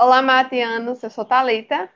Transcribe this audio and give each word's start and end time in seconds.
Olá, 0.00 0.22
Matianos, 0.22 1.02
eu 1.02 1.10
sou 1.10 1.24
Thalita. 1.24 1.88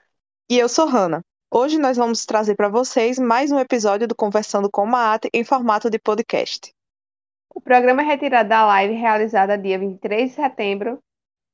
E 0.50 0.58
eu 0.58 0.68
sou 0.68 0.86
Hanna. 0.86 1.20
Hoje 1.52 1.78
nós 1.78 1.96
vamos 1.96 2.24
trazer 2.24 2.54
para 2.54 2.68
vocês 2.68 3.18
mais 3.18 3.50
um 3.50 3.58
episódio 3.58 4.06
do 4.06 4.14
Conversando 4.14 4.70
com 4.70 4.86
Maate 4.86 5.28
em 5.32 5.42
formato 5.42 5.88
de 5.88 5.98
podcast. 5.98 6.72
O 7.54 7.60
programa 7.60 8.02
é 8.02 8.04
retirado 8.04 8.48
da 8.48 8.64
live 8.66 8.94
realizada 8.94 9.56
dia 9.56 9.78
23 9.78 10.30
de 10.30 10.36
setembro 10.36 10.98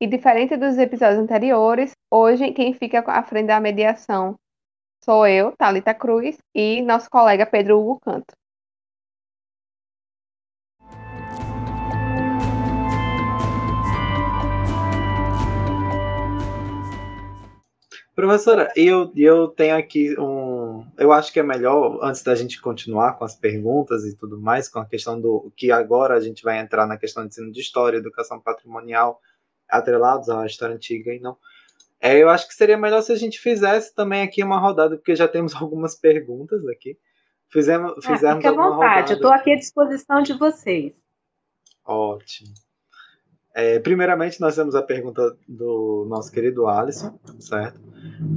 e, 0.01 0.07
diferente 0.07 0.57
dos 0.57 0.77
episódios 0.79 1.21
anteriores, 1.21 1.93
hoje 2.11 2.53
quem 2.53 2.75
fica 2.75 3.03
à 3.07 3.23
frente 3.23 3.47
da 3.47 3.61
mediação 3.61 4.37
sou 5.05 5.27
eu, 5.27 5.53
Thalita 5.57 5.95
Cruz, 5.95 6.37
e 6.55 6.83
nosso 6.83 7.09
colega 7.09 7.47
Pedro 7.47 7.79
Hugo 7.79 8.01
Canto. 8.01 8.35
Professora, 18.23 18.73
eu, 18.77 19.13
eu 19.17 19.49
tenho 19.49 19.77
aqui 19.77 20.15
um. 20.17 20.87
Eu 20.97 21.11
acho 21.11 21.33
que 21.33 21.41
é 21.41 21.43
melhor, 21.43 21.99
antes 22.01 22.23
da 22.23 22.37
gente 22.37 22.61
continuar 22.61 23.15
com 23.15 23.25
as 23.25 23.35
perguntas 23.35 24.05
e 24.05 24.17
tudo 24.17 24.41
mais, 24.41 24.69
com 24.69 24.79
a 24.79 24.87
questão 24.87 25.21
do. 25.21 25.53
que 25.57 25.73
agora 25.73 26.15
a 26.15 26.21
gente 26.21 26.45
vai 26.45 26.61
entrar 26.61 26.87
na 26.87 26.97
questão 26.97 27.25
de 27.25 27.31
ensino 27.31 27.51
de 27.51 27.61
história, 27.61 27.99
educação 27.99 28.39
patrimonial, 28.39 29.21
atrelados 29.69 30.29
à 30.29 30.47
história 30.47 30.77
antiga 30.77 31.13
e 31.13 31.19
não. 31.19 31.37
É, 32.01 32.17
eu 32.17 32.29
acho 32.29 32.47
que 32.47 32.55
seria 32.55 32.79
melhor 32.79 33.03
se 33.03 33.11
a 33.11 33.17
gente 33.17 33.41
fizesse 33.41 33.93
também 33.93 34.23
aqui 34.23 34.41
uma 34.45 34.61
rodada, 34.61 34.97
porque 34.97 35.17
já 35.17 35.27
temos 35.27 35.53
algumas 35.61 35.97
perguntas 35.97 36.65
aqui. 36.69 36.97
Fizemos, 37.49 37.91
ah, 37.91 38.01
fizemos 38.03 38.25
ah, 38.25 38.37
fique 38.37 38.47
à 38.47 38.53
vontade, 38.53 39.13
eu 39.15 39.17
estou 39.17 39.33
aqui 39.33 39.51
à 39.51 39.57
disposição 39.57 40.23
de 40.23 40.35
vocês. 40.35 40.93
Ótimo. 41.85 42.55
É, 43.55 43.79
primeiramente, 43.79 44.41
nós 44.41 44.57
temos 44.57 44.75
a 44.75 44.83
pergunta 44.83 45.37
do 45.47 46.07
nosso 46.09 46.33
querido 46.33 46.67
Alisson, 46.67 47.19
certo? 47.39 47.81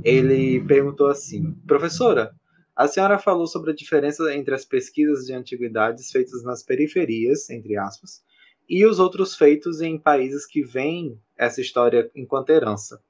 Ele 0.03 0.61
perguntou 0.65 1.07
assim: 1.07 1.53
Professora, 1.65 2.35
a 2.75 2.87
senhora 2.87 3.17
falou 3.17 3.47
sobre 3.47 3.71
a 3.71 3.75
diferença 3.75 4.33
entre 4.35 4.53
as 4.53 4.65
pesquisas 4.65 5.25
de 5.25 5.33
antiguidades 5.33 6.11
feitas 6.11 6.43
nas 6.43 6.61
periferias, 6.61 7.49
entre 7.49 7.77
aspas, 7.77 8.21
e 8.67 8.85
os 8.85 8.99
outros 8.99 9.35
feitos 9.35 9.79
em 9.79 9.97
países 9.97 10.45
que 10.45 10.61
veem 10.61 11.17
essa 11.37 11.61
história 11.61 12.11
enquanto 12.13 12.49
herança. 12.49 13.01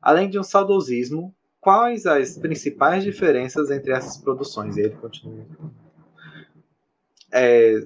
Além 0.00 0.30
de 0.30 0.38
um 0.38 0.42
saudosismo, 0.44 1.34
quais 1.60 2.06
as 2.06 2.38
principais 2.38 3.02
diferenças 3.02 3.70
entre 3.70 3.92
essas 3.92 4.16
produções? 4.16 4.76
E 4.76 4.82
ele 4.82 4.96
continua. 4.96 5.44
É, 7.32 7.84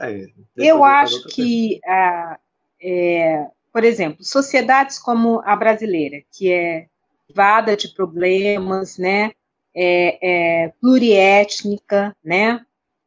é, 0.00 0.26
eu 0.56 0.84
acho 0.84 1.26
que, 1.28 1.80
ah, 1.86 2.38
é, 2.80 3.46
por 3.72 3.84
exemplo, 3.84 4.24
sociedades 4.24 4.98
como 4.98 5.40
a 5.44 5.56
brasileira, 5.56 6.22
que 6.32 6.52
é 6.52 6.86
vada 7.34 7.76
de 7.76 7.88
problemas, 7.88 8.98
né, 8.98 9.32
é, 9.74 10.64
é 10.66 10.68
pluriétnica, 10.80 12.16
né, 12.24 12.64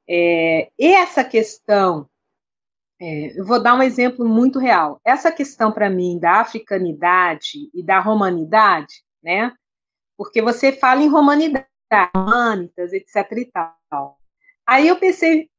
é, 0.07 0.69
e 0.77 0.87
essa 0.93 1.23
questão, 1.23 2.07
é, 2.99 3.39
eu 3.39 3.45
vou 3.45 3.61
dar 3.61 3.75
um 3.75 3.81
exemplo 3.81 4.27
muito 4.27 4.59
real. 4.59 4.99
Essa 5.03 5.31
questão 5.31 5.71
para 5.71 5.89
mim 5.89 6.19
da 6.19 6.41
africanidade 6.41 7.69
e 7.73 7.81
da 7.81 7.99
romanidade, 7.99 9.03
né, 9.23 9.53
porque 10.17 10.41
você 10.41 10.71
fala 10.71 11.01
em 11.01 11.07
romanidade, 11.07 11.65
humanitas, 12.15 12.93
etc. 12.93 13.31
e 13.37 13.45
tal. 13.45 14.17
Aí 14.65 14.87
eu 14.87 14.97
pensei, 14.97 15.49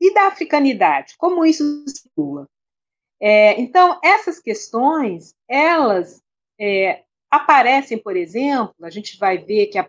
e 0.00 0.12
da 0.12 0.26
africanidade, 0.26 1.14
como 1.18 1.44
isso 1.44 1.84
se 1.86 2.02
circula. 2.02 2.46
É, 3.20 3.58
então, 3.60 3.98
essas 4.04 4.38
questões, 4.38 5.34
elas 5.48 6.22
é, 6.60 7.02
aparecem, 7.30 7.98
por 7.98 8.16
exemplo, 8.16 8.74
a 8.82 8.90
gente 8.90 9.18
vai 9.18 9.38
ver 9.38 9.66
que 9.66 9.78
a 9.78 9.88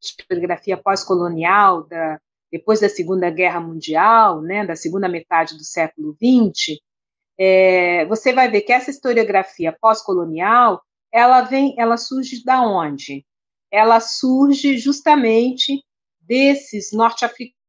historiografia 0.00 0.76
pós-colonial, 0.76 1.86
da, 1.86 2.20
depois 2.50 2.80
da 2.80 2.88
Segunda 2.88 3.30
Guerra 3.30 3.60
Mundial, 3.60 4.40
né, 4.40 4.64
da 4.64 4.76
segunda 4.76 5.08
metade 5.08 5.56
do 5.56 5.64
século 5.64 6.14
XX, 6.14 6.78
é, 7.38 8.04
você 8.06 8.32
vai 8.32 8.50
ver 8.50 8.62
que 8.62 8.72
essa 8.72 8.90
historiografia 8.90 9.76
pós-colonial, 9.80 10.82
ela 11.12 11.42
vem, 11.42 11.74
ela 11.78 11.96
surge 11.96 12.44
da 12.44 12.62
onde? 12.62 13.24
Ela 13.70 14.00
surge 14.00 14.76
justamente 14.76 15.82
desses 16.20 16.92
norte-africanos 16.92 17.59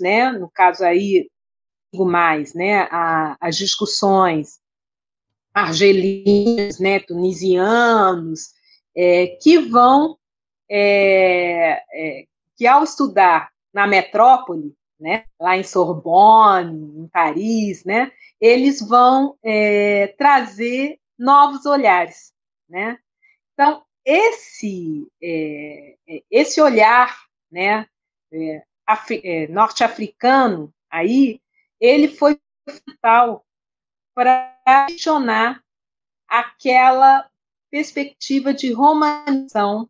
né? 0.00 0.30
No 0.32 0.50
caso 0.50 0.84
aí, 0.84 1.28
mais, 1.94 2.54
né? 2.54 2.88
A, 2.90 3.36
as 3.40 3.56
discussões 3.56 4.60
argelinos, 5.54 6.78
né? 6.78 7.00
Tunisianos, 7.00 8.50
é, 8.94 9.28
que 9.40 9.58
vão, 9.58 10.18
é, 10.68 11.82
é, 11.92 12.26
que 12.56 12.66
ao 12.66 12.84
estudar 12.84 13.50
na 13.72 13.86
metrópole, 13.86 14.74
né? 14.98 15.24
Lá 15.40 15.56
em 15.56 15.62
Sorbonne, 15.62 17.04
em 17.04 17.08
Paris, 17.08 17.84
né? 17.84 18.12
Eles 18.40 18.80
vão 18.80 19.36
é, 19.42 20.08
trazer 20.18 20.98
novos 21.18 21.64
olhares, 21.64 22.32
né? 22.68 22.98
Então 23.54 23.82
esse 24.04 25.06
é, 25.22 25.96
é, 26.08 26.22
esse 26.30 26.60
olhar, 26.60 27.16
né? 27.50 27.86
É, 29.22 29.48
norte-africano 29.48 30.72
aí, 30.90 31.40
ele 31.80 32.08
foi 32.08 32.38
fundamental 32.68 33.44
para 34.14 34.56
questionar 34.88 35.62
aquela 36.28 37.28
perspectiva 37.70 38.54
de 38.54 38.72
romanização, 38.72 39.88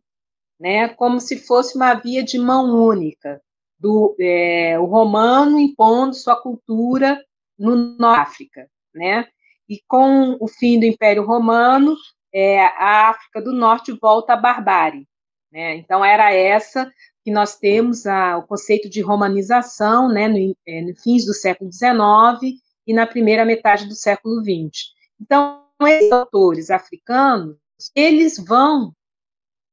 né, 0.59 0.89
como 0.89 1.19
se 1.19 1.37
fosse 1.37 1.75
uma 1.75 1.93
via 1.93 2.23
de 2.23 2.37
mão 2.37 2.65
única, 2.75 3.41
do 3.79 4.15
é, 4.19 4.77
o 4.79 4.85
romano 4.85 5.59
impondo 5.59 6.15
sua 6.15 6.35
cultura 6.35 7.23
no 7.57 8.05
África, 8.05 8.67
né, 8.93 9.27
e 9.69 9.81
com 9.87 10.37
o 10.39 10.47
fim 10.47 10.79
do 10.79 10.85
Império 10.85 11.23
Romano, 11.23 11.95
é, 12.33 12.59
a 12.59 13.09
África 13.09 13.41
do 13.41 13.53
Norte 13.53 13.91
volta 13.91 14.33
à 14.33 14.37
barbárie, 14.37 15.07
né, 15.51 15.75
então 15.75 16.03
era 16.03 16.33
essa 16.33 16.91
que 17.27 17.31
nós 17.31 17.57
temos 17.57 18.05
a, 18.05 18.37
o 18.37 18.43
conceito 18.47 18.89
de 18.89 19.01
romanização 19.01 20.07
né, 20.07 20.29
no, 20.29 20.55
é, 20.65 20.81
no 20.81 20.95
fins 20.95 21.25
do 21.25 21.33
século 21.33 21.69
XIX 21.69 22.57
e 22.87 22.93
na 22.93 23.05
primeira 23.05 23.43
metade 23.43 23.85
do 23.85 23.95
século 23.95 24.39
XX. 24.39 24.93
Então, 25.19 25.65
esses 25.81 26.09
autores 26.09 26.71
africanos, 26.71 27.57
eles 27.93 28.37
vão 28.39 28.93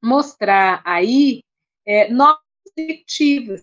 mostrar 0.02 0.82
aí 0.84 1.44
é, 1.86 2.12
novas 2.12 2.40
perspectivas 2.74 3.62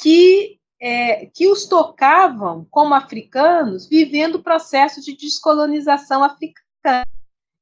que, 0.00 0.58
é, 0.80 1.26
que 1.26 1.48
os 1.48 1.66
tocavam 1.66 2.66
como 2.70 2.94
africanos 2.94 3.86
vivendo 3.86 4.36
o 4.36 4.42
processo 4.42 5.02
de 5.02 5.14
descolonização 5.14 6.24
africana. 6.24 7.04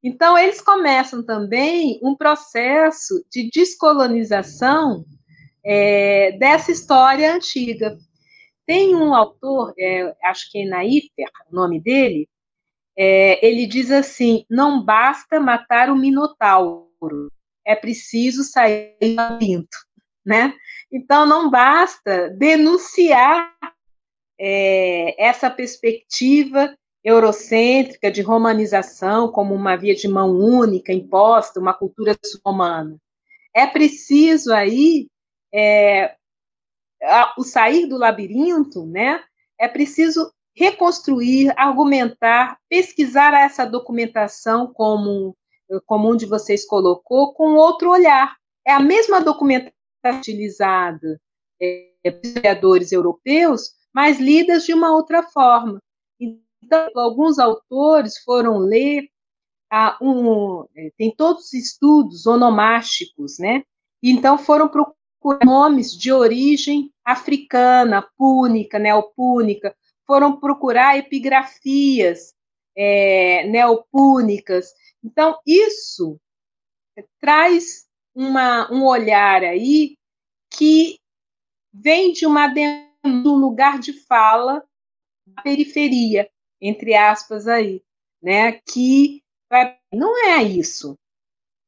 Então, 0.01 0.39
eles 0.39 0.61
começam 0.61 1.25
também 1.25 1.99
um 2.05 2.15
processo 2.15 3.21
de 3.29 3.51
descolonização 3.51 5.05
é, 5.65 6.33
dessa 6.33 6.71
história 6.73 7.35
antiga. 7.35 7.97
Tem 8.67 8.95
um 8.95 9.15
autor, 9.15 9.73
é, 9.79 10.15
acho 10.25 10.51
que 10.51 10.63
é 10.63 10.65
Naífer, 10.65 11.29
o 11.51 11.55
nome 11.55 11.81
dele, 11.81 12.29
é, 12.97 13.45
ele 13.47 13.67
diz 13.67 13.91
assim: 13.91 14.45
não 14.49 14.85
basta 14.85 15.41
matar 15.41 15.91
o 15.91 15.97
minotauro, 15.97 17.33
é 17.65 17.75
preciso 17.75 18.45
sair 18.45 18.97
do 19.01 19.15
labirinto, 19.15 19.77
né? 20.25 20.55
Então 20.93 21.25
não 21.25 21.51
basta 21.51 22.31
denunciar 22.31 23.53
é, 24.39 25.23
essa 25.23 25.51
perspectiva 25.51 26.77
eurocêntrica 27.03 28.11
de 28.11 28.23
romanização 28.23 29.31
como 29.33 29.55
uma 29.55 29.77
via 29.77 29.95
de 29.95 30.07
mão 30.07 30.31
única 30.31 30.93
imposta, 30.93 31.61
uma 31.61 31.75
cultura 31.75 32.17
romana. 32.45 32.97
É 33.55 33.67
preciso 33.67 34.53
aí 34.53 35.09
é, 35.53 36.15
a, 37.03 37.35
o 37.39 37.43
sair 37.43 37.87
do 37.87 37.97
labirinto, 37.97 38.87
né, 38.87 39.23
é 39.59 39.69
preciso 39.69 40.33
reconstruir, 40.57 41.53
argumentar, 41.57 42.59
pesquisar 42.69 43.35
essa 43.35 43.65
documentação 43.65 44.73
como, 44.73 45.37
como 45.87 46.13
um 46.13 46.17
de 46.17 46.27
vocês 46.27 46.67
colocou, 46.67 47.33
com 47.35 47.55
outro 47.55 47.91
olhar. 47.91 48.37
É 48.67 48.73
a 48.73 48.81
mesma 48.81 49.21
documentação 49.21 49.73
utilizada 50.05 51.21
é, 51.61 51.93
historiadores 52.13 52.93
europeus, 52.93 53.73
mas 53.93 54.19
lidas 54.19 54.65
de 54.65 54.75
uma 54.75 54.93
outra 54.95 55.23
forma. 55.23 55.81
Então, 56.19 56.89
alguns 56.97 57.39
autores 57.39 58.19
foram 58.23 58.59
ler 58.59 59.09
ah, 59.71 59.97
um, 60.03 60.65
é, 60.77 60.91
tem 60.99 61.15
todos 61.15 61.45
os 61.45 61.55
estudos 61.55 62.27
onomásticos, 62.27 63.39
né? 63.39 63.63
Então 64.03 64.37
foram 64.37 64.69
procurar 64.69 64.97
nomes 65.45 65.93
de 65.93 66.13
origem 66.13 66.93
africana, 67.05 68.07
púnica, 68.17 68.79
neopúnica, 68.79 69.75
foram 70.07 70.41
procurar 70.41 70.99
epigrafias 70.99 72.35
é, 72.77 73.47
neopúnicas. 73.49 74.73
Então, 75.05 75.39
isso 75.47 76.19
traz 77.21 77.87
uma, 78.15 78.73
um 78.73 78.85
olhar 78.85 79.43
aí 79.43 79.97
que 80.51 80.99
vem 81.73 82.13
de 82.13 82.27
uma 82.27 82.53
um 83.05 83.37
lugar 83.37 83.79
de 83.79 83.93
fala 83.93 84.65
da 85.27 85.43
periferia, 85.43 86.29
entre 86.61 86.95
aspas 86.95 87.47
aí, 87.47 87.83
né? 88.23 88.53
Que 88.53 89.23
não 89.93 90.17
é 90.27 90.43
isso, 90.43 90.99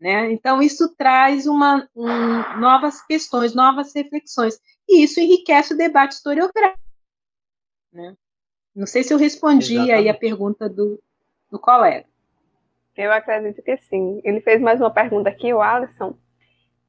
né? 0.02 0.32
Então 0.32 0.60
isso 0.60 0.92
traz 0.96 1.46
uma 1.46 1.88
um, 1.94 2.58
novas 2.58 3.00
questões, 3.06 3.54
novas 3.54 3.94
reflexões 3.94 4.58
e 4.88 5.04
isso 5.04 5.20
enriquece 5.20 5.74
o 5.74 5.76
debate 5.76 6.16
historiográfico, 6.16 6.82
né? 7.92 8.16
Não 8.74 8.84
sei 8.84 9.04
se 9.04 9.14
eu 9.14 9.18
respondi 9.18 9.74
Exatamente. 9.74 9.92
aí 9.92 10.08
a 10.08 10.14
pergunta 10.14 10.68
do, 10.68 11.00
do 11.48 11.58
colega. 11.58 12.04
Eu 12.96 13.12
acredito 13.12 13.62
que 13.62 13.76
sim. 13.76 14.20
Ele 14.24 14.40
fez 14.40 14.60
mais 14.60 14.80
uma 14.80 14.90
pergunta 14.90 15.28
aqui, 15.28 15.54
o 15.54 15.62
Alisson, 15.62 16.16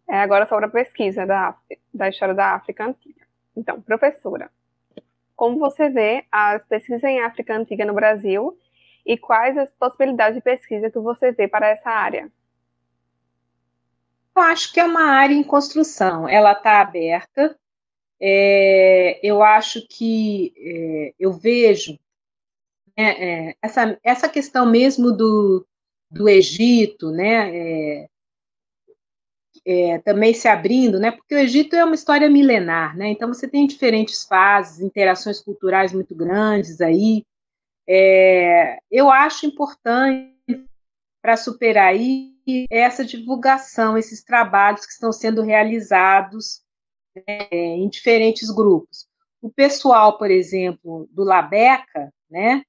é 0.09 0.17
agora 0.17 0.47
sobre 0.47 0.65
a 0.65 0.69
pesquisa 0.69 1.23
da, 1.23 1.55
da 1.93 2.09
história 2.09 2.33
da 2.33 2.55
África 2.55 2.83
Antiga. 2.85 3.27
Então, 3.55 3.79
professora, 3.79 4.49
como 5.35 5.59
você 5.59 5.87
vê 5.87 6.25
as 6.31 6.65
pesquisas 6.65 7.03
em 7.03 7.21
África 7.21 7.55
Antiga 7.55 7.85
no 7.85 7.93
Brasil 7.93 8.57
e 9.05 9.17
quais 9.17 9.55
as 9.55 9.69
possibilidades 9.71 10.35
de 10.35 10.41
pesquisa 10.41 10.89
que 10.89 10.99
você 10.99 11.31
vê 11.31 11.47
para 11.47 11.67
essa 11.67 11.91
área? 11.91 12.31
Eu 14.35 14.41
acho 14.43 14.73
que 14.73 14.79
é 14.79 14.85
uma 14.85 15.03
área 15.03 15.33
em 15.33 15.43
construção. 15.43 16.27
Ela 16.27 16.53
está 16.53 16.81
aberta. 16.81 17.57
É, 18.19 19.19
eu 19.23 19.43
acho 19.43 19.85
que 19.87 20.53
é, 20.57 21.13
eu 21.19 21.33
vejo 21.33 21.99
né, 22.97 23.49
é, 23.49 23.55
essa, 23.61 23.99
essa 24.03 24.29
questão 24.29 24.65
mesmo 24.65 25.11
do, 25.11 25.65
do 26.09 26.29
Egito, 26.29 27.11
né, 27.11 27.55
é, 27.55 28.09
é, 29.65 29.97
também 29.99 30.33
se 30.33 30.47
abrindo, 30.47 30.99
né? 30.99 31.11
Porque 31.11 31.35
o 31.35 31.37
Egito 31.37 31.75
é 31.75 31.83
uma 31.83 31.95
história 31.95 32.29
milenar, 32.29 32.97
né? 32.97 33.09
Então 33.09 33.27
você 33.27 33.47
tem 33.47 33.65
diferentes 33.65 34.23
fases, 34.25 34.79
interações 34.79 35.41
culturais 35.41 35.93
muito 35.93 36.13
grandes 36.13 36.81
aí. 36.81 37.25
É, 37.87 38.79
eu 38.91 39.09
acho 39.09 39.45
importante 39.45 40.32
para 41.23 41.37
superar 41.37 41.95
essa 42.69 43.05
divulgação, 43.05 43.97
esses 43.97 44.21
trabalhos 44.21 44.85
que 44.85 44.91
estão 44.91 45.13
sendo 45.13 45.41
realizados 45.41 46.61
né, 47.15 47.47
em 47.49 47.87
diferentes 47.87 48.51
grupos. 48.51 49.07
O 49.41 49.49
pessoal, 49.49 50.17
por 50.17 50.29
exemplo, 50.29 51.07
do 51.11 51.23
Labeca, 51.23 52.13
né? 52.29 52.61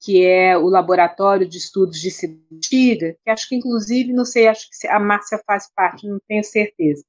que 0.00 0.24
é 0.24 0.56
o 0.56 0.68
Laboratório 0.68 1.46
de 1.46 1.58
Estudos 1.58 2.00
de 2.00 2.10
Cidade 2.10 2.38
que 2.70 3.30
acho 3.30 3.48
que, 3.48 3.56
inclusive, 3.56 4.12
não 4.12 4.24
sei, 4.24 4.46
acho 4.46 4.68
que 4.70 4.86
a 4.86 4.98
Márcia 4.98 5.42
faz 5.46 5.70
parte, 5.74 6.06
não 6.06 6.20
tenho 6.26 6.44
certeza. 6.44 7.04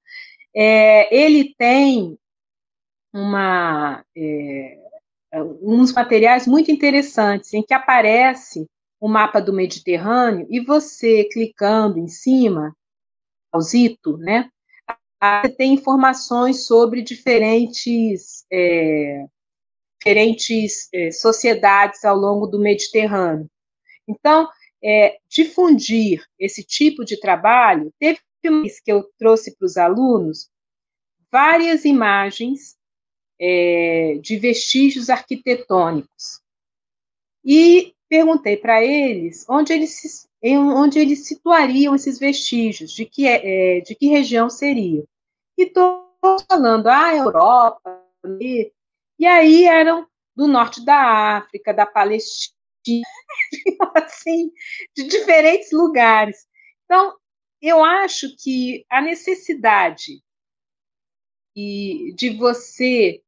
É, 0.54 1.16
ele 1.16 1.54
tem 1.56 2.18
uma, 3.14 4.04
é, 4.18 4.78
uns 5.62 5.94
materiais 5.94 6.48
muito 6.48 6.72
interessantes, 6.72 7.54
em 7.54 7.64
que 7.64 7.74
aparece 7.74 8.68
o 9.00 9.08
mapa 9.08 9.40
do 9.40 9.54
Mediterrâneo, 9.54 10.46
e 10.50 10.60
você, 10.60 11.24
clicando 11.26 11.98
em 11.98 12.08
cima, 12.08 12.76
ao 13.52 13.62
Zito, 13.62 14.18
né, 14.18 14.50
você 15.22 15.50
tem 15.50 15.74
informações 15.74 16.66
sobre 16.66 17.02
diferentes 17.02 18.46
é, 18.52 19.26
diferentes 20.00 20.88
é, 20.94 21.12
sociedades 21.12 22.06
ao 22.06 22.16
longo 22.16 22.48
do 22.48 22.58
Mediterrâneo. 22.58 23.50
Então, 24.08 24.48
é, 24.82 25.18
difundir 25.28 26.24
esse 26.40 26.64
tipo 26.64 27.04
de 27.04 27.20
trabalho, 27.20 27.94
teve 28.00 28.20
que 28.42 28.92
eu 28.92 29.04
trouxe 29.18 29.56
para 29.58 29.66
os 29.66 29.76
alunos 29.76 30.50
várias 31.30 31.84
imagens 31.84 32.78
é, 33.38 34.18
de 34.22 34.38
vestígios 34.38 35.10
arquitetônicos. 35.10 36.42
E 37.44 37.94
perguntei 38.10 38.58
para 38.58 38.84
eles 38.84 39.46
onde 39.48 39.72
eles, 39.72 40.28
onde 40.44 41.00
eles 41.00 41.28
situariam 41.28 41.96
esses 41.96 42.18
vestígios, 42.20 42.92
de 42.92 43.06
que, 43.06 43.28
é, 43.28 43.82
de 43.82 43.96
que 43.96 44.08
região 44.08 44.50
seriam. 44.50 45.06
E 45.58 45.64
estou 45.64 46.10
falando, 46.50 46.88
ah, 46.88 47.16
Europa, 47.16 48.04
e 49.20 49.26
aí 49.26 49.66
eram 49.66 50.08
do 50.36 50.48
norte 50.48 50.84
da 50.84 51.38
África, 51.38 51.74
da 51.74 51.86
Palestina, 51.86 53.04
assim, 53.96 54.52
de 54.96 55.04
diferentes 55.04 55.72
lugares. 55.72 56.48
Então, 56.86 57.16
eu 57.62 57.84
acho 57.84 58.36
que 58.38 58.86
a 58.90 59.02
necessidade 59.02 60.24
de 61.56 62.38
você 62.38 63.22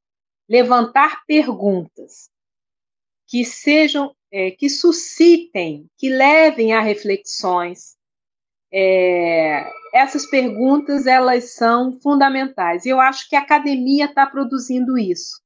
levantar 0.47 1.25
perguntas 1.25 2.29
que 3.27 3.43
sejam, 3.43 4.15
é, 4.31 4.51
que 4.51 4.69
suscitem, 4.69 5.87
que 5.97 6.09
levem 6.09 6.73
a 6.73 6.81
reflexões. 6.81 7.97
É, 8.73 9.69
essas 9.93 10.25
perguntas 10.29 11.05
elas 11.05 11.53
são 11.53 11.99
fundamentais. 11.99 12.85
Eu 12.85 12.99
acho 12.99 13.27
que 13.27 13.35
a 13.35 13.41
academia 13.41 14.05
está 14.05 14.25
produzindo 14.25 14.97
isso. 14.97 15.41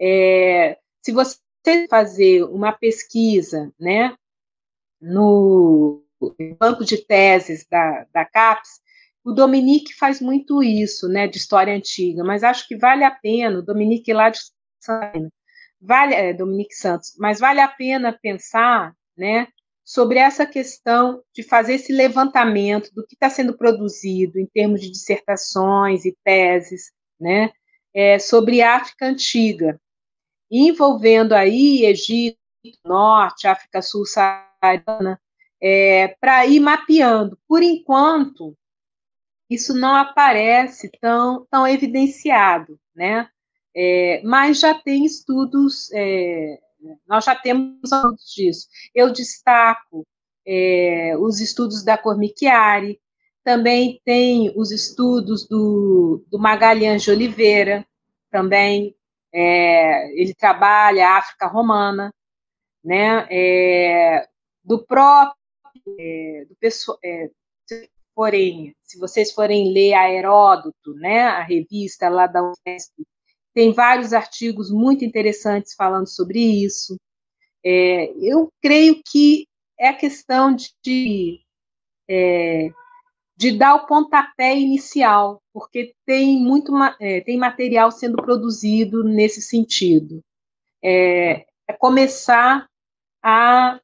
É, 0.00 0.78
se 1.02 1.10
você 1.10 1.38
fazer 1.90 2.44
uma 2.44 2.72
pesquisa 2.72 3.72
né, 3.78 4.14
no 5.00 6.04
banco 6.58 6.84
de 6.84 6.98
teses 6.98 7.66
da, 7.68 8.06
da 8.12 8.24
CAPES, 8.24 8.80
o 9.24 9.32
Dominique 9.32 9.94
faz 9.94 10.20
muito 10.20 10.62
isso, 10.62 11.08
né, 11.08 11.26
de 11.26 11.36
história 11.36 11.74
antiga, 11.74 12.24
mas 12.24 12.44
acho 12.44 12.66
que 12.66 12.76
vale 12.76 13.04
a 13.04 13.10
pena, 13.10 13.58
o 13.58 13.62
Dominique 13.62 14.12
lá 14.12 14.30
de 14.30 14.38
Santana, 14.80 15.30
vale, 15.80 16.14
é, 16.14 16.32
Dominique 16.32 16.74
Santos, 16.74 17.14
mas 17.18 17.40
vale 17.40 17.60
a 17.60 17.68
pena 17.68 18.16
pensar, 18.20 18.94
né, 19.16 19.48
sobre 19.84 20.18
essa 20.18 20.46
questão 20.46 21.22
de 21.34 21.42
fazer 21.42 21.74
esse 21.74 21.92
levantamento 21.92 22.90
do 22.94 23.06
que 23.06 23.14
está 23.14 23.30
sendo 23.30 23.56
produzido 23.56 24.38
em 24.38 24.46
termos 24.46 24.80
de 24.80 24.90
dissertações 24.90 26.04
e 26.04 26.16
teses, 26.24 26.92
né, 27.18 27.50
é, 27.94 28.18
sobre 28.18 28.62
África 28.62 29.06
Antiga, 29.06 29.80
envolvendo 30.50 31.32
aí 31.34 31.84
Egito, 31.84 32.38
Norte, 32.84 33.46
África 33.46 33.80
Sul-Saariana, 33.80 35.20
é, 35.60 36.08
para 36.20 36.46
ir 36.46 36.60
mapeando. 36.60 37.38
Por 37.48 37.62
enquanto, 37.62 38.56
isso 39.50 39.74
não 39.74 39.94
aparece 39.94 40.90
tão, 41.00 41.46
tão 41.50 41.66
evidenciado, 41.66 42.78
né? 42.94 43.28
É, 43.80 44.20
mas 44.24 44.58
já 44.58 44.74
tem 44.74 45.04
estudos, 45.04 45.88
é, 45.92 46.58
nós 47.06 47.24
já 47.24 47.36
temos 47.36 47.78
estudos 47.84 48.34
disso. 48.34 48.68
Eu 48.92 49.12
destaco 49.12 50.04
é, 50.44 51.16
os 51.16 51.40
estudos 51.40 51.84
da 51.84 51.96
Cormichiari, 51.96 53.00
também 53.44 54.00
tem 54.04 54.52
os 54.56 54.72
estudos 54.72 55.46
do, 55.46 56.24
do 56.28 56.40
Magalhães 56.40 57.02
de 57.04 57.10
Oliveira, 57.12 57.86
também 58.32 58.96
é, 59.32 60.10
ele 60.20 60.34
trabalha 60.34 61.08
a 61.08 61.18
África 61.18 61.46
Romana, 61.46 62.12
né? 62.84 63.28
É, 63.30 64.28
do 64.64 64.84
próprio, 64.84 65.36
é, 65.98 66.46
do 66.48 66.56
pessoal, 66.56 66.98
é, 67.04 67.30
se, 68.82 68.98
vocês 68.98 69.32
forem 69.32 69.72
ler 69.72 69.94
a 69.94 70.10
Heródoto, 70.12 70.94
né? 70.94 71.22
A 71.22 71.42
revista 71.42 72.08
lá 72.08 72.26
da 72.26 72.42
Unesp, 72.42 72.92
tem 73.58 73.72
vários 73.72 74.12
artigos 74.12 74.70
muito 74.70 75.04
interessantes 75.04 75.74
falando 75.74 76.06
sobre 76.06 76.38
isso. 76.38 76.96
É, 77.66 78.12
eu 78.20 78.52
creio 78.62 79.02
que 79.04 79.48
é 79.76 79.92
questão 79.92 80.54
de, 80.54 80.70
de 80.80 81.40
é, 82.08 82.70
de 83.36 83.58
dar 83.58 83.74
o 83.74 83.86
pontapé 83.86 84.56
inicial, 84.56 85.42
porque 85.52 85.92
tem 86.06 86.40
muito 86.40 86.72
é, 87.00 87.20
tem 87.22 87.36
material 87.36 87.90
sendo 87.90 88.22
produzido 88.22 89.02
nesse 89.02 89.42
sentido. 89.42 90.22
É, 90.80 91.44
é 91.66 91.72
começar 91.76 92.64
a, 93.20 93.80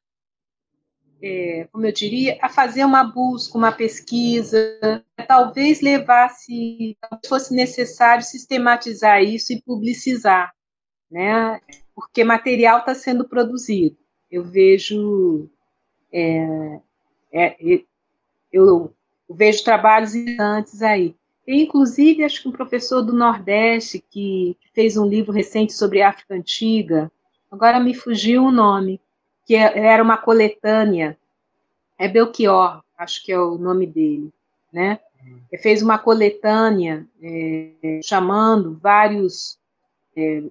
é, 1.27 1.67
como 1.71 1.87
eu 1.87 1.91
diria, 1.91 2.37
a 2.39 2.47
fazer 2.47 2.85
uma 2.85 3.03
busca, 3.03 3.57
uma 3.57 3.71
pesquisa, 3.71 4.79
talvez 5.27 5.81
levasse, 5.81 6.95
se 7.23 7.27
fosse 7.27 7.51
necessário 7.51 8.23
sistematizar 8.23 9.23
isso 9.23 9.51
e 9.51 9.59
publicizar, 9.59 10.53
né? 11.09 11.59
Porque 11.95 12.23
material 12.23 12.79
está 12.79 12.93
sendo 12.93 13.27
produzido. 13.27 13.97
Eu 14.29 14.43
vejo, 14.43 15.49
é, 16.13 16.79
é, 17.33 17.81
eu 18.53 18.93
vejo 19.27 19.63
trabalhos 19.63 20.13
interessantes 20.13 20.83
aí. 20.83 21.15
E, 21.47 21.63
inclusive, 21.63 22.23
acho 22.23 22.43
que 22.43 22.49
um 22.49 22.51
professor 22.51 23.01
do 23.01 23.13
Nordeste 23.13 23.97
que, 23.97 24.55
que, 24.59 24.69
fez 24.75 24.95
um 24.95 25.07
livro 25.07 25.31
recente 25.31 25.73
sobre 25.73 26.03
África 26.03 26.35
Antiga, 26.35 27.11
agora 27.49 27.79
me 27.79 27.95
fugiu 27.95 28.43
o 28.43 28.51
nome, 28.51 29.01
que 29.45 29.55
é, 29.55 29.77
era 29.77 30.03
uma 30.03 30.17
coletânea, 30.17 31.17
é 31.97 32.07
Belchior, 32.07 32.83
acho 32.97 33.23
que 33.23 33.31
é 33.31 33.39
o 33.39 33.57
nome 33.57 33.85
dele, 33.85 34.31
né? 34.71 34.99
Ele 35.51 35.61
fez 35.61 35.81
uma 35.81 35.97
coletânea 35.97 37.07
é, 37.21 37.99
chamando 38.03 38.77
vários 38.81 39.57
é, 40.15 40.43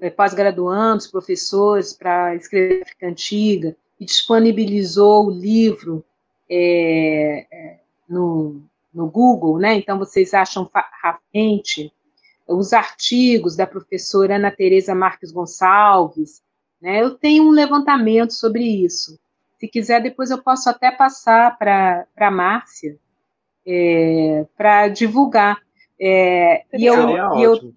é, 0.00 0.10
pós-graduandos, 0.10 1.06
professores 1.06 1.92
para 1.92 2.34
escrever 2.34 2.82
África 2.82 3.06
Antiga 3.06 3.76
e 4.00 4.04
disponibilizou 4.04 5.26
o 5.26 5.30
livro 5.30 6.04
é, 6.48 7.46
é, 7.50 7.78
no, 8.08 8.62
no 8.92 9.08
Google, 9.08 9.58
né? 9.58 9.74
Então 9.74 9.98
vocês 9.98 10.34
acham 10.34 10.68
rapidamente 10.72 11.92
os 12.46 12.72
artigos 12.72 13.56
da 13.56 13.66
professora 13.66 14.36
Ana 14.36 14.50
Teresa 14.50 14.94
Marques 14.94 15.30
Gonçalves, 15.30 16.42
né? 16.82 17.00
Eu 17.00 17.10
tenho 17.10 17.44
um 17.44 17.50
levantamento 17.50 18.32
sobre 18.32 18.64
isso. 18.64 19.18
Se 19.56 19.68
quiser, 19.68 20.02
depois 20.02 20.30
eu 20.30 20.42
posso 20.42 20.68
até 20.68 20.90
passar 20.90 21.56
para 21.56 22.04
a 22.16 22.30
Márcia 22.30 22.98
é, 23.64 24.44
para 24.56 24.88
divulgar. 24.88 25.62
É, 26.00 26.64
e 26.76 26.84
eu, 26.84 27.10
e 27.38 27.42
eu 27.44 27.72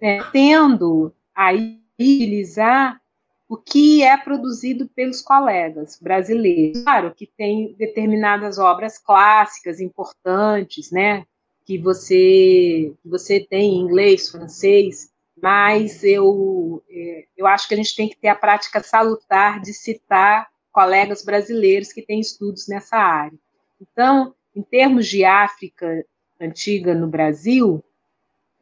é, 0.00 0.20
tendo 0.32 1.14
a 1.32 1.52
utilizar 1.52 3.00
o 3.48 3.56
que 3.56 4.02
é 4.02 4.16
produzido 4.16 4.88
pelos 4.88 5.20
colegas 5.20 5.98
brasileiros. 6.00 6.82
Claro 6.82 7.14
que 7.14 7.26
tem 7.26 7.74
determinadas 7.74 8.58
obras 8.58 8.98
clássicas 8.98 9.78
importantes, 9.78 10.90
né, 10.90 11.24
que 11.64 11.78
você 11.78 12.92
que 13.00 13.08
você 13.08 13.38
tem 13.38 13.74
em 13.74 13.80
inglês, 13.80 14.28
francês, 14.30 15.11
mas 15.42 16.04
eu 16.04 16.84
é, 16.88 17.26
eu 17.36 17.48
acho 17.48 17.66
que 17.66 17.74
a 17.74 17.76
gente 17.76 17.96
tem 17.96 18.08
que 18.08 18.16
ter 18.16 18.28
a 18.28 18.34
prática 18.36 18.80
salutar 18.80 19.60
de 19.60 19.74
citar 19.74 20.48
colegas 20.70 21.24
brasileiros 21.24 21.92
que 21.92 22.00
têm 22.00 22.20
estudos 22.20 22.68
nessa 22.68 22.96
área. 22.96 23.36
Então, 23.80 24.34
em 24.54 24.62
termos 24.62 25.08
de 25.08 25.24
África 25.24 26.06
antiga 26.40 26.94
no 26.94 27.08
Brasil, 27.08 27.84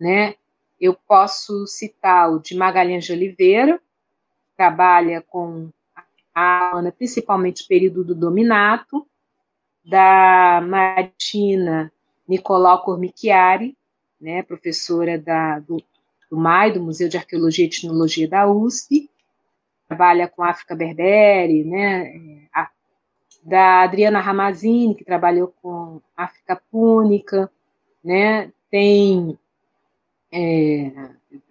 né, 0.01 0.35
eu 0.81 0.95
posso 0.95 1.67
citar 1.67 2.33
o 2.33 2.41
de 2.41 2.57
Magalhães 2.57 3.05
de 3.05 3.13
Oliveira, 3.13 3.79
que 3.79 4.57
trabalha 4.57 5.21
com 5.21 5.71
a 6.35 6.79
Ana, 6.79 6.91
principalmente 6.91 7.67
período 7.69 8.03
do 8.03 8.15
Dominato, 8.15 9.07
da 9.85 10.63
Martina 10.67 11.93
Nicolau 12.27 12.83
Cormichiari, 12.83 13.77
né, 14.21 14.43
professora 14.43 15.19
da, 15.19 15.59
do, 15.59 15.83
do 16.31 16.37
MAI, 16.37 16.73
do 16.73 16.81
Museu 16.81 17.09
de 17.09 17.17
Arqueologia 17.17 17.65
e 17.65 17.69
Etnologia 17.69 18.29
da 18.29 18.47
USP, 18.47 19.11
trabalha 19.89 20.29
com 20.29 20.43
África 20.45 20.77
Berbere, 20.77 21.65
né, 21.65 22.47
a, 22.55 22.71
da 23.43 23.83
Adriana 23.83 24.21
Ramazini, 24.21 24.95
que 24.95 25.05
trabalhou 25.05 25.53
com 25.61 26.01
África 26.17 26.63
Púnica, 26.71 27.51
né, 28.03 28.53
tem 28.71 29.37
é, 30.33 30.93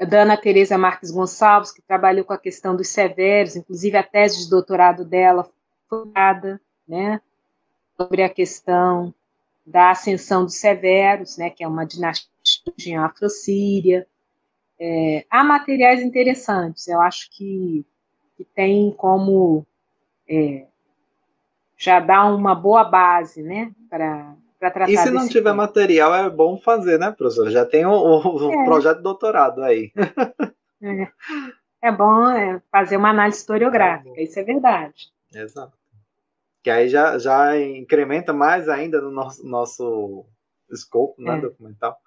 da 0.08 0.22
Ana 0.22 0.38
Teresa 0.38 0.78
Marques 0.78 1.12
Gonçalves, 1.12 1.72
que 1.72 1.82
trabalhou 1.82 2.24
com 2.24 2.32
a 2.32 2.38
questão 2.38 2.76
dos 2.76 2.88
severos, 2.88 3.58
inclusive 3.58 3.98
a 3.98 4.04
tese 4.04 4.44
de 4.44 4.50
doutorado 4.50 5.04
dela 5.04 5.50
foi 5.90 6.10
dada, 6.12 6.62
né, 6.88 7.20
sobre 7.98 8.24
a 8.24 8.30
questão 8.30 9.14
da 9.66 9.92
ascensão 9.92 10.46
dos 10.46 10.56
severos, 10.56 11.38
né, 11.38 11.50
que 11.50 11.64
é 11.64 11.68
uma 11.68 11.86
dinastia 11.86 13.02
afro-síria. 13.02 14.08
É, 14.80 15.26
há 15.30 15.44
materiais 15.44 16.02
interessantes, 16.02 16.88
eu 16.88 17.02
acho 17.02 17.30
que, 17.32 17.86
que 18.38 18.46
tem 18.46 18.92
como 18.92 19.66
é, 20.28 20.66
já 21.78 22.00
dar 22.00 22.26
uma 22.34 22.56
boa 22.56 22.84
base, 22.84 23.42
né, 23.42 23.72
para 23.90 24.36
tratar 24.58 24.90
E 24.90 24.98
se 24.98 25.10
não 25.10 25.28
tiver 25.28 25.52
tema. 25.52 25.64
material, 25.64 26.16
é 26.16 26.30
bom 26.30 26.58
fazer, 26.58 26.98
né, 26.98 27.12
professora? 27.12 27.52
Já 27.52 27.66
tem 27.66 27.86
o, 27.86 27.92
o 27.92 28.54
é. 28.54 28.66
projeto 28.66 28.98
de 28.98 29.04
doutorado 29.04 29.64
aí. 29.64 29.92
É, 30.82 31.90
é 31.90 31.92
bom 31.92 32.30
é, 32.30 32.62
fazer 32.72 32.96
uma 32.96 33.10
análise 33.10 33.40
historiográfica, 33.40 34.18
é 34.18 34.24
isso 34.24 34.40
é 34.40 34.44
verdade. 34.44 35.12
Exato. 35.36 35.78
Que 36.64 36.70
aí 36.70 36.88
já, 36.88 37.18
já 37.18 37.60
incrementa 37.60 38.32
mais 38.32 38.70
ainda 38.70 39.02
no 39.02 39.12
nosso, 39.12 39.46
nosso 39.46 40.26
escopo 40.72 41.22
né, 41.22 41.38
documental. 41.38 41.98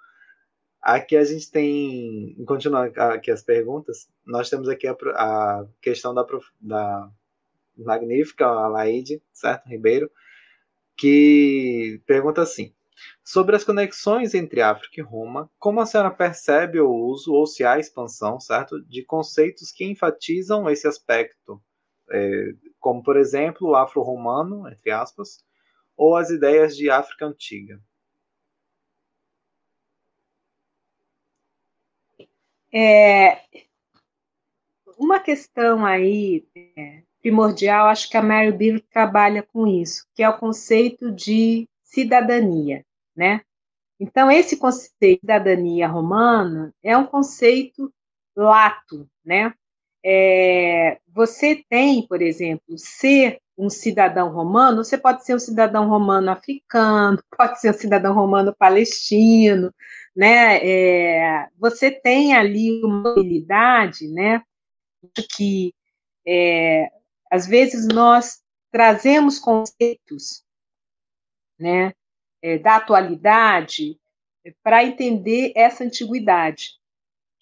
Aqui 0.82 1.16
a 1.16 1.24
gente 1.24 1.48
tem, 1.50 2.34
continuando 2.44 3.00
aqui 3.00 3.30
as 3.30 3.42
perguntas, 3.42 4.08
nós 4.26 4.50
temos 4.50 4.68
aqui 4.68 4.88
a, 4.88 4.96
a 5.14 5.66
questão 5.80 6.12
da, 6.12 6.26
da 6.60 7.08
magnífica 7.76 8.46
Alaide, 8.46 9.22
certo, 9.32 9.68
Ribeiro, 9.68 10.10
que 10.96 12.02
pergunta 12.04 12.42
assim: 12.42 12.74
sobre 13.24 13.54
as 13.54 13.62
conexões 13.62 14.34
entre 14.34 14.60
África 14.60 15.00
e 15.00 15.04
Roma, 15.04 15.48
como 15.58 15.80
a 15.80 15.86
senhora 15.86 16.10
percebe 16.10 16.80
o 16.80 16.90
uso 16.90 17.32
ou 17.32 17.46
se 17.46 17.64
há 17.64 17.78
expansão, 17.78 18.40
certo, 18.40 18.82
de 18.86 19.04
conceitos 19.04 19.70
que 19.70 19.84
enfatizam 19.84 20.68
esse 20.68 20.88
aspecto, 20.88 21.62
é, 22.10 22.54
como 22.80 23.02
por 23.04 23.16
exemplo 23.16 23.68
o 23.68 23.76
afro-romano, 23.76 24.68
entre 24.68 24.90
aspas, 24.90 25.44
ou 25.96 26.16
as 26.16 26.30
ideias 26.30 26.76
de 26.76 26.90
África 26.90 27.26
antiga? 27.26 27.80
É, 32.74 33.42
uma 34.98 35.20
questão 35.20 35.84
aí 35.84 36.46
é, 36.56 37.02
primordial, 37.20 37.88
acho 37.88 38.08
que 38.08 38.16
a 38.16 38.22
Mary 38.22 38.52
Beer 38.52 38.82
trabalha 38.90 39.42
com 39.42 39.66
isso, 39.66 40.06
que 40.14 40.22
é 40.22 40.28
o 40.28 40.38
conceito 40.38 41.10
de 41.12 41.68
cidadania, 41.82 42.84
né? 43.14 43.42
Então, 44.00 44.30
esse 44.30 44.56
conceito 44.56 44.92
de 45.00 45.20
cidadania 45.20 45.86
romana 45.86 46.74
é 46.82 46.96
um 46.96 47.06
conceito 47.06 47.92
lato, 48.34 49.08
né? 49.24 49.54
É, 50.04 50.98
você 51.06 51.62
tem, 51.68 52.06
por 52.06 52.20
exemplo, 52.20 52.76
ser 52.76 53.38
um 53.56 53.70
cidadão 53.70 54.30
romano, 54.30 54.84
você 54.84 54.98
pode 54.98 55.24
ser 55.24 55.36
um 55.36 55.38
cidadão 55.38 55.88
romano 55.88 56.30
africano, 56.30 57.22
pode 57.36 57.60
ser 57.60 57.70
um 57.70 57.78
cidadão 57.78 58.14
romano 58.14 58.54
palestino, 58.58 59.72
né? 60.14 60.58
É, 60.66 61.48
você 61.58 61.90
tem 61.90 62.34
ali 62.34 62.82
uma 62.84 63.12
habilidade, 63.12 64.08
né? 64.08 64.42
Que 65.36 65.74
é, 66.26 66.90
às 67.30 67.46
vezes 67.46 67.86
nós 67.88 68.42
trazemos 68.70 69.38
conceitos 69.38 70.44
né, 71.58 71.92
é, 72.40 72.58
da 72.58 72.76
atualidade 72.76 73.98
é, 74.44 74.52
para 74.62 74.84
entender 74.84 75.52
essa 75.54 75.84
antiguidade. 75.84 76.78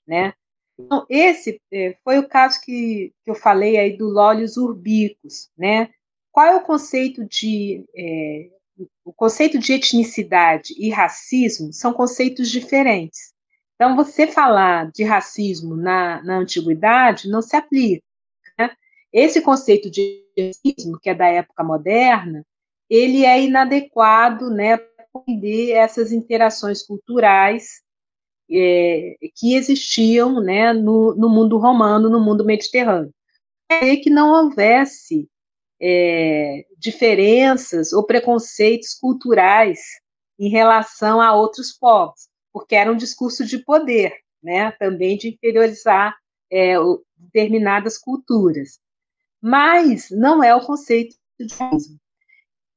Né? 0.07 0.35
Então, 0.79 1.07
esse 1.09 1.61
é, 1.73 1.97
foi 2.03 2.19
o 2.19 2.29
caso 2.29 2.61
que, 2.61 3.13
que 3.25 3.31
eu 3.31 3.35
falei 3.35 3.77
aí 3.79 3.97
do 3.97 4.09
Lólios 4.09 4.57
Urbicus. 4.57 5.51
Né? 5.57 5.93
Qual 6.33 6.47
é 6.47 6.57
o 6.57 6.65
conceito 6.65 7.25
de. 7.25 7.85
O 9.11 9.13
conceito 9.13 9.59
de 9.59 9.73
etnicidade 9.73 10.73
e 10.79 10.89
racismo 10.89 11.73
são 11.73 11.93
conceitos 11.93 12.49
diferentes. 12.49 13.35
Então, 13.75 13.97
você 13.97 14.25
falar 14.25 14.89
de 14.93 15.03
racismo 15.03 15.75
na, 15.75 16.23
na 16.23 16.39
antiguidade 16.39 17.29
não 17.29 17.43
se 17.43 17.57
aplica. 17.57 18.05
Esse 19.13 19.43
conceito 19.43 19.91
de 19.91 20.25
racismo, 20.39 20.97
que 21.01 21.11
é 21.11 21.15
da 21.15 21.27
época 21.27 21.65
moderna, 21.65 22.47
ele 22.89 23.25
é 23.25 23.43
inadequado 23.43 24.49
né, 24.49 24.77
para 24.77 25.07
entender 25.17 25.73
essas 25.73 26.13
interações 26.13 26.81
culturais 26.81 27.83
é, 28.49 29.17
que 29.35 29.57
existiam 29.57 30.41
né, 30.41 30.73
no, 30.73 31.17
no, 31.17 31.29
mundo 31.29 31.59
romano, 31.59 32.09
no 32.09 32.21
mundo 32.21 32.45
mediterrâneo. 32.45 33.13
É 33.69 33.97
que 33.97 34.09
não 34.09 34.31
houvesse 34.31 35.29
é, 35.81 36.65
diferenças 36.79 37.93
ou 37.93 38.05
preconceitos 38.05 38.95
culturais 38.95 39.81
em 40.39 40.49
relação 40.49 41.21
a 41.21 41.35
outros 41.35 41.73
povos, 41.73 42.29
porque 42.53 42.75
era 42.75 42.91
um 42.93 42.97
discurso 42.97 43.45
de 43.45 43.59
poder, 43.59 44.15
né, 44.43 44.73
também 44.73 45.17
de 45.17 45.29
inferiorizar 45.29 46.17
é, 46.51 46.75
determinadas 47.17 47.99
culturas 47.99 48.81
mas 49.41 50.11
não 50.11 50.43
é 50.43 50.55
o 50.55 50.65
conceito 50.65 51.17
de 51.39 51.55
racismo. 51.55 51.99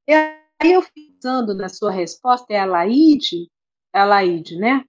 E 0.08 0.14
aí 0.14 0.72
eu 0.72 0.84
pensando 0.94 1.54
na 1.54 1.68
sua 1.70 1.92
resposta, 1.92 2.54
é 2.54 2.60
a 2.60 2.66
Laide, 2.66 3.50
é 3.94 4.00
a 4.00 4.06
Laide, 4.06 4.58
né? 4.58 4.84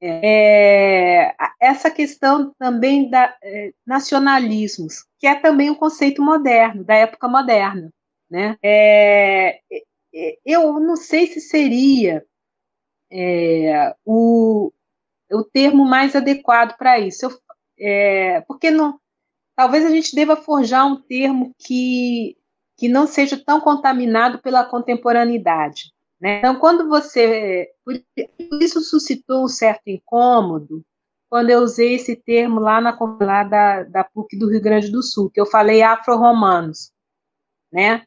É, 0.00 1.34
essa 1.60 1.90
questão 1.90 2.54
também 2.56 3.10
da 3.10 3.36
é, 3.42 3.72
nacionalismos, 3.84 5.04
que 5.18 5.26
é 5.26 5.34
também 5.34 5.70
um 5.70 5.74
conceito 5.74 6.22
moderno, 6.22 6.84
da 6.84 6.94
época 6.94 7.28
moderna, 7.28 7.92
né? 8.30 8.56
É, 8.62 9.60
é 10.14 10.38
eu 10.44 10.80
não 10.80 10.96
sei 10.96 11.26
se 11.26 11.40
seria 11.40 12.24
é, 13.10 13.94
o, 14.04 14.72
o 15.30 15.44
termo 15.44 15.84
mais 15.84 16.16
adequado 16.16 16.76
para 16.76 16.98
isso, 16.98 17.26
eu, 17.26 17.38
é, 17.78 18.40
porque 18.42 18.70
não, 18.70 18.98
talvez 19.56 19.84
a 19.84 19.90
gente 19.90 20.14
deva 20.14 20.36
forjar 20.36 20.86
um 20.86 21.00
termo 21.00 21.54
que, 21.58 22.36
que 22.76 22.88
não 22.88 23.06
seja 23.06 23.42
tão 23.44 23.60
contaminado 23.60 24.40
pela 24.40 24.64
contemporaneidade. 24.64 25.92
Né? 26.20 26.38
Então, 26.38 26.56
quando 26.58 26.88
você. 26.88 27.68
Por 27.84 27.94
isso 28.60 28.80
suscitou 28.80 29.44
um 29.44 29.48
certo 29.48 29.88
incômodo 29.88 30.84
quando 31.28 31.50
eu 31.50 31.60
usei 31.60 31.94
esse 31.94 32.16
termo 32.16 32.60
lá 32.60 32.80
na 32.80 32.96
lá 33.20 33.44
da, 33.44 33.82
da 33.84 34.04
PUC 34.04 34.38
do 34.38 34.50
Rio 34.50 34.60
Grande 34.60 34.90
do 34.90 35.02
Sul, 35.02 35.30
que 35.30 35.40
eu 35.40 35.46
falei 35.46 35.82
afro-romanos. 35.82 36.90
Né? 37.72 38.02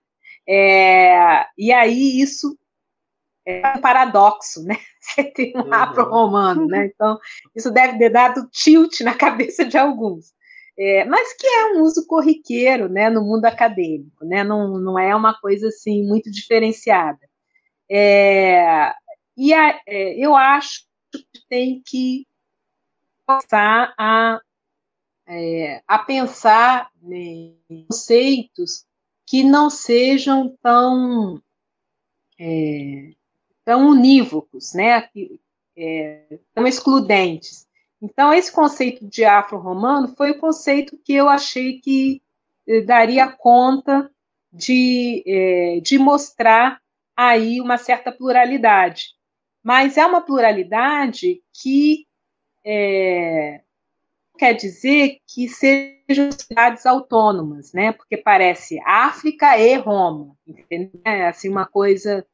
É, 0.48 1.46
e 1.58 1.72
aí 1.72 2.20
isso 2.20 2.58
é 3.46 3.78
um 3.78 3.82
paradoxo, 3.82 4.64
né? 4.64 4.76
Você 5.02 5.24
tem 5.24 5.54
um 5.56 5.62
uhum. 5.62 5.74
afro-romano, 5.74 6.68
né? 6.68 6.86
Então, 6.94 7.20
isso 7.56 7.72
deve 7.72 7.98
ter 7.98 8.10
dado 8.10 8.48
tilt 8.52 9.02
na 9.02 9.16
cabeça 9.16 9.66
de 9.66 9.78
alguns. 9.78 10.34
É, 10.78 11.06
mas 11.06 11.34
que 11.34 11.46
é 11.46 11.74
um 11.74 11.82
uso 11.82 12.06
corriqueiro, 12.08 12.88
né, 12.90 13.10
no 13.10 13.22
mundo 13.22 13.46
acadêmico, 13.46 14.26
né? 14.26 14.44
Não, 14.44 14.80
não 14.80 14.98
é 14.98 15.16
uma 15.16 15.34
coisa 15.40 15.68
assim 15.68 16.04
muito 16.08 16.32
diferenciada. 16.32 17.20
É, 17.90 18.94
e 19.38 19.54
a, 19.54 19.80
é, 19.88 20.16
eu 20.18 20.36
acho 20.36 20.86
que 21.12 21.24
tem 21.50 21.82
que 21.86 22.26
passar 23.40 23.94
a, 23.98 24.42
é, 25.28 25.82
a 25.88 26.00
pensar 26.00 26.90
em 27.04 27.58
conceitos 27.88 28.86
que 29.26 29.44
não 29.44 29.70
sejam 29.70 30.58
tão 30.62 31.42
é, 32.40 33.12
tão 33.64 33.88
unívocos, 33.88 34.74
né, 34.74 35.08
é, 35.78 36.40
tão 36.54 36.66
excludentes. 36.68 37.68
Então, 38.02 38.34
esse 38.34 38.52
conceito 38.52 39.08
de 39.08 39.24
afro-romano 39.24 40.16
foi 40.16 40.32
o 40.32 40.40
conceito 40.40 40.98
que 40.98 41.14
eu 41.14 41.30
achei 41.30 41.80
que 41.80 42.22
eh, 42.68 42.82
daria 42.82 43.32
conta 43.32 44.10
de, 44.52 45.24
é, 45.26 45.80
de 45.82 46.00
mostrar 46.00 46.82
aí 47.16 47.62
uma 47.62 47.78
certa 47.78 48.12
pluralidade. 48.12 49.14
Mas 49.64 49.98
é 49.98 50.06
uma 50.06 50.22
pluralidade 50.22 51.44
que 51.54 52.08
é, 52.66 53.62
quer 54.38 54.54
dizer 54.54 55.18
que 55.28 55.48
sejam 55.48 56.32
cidades 56.32 56.86
autônomas, 56.86 57.74
né? 57.74 57.92
Porque 57.92 58.18
parece 58.18 58.80
África 58.86 59.58
e 59.58 59.76
Roma, 59.78 60.36
entendeu? 60.48 61.02
É 61.06 61.28
assim 61.28 61.50
uma 61.50 61.66
coisa. 61.66 62.26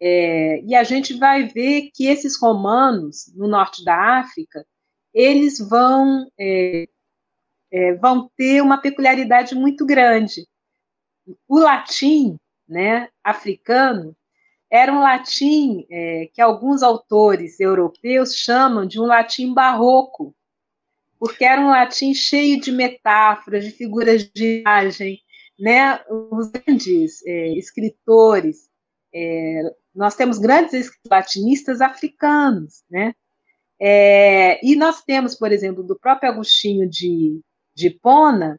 É, 0.00 0.60
e 0.62 0.74
a 0.74 0.82
gente 0.84 1.14
vai 1.14 1.46
ver 1.46 1.90
que 1.94 2.06
esses 2.06 2.40
romanos 2.40 3.32
no 3.36 3.46
norte 3.48 3.84
da 3.84 4.18
África 4.20 4.66
eles 5.14 5.58
vão 5.58 6.26
é, 6.38 6.88
é, 7.70 7.94
vão 7.94 8.30
ter 8.36 8.62
uma 8.62 8.80
peculiaridade 8.80 9.54
muito 9.54 9.86
grande. 9.86 10.46
O 11.48 11.58
latim, 11.58 12.38
né, 12.68 13.08
africano, 13.24 14.16
era 14.72 14.90
um 14.90 15.00
latim 15.00 15.86
é, 15.90 16.30
que 16.32 16.40
alguns 16.40 16.82
autores 16.82 17.60
europeus 17.60 18.34
chamam 18.34 18.86
de 18.86 18.98
um 18.98 19.04
latim 19.04 19.52
barroco, 19.52 20.34
porque 21.18 21.44
era 21.44 21.60
um 21.60 21.68
latim 21.68 22.14
cheio 22.14 22.58
de 22.58 22.72
metáforas, 22.72 23.66
de 23.66 23.70
figuras 23.70 24.24
de 24.32 24.60
imagem, 24.60 25.20
né? 25.60 26.00
Os 26.08 26.50
grandes 26.50 27.22
é, 27.26 27.48
escritores, 27.58 28.70
é, 29.14 29.60
nós 29.94 30.14
temos 30.16 30.38
grandes 30.38 30.90
latinistas 31.06 31.82
africanos, 31.82 32.82
né? 32.90 33.14
É, 33.78 34.58
e 34.66 34.74
nós 34.74 35.02
temos, 35.02 35.34
por 35.34 35.52
exemplo, 35.52 35.82
do 35.82 35.98
próprio 35.98 36.30
Agostinho 36.30 36.88
de, 36.88 37.42
de 37.74 37.90
Pona, 37.90 38.58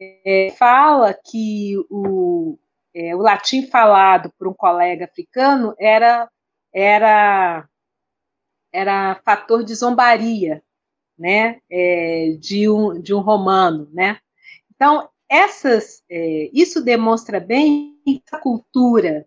é, 0.00 0.52
fala 0.58 1.14
que 1.14 1.76
o, 1.88 2.58
é, 2.94 3.14
o 3.14 3.18
latim 3.18 3.66
falado 3.66 4.32
por 4.38 4.46
um 4.46 4.54
colega 4.54 5.06
africano 5.06 5.74
era, 5.78 6.30
era, 6.72 7.68
era 8.72 9.20
fator 9.24 9.64
de 9.64 9.74
zombaria, 9.74 10.62
né, 11.18 11.60
é, 11.70 12.36
de, 12.38 12.68
um, 12.68 13.00
de 13.00 13.12
um 13.12 13.20
romano, 13.20 13.88
né. 13.92 14.20
Então, 14.74 15.08
essas, 15.28 16.02
é, 16.08 16.50
isso 16.52 16.82
demonstra 16.84 17.40
bem 17.40 18.00
a 18.30 18.38
cultura, 18.38 19.26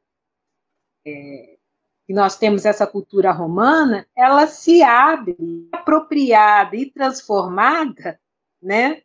é, 1.05 1.57
que 2.05 2.13
nós 2.13 2.37
temos 2.37 2.65
essa 2.65 2.87
cultura 2.87 3.33
romana, 3.33 4.07
ela 4.15 4.47
se 4.47 4.81
abre, 4.81 5.35
apropriada 5.73 6.75
e 6.75 6.89
transformada, 6.89 8.19
né, 8.61 9.01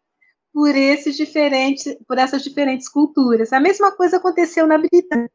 por 0.52 0.74
esses 0.76 1.16
diferentes, 1.16 1.96
por 2.06 2.18
essas 2.18 2.42
diferentes 2.42 2.88
culturas. 2.88 3.52
A 3.52 3.60
mesma 3.60 3.90
coisa 3.96 4.18
aconteceu 4.18 4.66
na 4.66 4.78
Britânia. 4.78 5.30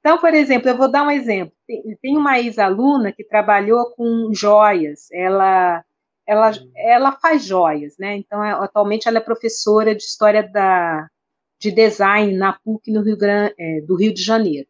Então, 0.00 0.18
por 0.18 0.32
exemplo, 0.34 0.68
eu 0.68 0.76
vou 0.76 0.88
dar 0.88 1.02
um 1.02 1.10
exemplo. 1.10 1.52
Tem, 2.00 2.16
uma 2.16 2.38
ex-aluna 2.38 3.10
que 3.10 3.24
trabalhou 3.24 3.90
com 3.96 4.30
joias. 4.32 5.08
Ela, 5.10 5.84
ela, 6.24 6.52
ela 6.76 7.12
faz 7.12 7.44
joias, 7.44 7.96
né? 7.98 8.16
Então, 8.16 8.44
é, 8.44 8.52
atualmente 8.52 9.08
ela 9.08 9.18
é 9.18 9.20
professora 9.20 9.94
de 9.96 10.02
história 10.02 10.48
da, 10.48 11.08
de 11.60 11.72
design 11.72 12.36
na 12.36 12.52
PUC 12.52 12.92
no 12.92 13.02
Rio 13.02 13.16
Grande, 13.16 13.54
é, 13.58 13.80
do 13.80 13.96
Rio 13.96 14.14
de 14.14 14.22
Janeiro. 14.22 14.68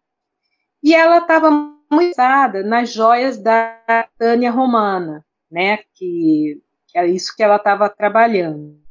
E 0.82 0.94
ela 0.94 1.18
estava 1.18 1.50
muito 1.50 2.12
usada 2.12 2.62
nas 2.62 2.92
joias 2.92 3.36
da 3.36 4.08
Tânia 4.18 4.50
Romana, 4.50 5.22
né? 5.50 5.80
Que, 5.94 6.62
que 6.88 6.98
é 6.98 7.06
isso 7.06 7.34
que 7.36 7.42
ela 7.42 7.56
estava 7.56 7.90
trabalhando. 7.90 8.85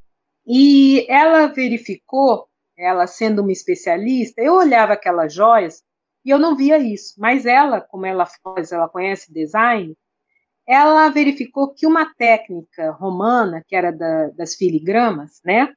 E 0.45 1.05
ela 1.10 1.47
verificou, 1.47 2.47
ela 2.77 3.08
sendo 3.08 3.41
uma 3.41 3.51
especialista, 3.51 4.41
eu 4.41 4.53
olhava 4.53 4.93
aquelas 4.93 5.34
joias 5.34 5.84
e 6.23 6.29
eu 6.29 6.39
não 6.39 6.55
via 6.55 6.77
isso, 6.77 7.13
mas 7.17 7.45
ela, 7.45 7.81
como 7.81 8.05
ela 8.05 8.25
faz, 8.25 8.71
ela 8.71 8.89
conhece 8.89 9.31
design, 9.34 9.95
ela 10.67 11.10
verificou 11.10 11.73
que 11.73 11.86
uma 11.86 12.13
técnica 12.15 12.91
romana, 12.91 13.63
que 13.67 13.75
era 13.75 13.91
da, 13.91 14.29
das 14.29 14.55
filigramas, 14.55 15.39
né, 15.45 15.73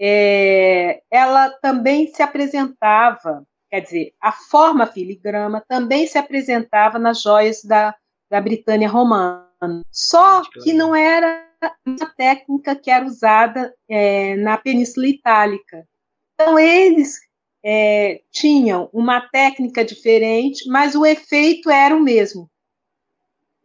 é, 0.00 1.02
ela 1.10 1.50
também 1.60 2.06
se 2.06 2.22
apresentava, 2.22 3.44
quer 3.68 3.80
dizer, 3.80 4.14
a 4.20 4.32
forma 4.32 4.86
filigrama 4.86 5.62
também 5.68 6.06
se 6.06 6.16
apresentava 6.16 6.98
nas 6.98 7.20
joias 7.20 7.62
da, 7.62 7.94
da 8.30 8.40
Britânia 8.40 8.88
romana, 8.88 9.48
só 9.90 10.42
que 10.62 10.72
não 10.72 10.94
era 10.94 11.49
uma 11.86 12.06
técnica 12.16 12.74
que 12.74 12.90
era 12.90 13.04
usada 13.04 13.74
é, 13.88 14.36
na 14.36 14.56
Península 14.56 15.06
Itálica. 15.06 15.86
Então, 16.34 16.58
eles 16.58 17.20
é, 17.62 18.22
tinham 18.30 18.88
uma 18.92 19.20
técnica 19.20 19.84
diferente, 19.84 20.68
mas 20.68 20.94
o 20.94 21.04
efeito 21.04 21.70
era 21.70 21.94
o 21.94 22.00
mesmo. 22.00 22.50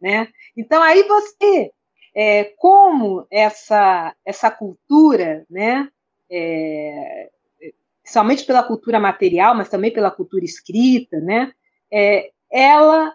Né? 0.00 0.28
Então, 0.56 0.82
aí 0.82 1.02
você, 1.04 1.70
é, 2.14 2.44
como 2.56 3.26
essa, 3.30 4.14
essa 4.24 4.50
cultura, 4.50 5.46
né, 5.48 5.88
é, 6.30 7.30
somente 8.04 8.44
pela 8.44 8.62
cultura 8.62 9.00
material, 9.00 9.54
mas 9.54 9.68
também 9.68 9.92
pela 9.92 10.10
cultura 10.10 10.44
escrita, 10.44 11.18
né, 11.20 11.52
é, 11.90 12.30
ela 12.50 13.14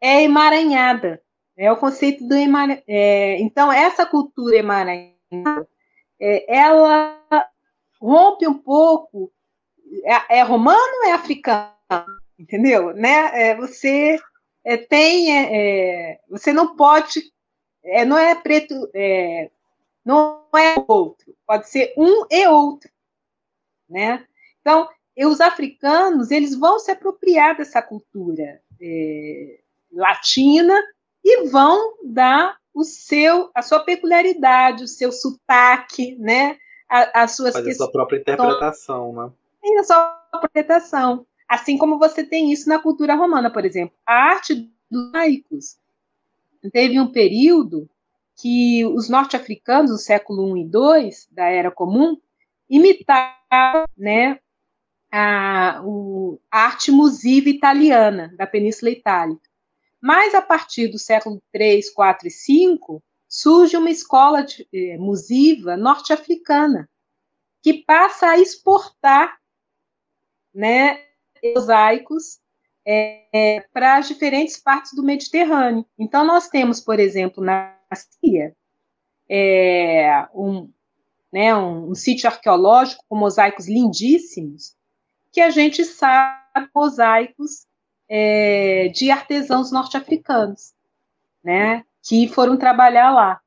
é 0.00 0.22
emaranhada. 0.22 1.20
É 1.60 1.70
o 1.70 1.76
conceito 1.76 2.26
do 2.26 2.34
emaranhamento. 2.34 2.82
É, 2.88 3.38
então, 3.38 3.70
essa 3.70 4.06
cultura 4.06 4.56
emaranhada, 4.56 5.68
é, 6.18 6.56
ela 6.56 7.22
rompe 8.00 8.48
um 8.48 8.56
pouco. 8.56 9.30
É, 10.02 10.38
é 10.38 10.42
romano 10.42 10.80
ou 11.02 11.04
é 11.04 11.12
africano? 11.12 11.70
Entendeu? 12.38 12.94
Né? 12.94 13.50
É, 13.50 13.54
você 13.54 14.18
é, 14.64 14.78
tem. 14.78 15.36
É, 15.36 16.18
você 16.30 16.50
não 16.50 16.74
pode. 16.74 17.30
não 18.06 18.16
é 18.16 18.34
preto. 18.34 18.74
não 20.02 20.46
é 20.56 20.82
outro. 20.88 21.36
Pode 21.46 21.68
ser 21.68 21.92
um 21.94 22.24
e 22.30 22.46
outro. 22.46 22.90
Né? 23.86 24.26
Então, 24.62 24.88
os 25.14 25.42
africanos 25.42 26.30
eles 26.30 26.54
vão 26.54 26.78
se 26.78 26.90
apropriar 26.90 27.54
dessa 27.54 27.82
cultura 27.82 28.62
latina 29.92 30.80
e 31.24 31.48
vão 31.48 31.94
dar 32.04 32.56
o 32.72 32.84
seu, 32.84 33.50
a 33.54 33.62
sua 33.62 33.80
peculiaridade, 33.80 34.84
o 34.84 34.88
seu 34.88 35.12
sotaque, 35.12 36.16
né? 36.16 36.56
as 36.90 37.36
suas 37.36 37.54
a 37.54 37.74
sua 37.74 37.92
própria 37.92 38.18
interpretação, 38.18 39.12
né? 39.12 39.30
Tem 39.62 39.78
a 39.78 39.84
sua 39.84 40.28
interpretação. 40.34 41.24
Assim 41.48 41.78
como 41.78 41.98
você 41.98 42.24
tem 42.24 42.52
isso 42.52 42.68
na 42.68 42.80
cultura 42.80 43.14
romana, 43.14 43.50
por 43.50 43.64
exemplo. 43.64 43.96
A 44.06 44.14
arte 44.14 44.70
dos 44.90 45.12
laicos. 45.12 45.78
Teve 46.72 46.98
um 47.00 47.10
período 47.10 47.88
que 48.40 48.84
os 48.86 49.08
norte-africanos, 49.08 49.90
do 49.90 49.98
século 49.98 50.56
I 50.56 50.62
e 50.62 50.64
II, 50.64 51.10
da 51.30 51.44
Era 51.44 51.70
Comum, 51.70 52.16
imitavam 52.68 53.84
né, 53.96 54.38
a, 55.10 55.80
o, 55.84 56.40
a 56.50 56.60
arte 56.60 56.90
musiva 56.90 57.48
italiana, 57.48 58.32
da 58.36 58.46
Península 58.46 58.90
Itálica. 58.90 59.49
Mas 60.00 60.34
a 60.34 60.42
partir 60.42 60.88
do 60.88 60.98
século 60.98 61.42
3, 61.52 61.90
4 61.90 62.28
e 62.28 62.30
5, 62.30 63.02
surge 63.28 63.76
uma 63.76 63.90
escola 63.90 64.42
de, 64.42 64.66
eh, 64.72 64.96
musiva 64.98 65.76
norte-africana. 65.76 66.88
que 67.62 67.74
passa 67.84 68.26
a 68.26 68.38
exportar 68.38 69.38
né, 70.54 70.98
mosaicos 71.54 72.40
é, 72.86 73.26
é, 73.32 73.60
para 73.72 73.98
as 73.98 74.08
diferentes 74.08 74.56
partes 74.56 74.94
do 74.94 75.02
Mediterrâneo. 75.02 75.84
Então, 75.98 76.24
nós 76.24 76.48
temos, 76.48 76.80
por 76.80 76.98
exemplo, 76.98 77.44
na 77.44 77.76
Síria, 77.94 78.56
é, 79.28 80.26
um, 80.34 80.72
né, 81.32 81.54
um, 81.54 81.90
um, 81.90 81.94
sítio 81.94 82.28
arqueológico 82.28 83.04
com 83.08 83.16
mosaicos 83.16 83.68
lindíssimos, 83.68 84.74
que 85.32 85.40
a 85.40 85.50
gente 85.50 85.84
sabe 85.84 86.68
mosaicos 86.74 87.66
é, 88.10 88.88
de 88.88 89.10
artesãos 89.10 89.70
norte-africanos, 89.70 90.74
né, 91.42 91.84
que 92.02 92.26
foram 92.28 92.56
trabalhar 92.56 93.12
lá. 93.12 93.40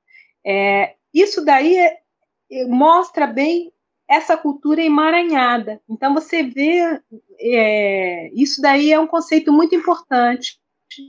É, 0.45 0.95
isso 1.13 1.43
daí 1.43 1.77
é, 1.77 2.65
mostra 2.67 3.27
bem 3.27 3.71
essa 4.07 4.37
cultura 4.37 4.81
emaranhada. 4.81 5.81
Então 5.89 6.13
você 6.13 6.43
vê 6.43 7.01
é, 7.39 8.31
isso 8.33 8.61
daí 8.61 8.91
é 8.91 8.99
um 8.99 9.07
conceito 9.07 9.51
muito 9.51 9.75
importante. 9.75 10.59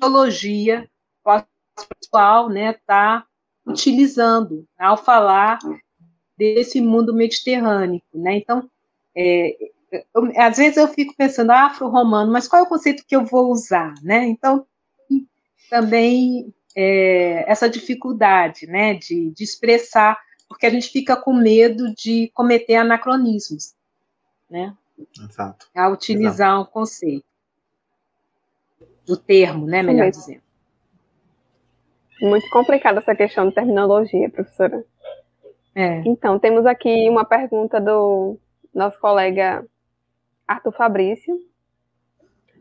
Teologia 0.01 0.89
pessoal, 2.01 2.49
né, 2.49 2.71
está 2.71 3.27
utilizando 3.67 4.67
ao 4.79 4.97
falar 4.97 5.59
desse 6.37 6.81
mundo 6.81 7.15
mediterrâneo, 7.15 8.03
né? 8.13 8.37
Então, 8.37 8.69
é, 9.17 9.57
eu, 10.15 10.33
às 10.37 10.57
vezes 10.57 10.77
eu 10.77 10.89
fico 10.89 11.15
pensando 11.17 11.51
afro-romano, 11.51 12.33
mas 12.33 12.49
qual 12.49 12.63
é 12.63 12.65
o 12.65 12.69
conceito 12.69 13.05
que 13.07 13.15
eu 13.15 13.25
vou 13.25 13.51
usar, 13.51 13.95
né? 14.03 14.25
Então, 14.25 14.67
também 15.71 16.53
é, 16.77 17.51
essa 17.51 17.69
dificuldade, 17.69 18.67
né, 18.67 18.95
de, 18.95 19.31
de 19.31 19.45
expressar 19.45 20.19
porque 20.49 20.67
a 20.67 20.71
gente 20.71 20.89
fica 20.89 21.17
com 21.17 21.33
medo 21.33 21.93
de 21.95 22.31
cometer 22.35 22.77
anacronismos, 22.77 23.75
né? 24.49 24.77
Exato. 25.19 25.69
A 25.75 25.89
utilizar 25.89 26.51
Exato. 26.51 26.63
um 26.63 26.73
conceito. 26.73 27.25
Do 29.05 29.17
termo, 29.17 29.67
né, 29.67 29.83
melhor 29.83 30.11
dizendo. 30.11 30.43
Muito 32.23 32.49
complicada 32.51 33.01
essa 33.01 33.15
questão 33.15 33.49
de 33.49 33.55
terminologia, 33.55 34.31
professora. 34.31 34.85
É. 35.75 36.03
Então, 36.07 36.39
temos 36.39 36.65
aqui 36.65 37.09
uma 37.11 37.25
pergunta 37.25 37.81
do 37.81 38.39
nosso 38.73 38.99
colega 38.99 39.67
Arthur 40.47 40.73
Fabrício. 40.73 41.39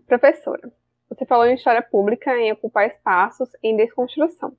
Professora, 0.08 0.72
você 1.10 1.26
falou 1.26 1.46
em 1.46 1.56
história 1.56 1.82
pública, 1.82 2.36
em 2.38 2.52
ocupar 2.52 2.88
espaços, 2.88 3.50
em 3.62 3.76
desconstrução. 3.76 4.56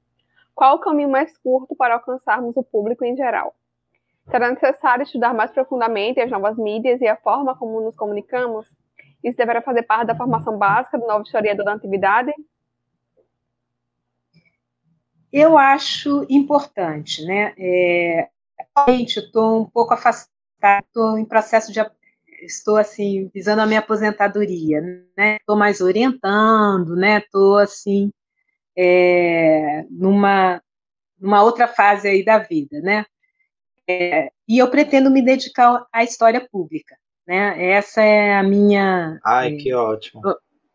Qual 0.54 0.76
o 0.76 0.80
caminho 0.80 1.08
mais 1.08 1.36
curto 1.38 1.74
para 1.74 1.94
alcançarmos 1.94 2.56
o 2.56 2.62
público 2.62 3.04
em 3.04 3.16
geral? 3.16 3.54
Será 4.30 4.50
necessário 4.50 5.02
estudar 5.02 5.34
mais 5.34 5.50
profundamente 5.50 6.20
as 6.20 6.30
novas 6.30 6.56
mídias 6.56 7.00
e 7.00 7.06
a 7.06 7.16
forma 7.16 7.56
como 7.56 7.80
nos 7.80 7.96
comunicamos? 7.96 8.66
Isso 9.22 9.36
deverá 9.36 9.60
fazer 9.60 9.82
parte 9.82 10.06
da 10.06 10.16
formação 10.16 10.56
básica 10.56 10.98
do 10.98 11.06
novo 11.06 11.22
historiador 11.22 11.64
da 11.64 11.74
antiguidade? 11.74 12.32
Eu 15.32 15.58
acho 15.58 16.24
importante, 16.30 17.24
né? 17.24 17.54
É, 17.58 18.28
realmente, 18.76 19.18
estou 19.18 19.62
um 19.62 19.64
pouco 19.64 19.92
afastada, 19.92 20.30
estou 20.86 21.18
em 21.18 21.24
processo 21.24 21.72
de 21.72 21.80
estou 22.44 22.76
assim 22.76 23.30
visando 23.32 23.62
a 23.62 23.66
minha 23.66 23.80
aposentadoria, 23.80 24.80
né? 25.16 25.36
Estou 25.36 25.56
mais 25.56 25.80
orientando, 25.80 26.94
né? 26.96 27.18
Estou 27.18 27.58
assim 27.58 28.10
é, 28.76 29.84
numa, 29.90 30.62
numa 31.18 31.42
outra 31.42 31.66
fase 31.68 32.08
aí 32.08 32.24
da 32.24 32.38
vida, 32.38 32.80
né? 32.80 33.04
É, 33.88 34.30
e 34.48 34.58
eu 34.58 34.70
pretendo 34.70 35.10
me 35.10 35.22
dedicar 35.22 35.86
à 35.92 36.02
história 36.02 36.46
pública, 36.50 36.96
né? 37.26 37.72
Essa 37.72 38.02
é 38.02 38.36
a 38.36 38.42
minha. 38.42 39.18
Ai, 39.24 39.54
é, 39.54 39.56
que 39.56 39.74
ótimo. 39.74 40.22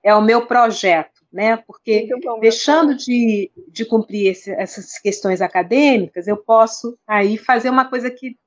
É 0.03 0.15
o 0.15 0.21
meu 0.21 0.45
projeto, 0.45 1.25
né? 1.31 1.57
Porque 1.57 2.07
bom, 2.23 2.39
deixando 2.39 2.95
de, 2.95 3.51
de 3.67 3.85
cumprir 3.85 4.27
esse, 4.27 4.51
essas 4.51 4.97
questões 4.99 5.41
acadêmicas, 5.41 6.27
eu 6.27 6.37
posso 6.37 6.97
aí 7.07 7.37
fazer 7.37 7.69
uma 7.69 7.89
coisa 7.89 8.09
que, 8.09 8.37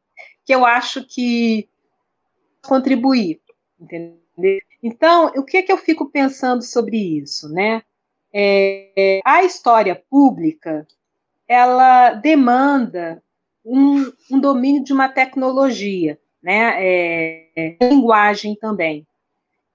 que 0.44 0.54
eu 0.54 0.64
acho 0.64 1.06
que 1.06 1.68
contribuir, 2.62 3.40
entendeu? 3.81 4.20
Então, 4.83 5.27
o 5.37 5.44
que 5.44 5.59
é 5.59 5.62
que 5.62 5.72
eu 5.72 5.79
fico 5.79 6.11
pensando 6.11 6.62
sobre 6.62 6.96
isso, 6.96 7.48
né? 7.48 7.83
É, 8.35 9.20
a 9.25 9.44
história 9.44 9.94
pública 10.09 10.87
ela 11.46 12.14
demanda 12.14 13.22
um, 13.64 14.11
um 14.31 14.40
domínio 14.40 14.83
de 14.83 14.92
uma 14.92 15.09
tecnologia, 15.09 16.18
né? 16.42 16.75
É, 16.79 17.51
é, 17.57 17.88
linguagem 17.88 18.57
também. 18.57 19.07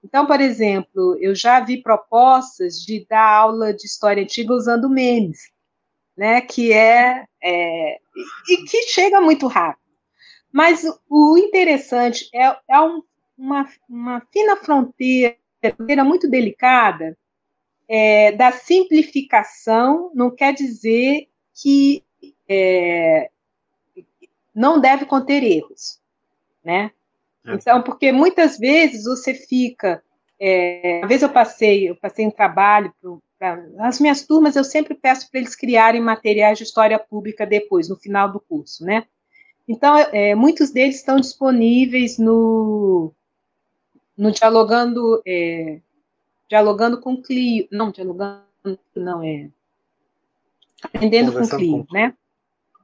Então, 0.04 0.26
por 0.26 0.40
exemplo, 0.40 1.16
eu 1.20 1.34
já 1.34 1.60
vi 1.60 1.82
propostas 1.82 2.82
de 2.82 3.06
dar 3.08 3.26
aula 3.26 3.72
de 3.72 3.86
história 3.86 4.22
antiga 4.22 4.52
usando 4.52 4.90
memes, 4.90 5.50
né? 6.16 6.40
Que 6.40 6.72
é, 6.72 7.24
é 7.42 7.98
e 8.48 8.64
que 8.64 8.82
chega 8.88 9.20
muito 9.20 9.46
rápido. 9.46 9.87
Mas 10.58 10.82
o 11.08 11.38
interessante 11.38 12.28
é, 12.34 12.56
é 12.68 12.80
um, 12.80 13.00
uma, 13.38 13.68
uma 13.88 14.20
fina 14.32 14.56
fronteira, 14.56 15.36
muito 16.04 16.28
delicada, 16.28 17.16
é, 17.86 18.32
da 18.32 18.50
simplificação 18.50 20.10
não 20.16 20.34
quer 20.34 20.52
dizer 20.52 21.28
que 21.54 22.02
é, 22.48 23.30
não 24.52 24.80
deve 24.80 25.06
conter 25.06 25.44
erros, 25.44 26.00
né? 26.64 26.90
É. 27.46 27.54
Então, 27.54 27.80
porque 27.80 28.10
muitas 28.10 28.58
vezes 28.58 29.04
você 29.04 29.34
fica, 29.34 30.02
é, 30.40 31.02
às 31.04 31.08
vezes 31.08 31.22
eu 31.22 31.30
passei, 31.30 31.88
eu 31.88 31.94
passei 31.94 32.26
um 32.26 32.32
trabalho 32.32 32.92
para 33.38 33.62
as 33.78 34.00
minhas 34.00 34.26
turmas, 34.26 34.56
eu 34.56 34.64
sempre 34.64 34.96
peço 34.96 35.30
para 35.30 35.38
eles 35.38 35.54
criarem 35.54 36.00
materiais 36.00 36.58
de 36.58 36.64
história 36.64 36.98
pública 36.98 37.46
depois, 37.46 37.88
no 37.88 37.94
final 37.94 38.32
do 38.32 38.40
curso, 38.40 38.84
né? 38.84 39.06
Então, 39.68 39.96
é, 39.98 40.34
muitos 40.34 40.70
deles 40.70 40.96
estão 40.96 41.16
disponíveis 41.20 42.18
no, 42.18 43.12
no 44.16 44.30
dialogando 44.32 45.22
é, 45.26 45.80
dialogando 46.48 46.98
com 47.00 47.20
Clio, 47.20 47.68
não, 47.70 47.90
dialogando, 47.90 48.42
não, 48.96 49.22
é 49.22 49.50
aprendendo 50.82 51.32
com 51.32 51.46
Clio, 51.46 51.86
com... 51.86 51.94
né? 51.94 52.14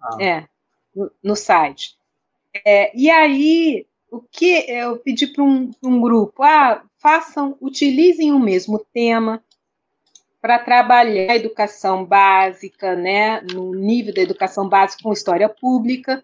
Ah. 0.03 0.17
É, 0.21 0.49
no, 0.95 1.11
no 1.23 1.37
site. 1.37 1.97
É, 2.65 2.97
e 2.97 3.11
aí, 3.11 3.87
o 4.11 4.21
que 4.21 4.65
eu 4.69 4.99
pedi 4.99 5.27
para 5.27 5.43
um, 5.43 5.71
um 5.83 6.01
grupo, 6.01 6.43
ah, 6.43 6.85
façam, 6.99 7.57
utilizem 7.61 8.33
o 8.33 8.39
mesmo 8.39 8.79
tema 8.93 9.43
para 10.41 10.59
trabalhar 10.59 11.33
a 11.33 11.37
educação 11.37 12.05
básica, 12.05 12.95
né, 12.95 13.41
no 13.41 13.75
nível 13.75 14.13
da 14.13 14.21
educação 14.21 14.69
básica 14.69 15.03
com 15.03 15.13
história 15.13 15.49
pública, 15.49 16.23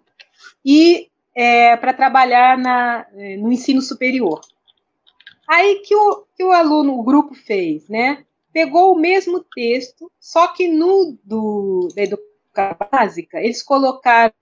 e 0.64 1.08
é, 1.34 1.76
para 1.76 1.92
trabalhar 1.92 2.58
na, 2.58 3.06
no 3.38 3.52
ensino 3.52 3.80
superior. 3.80 4.40
Aí 5.48 5.82
que 5.84 5.94
o, 5.94 6.24
que 6.36 6.44
o 6.44 6.52
aluno, 6.52 6.98
o 6.98 7.02
grupo 7.02 7.34
fez, 7.34 7.88
né? 7.88 8.24
Pegou 8.52 8.94
o 8.94 8.98
mesmo 8.98 9.44
texto, 9.54 10.10
só 10.18 10.48
que 10.48 10.68
no 10.68 11.16
do, 11.24 11.88
da 11.94 12.02
educação 12.02 12.30
básica, 12.90 13.40
eles 13.40 13.62
colocaram 13.62 14.32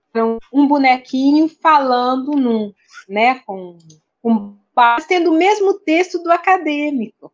um 0.51 0.67
bonequinho 0.67 1.47
falando 1.47 2.31
num, 2.31 2.73
né, 3.07 3.39
com, 3.45 3.77
com 4.21 4.55
tendo 5.07 5.31
o 5.31 5.37
mesmo 5.37 5.73
texto 5.75 6.19
do 6.19 6.31
acadêmico, 6.31 7.31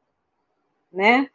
né? 0.92 1.30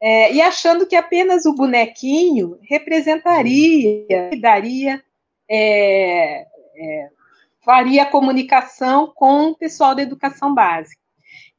É, 0.00 0.32
e 0.32 0.40
achando 0.40 0.86
que 0.86 0.96
apenas 0.96 1.46
o 1.46 1.54
bonequinho 1.54 2.58
representaria, 2.62 4.30
daria, 4.40 5.02
é, 5.48 6.46
é, 6.74 7.10
faria 7.64 8.06
comunicação 8.06 9.12
com 9.14 9.50
o 9.50 9.56
pessoal 9.56 9.94
da 9.94 10.02
educação 10.02 10.54
básica. 10.54 11.00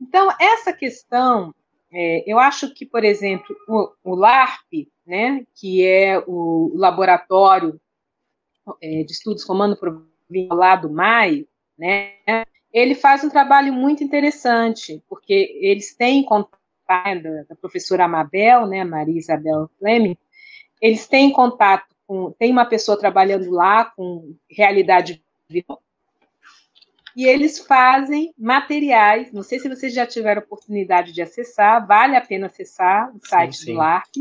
Então, 0.01 0.29
essa 0.39 0.73
questão, 0.73 1.53
é, 1.91 2.23
eu 2.25 2.39
acho 2.39 2.73
que, 2.73 2.85
por 2.85 3.03
exemplo, 3.03 3.55
o, 3.67 3.91
o 4.03 4.15
LARP, 4.15 4.89
né, 5.05 5.45
que 5.55 5.85
é 5.85 6.21
o 6.27 6.71
laboratório 6.75 7.79
é, 8.81 9.03
de 9.03 9.11
estudos 9.11 9.45
romano 9.45 9.77
provincial 9.77 10.57
lá 10.57 10.75
do 10.75 10.91
Maio, 10.91 11.47
né, 11.77 12.13
ele 12.71 12.95
faz 12.95 13.23
um 13.23 13.29
trabalho 13.29 13.71
muito 13.71 14.03
interessante, 14.03 15.01
porque 15.07 15.57
eles 15.61 15.95
têm 15.95 16.23
contato 16.23 16.59
da, 16.87 17.43
da 17.49 17.55
professora 17.55 18.05
Amabel, 18.05 18.65
né, 18.67 18.83
Maria 18.83 19.17
Isabel 19.17 19.69
Fleming, 19.79 20.17
eles 20.81 21.07
têm 21.07 21.31
contato 21.31 21.92
com, 22.13 22.31
tem 22.37 22.51
uma 22.51 22.65
pessoa 22.65 22.99
trabalhando 22.99 23.49
lá 23.49 23.85
com 23.85 24.35
realidade 24.47 25.23
virtual, 25.49 25.81
e 27.15 27.25
eles 27.25 27.59
fazem 27.59 28.33
materiais. 28.37 29.31
Não 29.31 29.41
sei 29.41 29.59
se 29.59 29.67
vocês 29.67 29.93
já 29.93 30.05
tiveram 30.05 30.41
oportunidade 30.41 31.11
de 31.11 31.21
acessar, 31.21 31.85
vale 31.85 32.15
a 32.15 32.21
pena 32.21 32.47
acessar 32.47 33.11
o 33.15 33.25
site 33.25 33.57
sim, 33.57 33.65
sim. 33.65 33.73
do 33.73 33.77
LARP. 33.79 34.15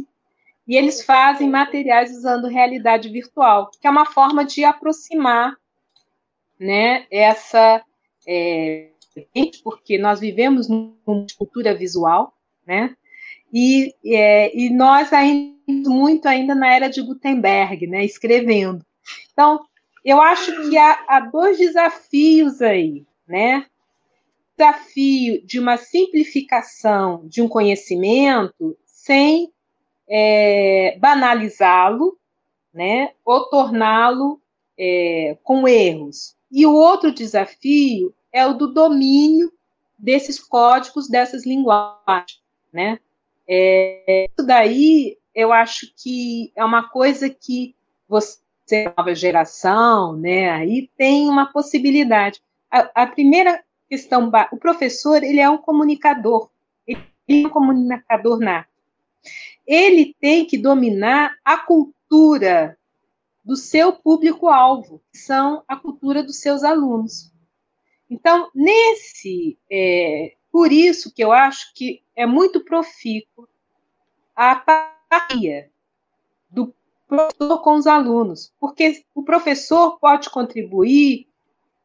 E 0.67 0.77
eles 0.77 1.05
fazem 1.05 1.51
materiais 1.51 2.11
usando 2.17 2.49
realidade 2.49 3.09
virtual, 3.09 3.71
que 3.71 3.87
é 3.87 3.91
uma 3.91 4.07
forma 4.07 4.45
de 4.45 4.65
aproximar 4.65 5.57
né, 6.59 7.07
essa, 7.11 7.83
é, 8.27 8.91
porque 9.65 9.99
nós 9.99 10.21
vivemos 10.21 10.69
numa 10.69 11.27
cultura 11.37 11.75
visual, 11.75 12.33
né? 12.67 12.97
E, 13.53 13.95
é, 14.05 14.57
e 14.57 14.71
nós 14.71 15.13
ainda 15.13 15.53
muito 15.69 16.27
ainda 16.27 16.55
na 16.55 16.73
era 16.73 16.89
de 16.89 17.03
Gutenberg, 17.03 17.87
né? 17.87 18.05
Escrevendo. 18.05 18.85
Então, 19.33 19.65
eu 20.05 20.21
acho 20.21 20.69
que 20.69 20.77
há, 20.77 21.05
há 21.09 21.21
dois 21.21 21.59
desafios 21.59 22.61
aí, 22.61 23.07
né? 23.27 23.67
Desafio 24.57 25.45
de 25.45 25.59
uma 25.59 25.77
simplificação 25.77 27.27
de 27.27 27.41
um 27.41 27.49
conhecimento 27.49 28.77
sem 28.85 29.53
é, 30.09 30.97
banalizá-lo, 30.99 32.19
né? 32.73 33.13
Ou 33.25 33.49
torná-lo 33.49 34.41
é, 34.79 35.37
com 35.43 35.67
erros. 35.67 36.37
E 36.51 36.67
o 36.67 36.75
outro 36.75 37.13
desafio 37.13 38.15
é 38.33 38.47
o 38.47 38.55
do 38.55 38.73
domínio 38.73 39.53
desses 39.99 40.41
códigos, 40.41 41.09
dessas 41.09 41.47
linguagens, 41.47 42.43
né? 42.73 42.99
É, 43.49 44.27
isso 44.31 44.47
daí 44.47 45.19
eu 45.35 45.53
acho 45.53 45.93
que 45.97 46.53
é 46.55 46.65
uma 46.65 46.89
coisa 46.89 47.29
que 47.29 47.75
você, 48.09 48.39
nova 48.97 49.15
geração, 49.15 50.17
né, 50.17 50.51
aí 50.51 50.91
tem 50.97 51.29
uma 51.29 51.51
possibilidade. 51.53 52.43
A, 52.71 53.03
a 53.03 53.07
primeira 53.07 53.63
questão, 53.89 54.31
o 54.51 54.57
professor, 54.57 55.23
ele 55.23 55.41
é 55.41 55.49
um 55.49 55.59
comunicador, 55.59 56.51
ele 56.87 57.01
é 57.29 57.47
um 57.47 57.51
comunicador 57.51 58.39
nato. 58.39 58.69
Ele 59.67 60.15
tem 60.21 60.45
que 60.45 60.59
dominar 60.59 61.37
a 61.45 61.59
cultura 61.59 62.77
do 63.45 63.57
seu 63.57 63.93
público-alvo, 63.93 65.03
que 65.11 65.19
são 65.19 65.63
a 65.67 65.77
cultura 65.77 66.23
dos 66.23 66.41
seus 66.41 66.63
alunos. 66.63 67.33
Então, 68.09 68.51
nesse, 68.55 69.59
é, 69.71 70.35
por 70.51 70.71
isso 70.71 71.13
que 71.13 71.25
eu 71.25 71.33
acho 71.33 71.73
que 71.75 72.02
é 72.17 72.27
muito 72.27 72.65
profícuo 72.65 73.49
a 74.35 74.57
parceria 74.57 75.71
do 76.51 76.75
professor 77.07 77.59
com 77.63 77.75
os 77.75 77.87
alunos, 77.87 78.53
porque 78.59 79.05
o 79.15 79.23
professor 79.23 79.99
pode 79.99 80.31
contribuir 80.31 81.27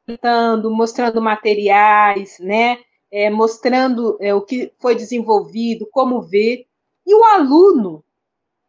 mostrando, 0.07 0.71
mostrando 0.71 1.21
materiais, 1.21 2.39
né, 2.39 2.79
é, 3.11 3.29
mostrando 3.29 4.17
é, 4.21 4.33
o 4.33 4.41
que 4.41 4.71
foi 4.79 4.95
desenvolvido, 4.95 5.87
como 5.91 6.21
ver, 6.21 6.65
e 7.05 7.13
o 7.13 7.23
aluno 7.23 8.03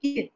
que 0.01 0.33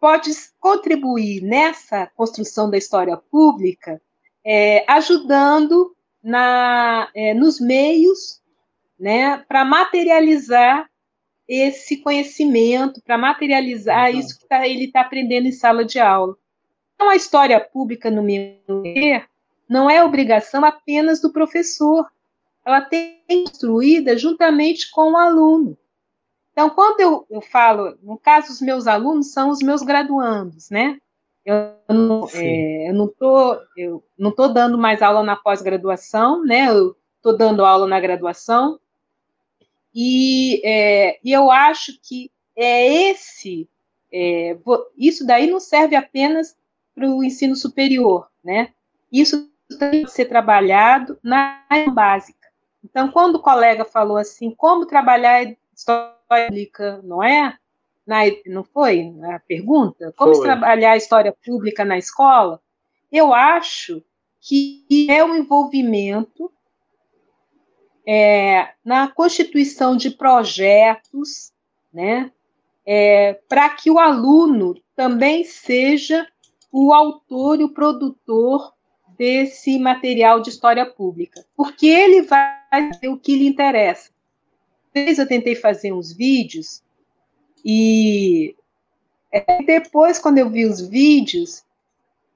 pode 0.00 0.30
contribuir 0.58 1.42
nessa 1.42 2.06
construção 2.16 2.68
da 2.68 2.76
história 2.76 3.16
pública, 3.16 4.00
é, 4.44 4.84
ajudando 4.90 5.94
na, 6.22 7.08
é, 7.14 7.32
nos 7.32 7.60
meios 7.60 8.41
né, 9.02 9.38
para 9.48 9.64
materializar 9.64 10.88
esse 11.48 11.96
conhecimento, 11.96 13.02
para 13.02 13.18
materializar 13.18 14.12
uhum. 14.12 14.18
isso 14.20 14.38
que 14.38 14.46
tá, 14.46 14.64
ele 14.66 14.84
está 14.84 15.00
aprendendo 15.00 15.48
em 15.48 15.52
sala 15.52 15.84
de 15.84 15.98
aula. 15.98 16.36
Então, 16.94 17.10
a 17.10 17.16
história 17.16 17.58
pública, 17.58 18.12
no 18.12 18.22
meu 18.22 18.54
ver, 18.80 19.26
não 19.68 19.90
é 19.90 20.04
obrigação 20.04 20.64
apenas 20.64 21.20
do 21.20 21.32
professor, 21.32 22.06
ela 22.64 22.80
tem 22.80 23.18
que 23.26 23.34
ser 23.34 23.42
construída 23.42 24.16
juntamente 24.16 24.88
com 24.92 25.10
o 25.10 25.16
aluno. 25.16 25.76
Então, 26.52 26.70
quando 26.70 27.00
eu, 27.00 27.26
eu 27.28 27.40
falo, 27.40 27.98
no 28.04 28.16
caso, 28.16 28.52
os 28.52 28.60
meus 28.60 28.86
alunos 28.86 29.32
são 29.32 29.50
os 29.50 29.58
meus 29.58 29.82
graduandos, 29.82 30.70
né? 30.70 30.96
Eu 31.44 31.74
não 31.88 32.28
é, 32.32 32.88
eu 32.88 34.04
não 34.16 34.30
tô 34.30 34.46
dando 34.46 34.78
mais 34.78 35.02
aula 35.02 35.24
na 35.24 35.34
pós-graduação, 35.34 36.44
né? 36.44 36.68
Eu 36.68 36.96
estou 37.16 37.36
dando 37.36 37.64
aula 37.64 37.88
na 37.88 37.98
graduação 37.98 38.78
e, 39.94 40.60
é, 40.64 41.18
e 41.22 41.32
eu 41.32 41.50
acho 41.50 41.98
que 42.02 42.30
é 42.56 43.10
esse 43.10 43.68
é, 44.12 44.56
isso 44.96 45.26
daí 45.26 45.50
não 45.50 45.58
serve 45.58 45.96
apenas 45.96 46.56
para 46.94 47.08
o 47.08 47.24
ensino 47.24 47.56
superior, 47.56 48.28
né? 48.44 48.72
Isso 49.10 49.50
tem 49.78 50.04
que 50.04 50.10
ser 50.10 50.26
trabalhado 50.26 51.18
na 51.22 51.64
básica. 51.92 52.48
Então, 52.84 53.10
quando 53.10 53.36
o 53.36 53.42
colega 53.42 53.84
falou 53.84 54.18
assim, 54.18 54.50
como 54.50 54.86
trabalhar 54.86 55.56
história 55.74 56.14
pública, 56.28 57.00
não 57.02 57.22
é? 57.22 57.56
na, 58.06 58.20
não 58.46 58.64
foi 58.64 59.12
a 59.22 59.38
pergunta? 59.40 60.12
Como 60.16 60.34
foi. 60.34 60.44
trabalhar 60.44 60.92
a 60.92 60.96
história 60.96 61.34
pública 61.44 61.84
na 61.84 61.96
escola? 61.96 62.60
Eu 63.10 63.32
acho 63.32 64.02
que 64.40 64.84
é 65.08 65.24
um 65.24 65.36
envolvimento 65.36 66.52
é, 68.06 68.70
na 68.84 69.08
constituição 69.08 69.96
de 69.96 70.10
projetos, 70.10 71.52
né, 71.92 72.30
é, 72.84 73.34
para 73.48 73.68
que 73.70 73.90
o 73.90 73.98
aluno 73.98 74.74
também 74.96 75.44
seja 75.44 76.26
o 76.70 76.92
autor 76.92 77.60
e 77.60 77.64
o 77.64 77.72
produtor 77.72 78.72
desse 79.16 79.78
material 79.78 80.40
de 80.40 80.50
história 80.50 80.86
pública, 80.86 81.44
porque 81.56 81.86
ele 81.86 82.22
vai 82.22 82.50
fazer 82.70 83.08
o 83.08 83.18
que 83.18 83.36
lhe 83.36 83.46
interessa. 83.46 84.10
Eu 84.94 85.28
tentei 85.28 85.54
fazer 85.54 85.92
uns 85.92 86.12
vídeos 86.12 86.82
e 87.64 88.54
é, 89.32 89.62
depois, 89.62 90.18
quando 90.18 90.38
eu 90.38 90.50
vi 90.50 90.66
os 90.66 90.80
vídeos 90.80 91.64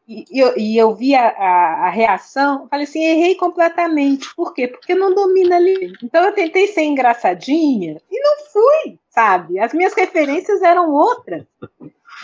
e, 0.08 0.24
eu, 0.30 0.56
e 0.56 0.76
eu 0.76 0.94
vi 0.94 1.14
a, 1.14 1.28
a, 1.28 1.86
a, 1.86 1.90
reação, 1.90 2.68
falei 2.68 2.84
assim, 2.84 3.02
errei 3.02 3.34
completamente. 3.34 4.32
Por 4.36 4.54
quê? 4.54 4.68
Porque 4.68 4.94
não 4.94 5.14
domino 5.14 5.54
ali. 5.54 5.92
Então 6.02 6.24
eu 6.24 6.32
tentei 6.32 6.68
ser 6.68 6.84
engraçadinha 6.84 8.00
e 8.10 8.20
não 8.20 8.46
fui, 8.46 8.98
sabe? 9.08 9.58
As 9.58 9.72
minhas 9.72 9.94
referências 9.94 10.62
eram 10.62 10.92
outras. 10.92 11.44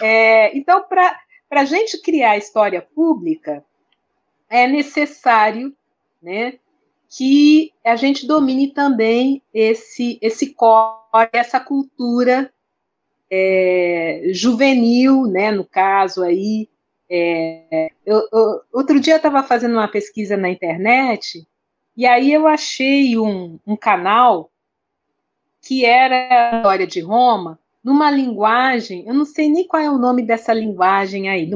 É, 0.00 0.56
então, 0.56 0.84
para 0.84 1.18
a 1.50 1.64
gente 1.64 2.00
criar 2.00 2.36
história 2.36 2.80
pública, 2.80 3.64
é 4.48 4.66
necessário 4.68 5.74
né, 6.22 6.54
que 7.08 7.72
a 7.84 7.96
gente 7.96 8.26
domine 8.26 8.68
também 8.68 9.42
esse, 9.52 10.18
esse 10.22 10.54
core, 10.54 11.28
essa 11.32 11.58
cultura 11.58 12.52
é, 13.30 14.24
juvenil, 14.32 15.26
né, 15.26 15.50
no 15.50 15.64
caso 15.64 16.22
aí. 16.22 16.68
É, 17.14 17.90
eu, 18.06 18.26
eu, 18.32 18.62
outro 18.72 18.98
dia 18.98 19.12
eu 19.12 19.16
estava 19.18 19.42
fazendo 19.42 19.72
uma 19.72 19.86
pesquisa 19.86 20.34
na 20.34 20.48
internet 20.48 21.46
e 21.94 22.06
aí 22.06 22.32
eu 22.32 22.46
achei 22.46 23.18
um, 23.18 23.58
um 23.66 23.76
canal 23.76 24.50
que 25.60 25.84
era 25.84 26.14
a 26.16 26.56
história 26.56 26.86
de 26.86 27.00
Roma 27.00 27.58
numa 27.84 28.10
linguagem, 28.10 29.06
eu 29.06 29.12
não 29.12 29.26
sei 29.26 29.50
nem 29.50 29.66
qual 29.66 29.82
é 29.82 29.90
o 29.90 29.98
nome 29.98 30.22
dessa 30.22 30.54
linguagem 30.54 31.28
aí, 31.28 31.50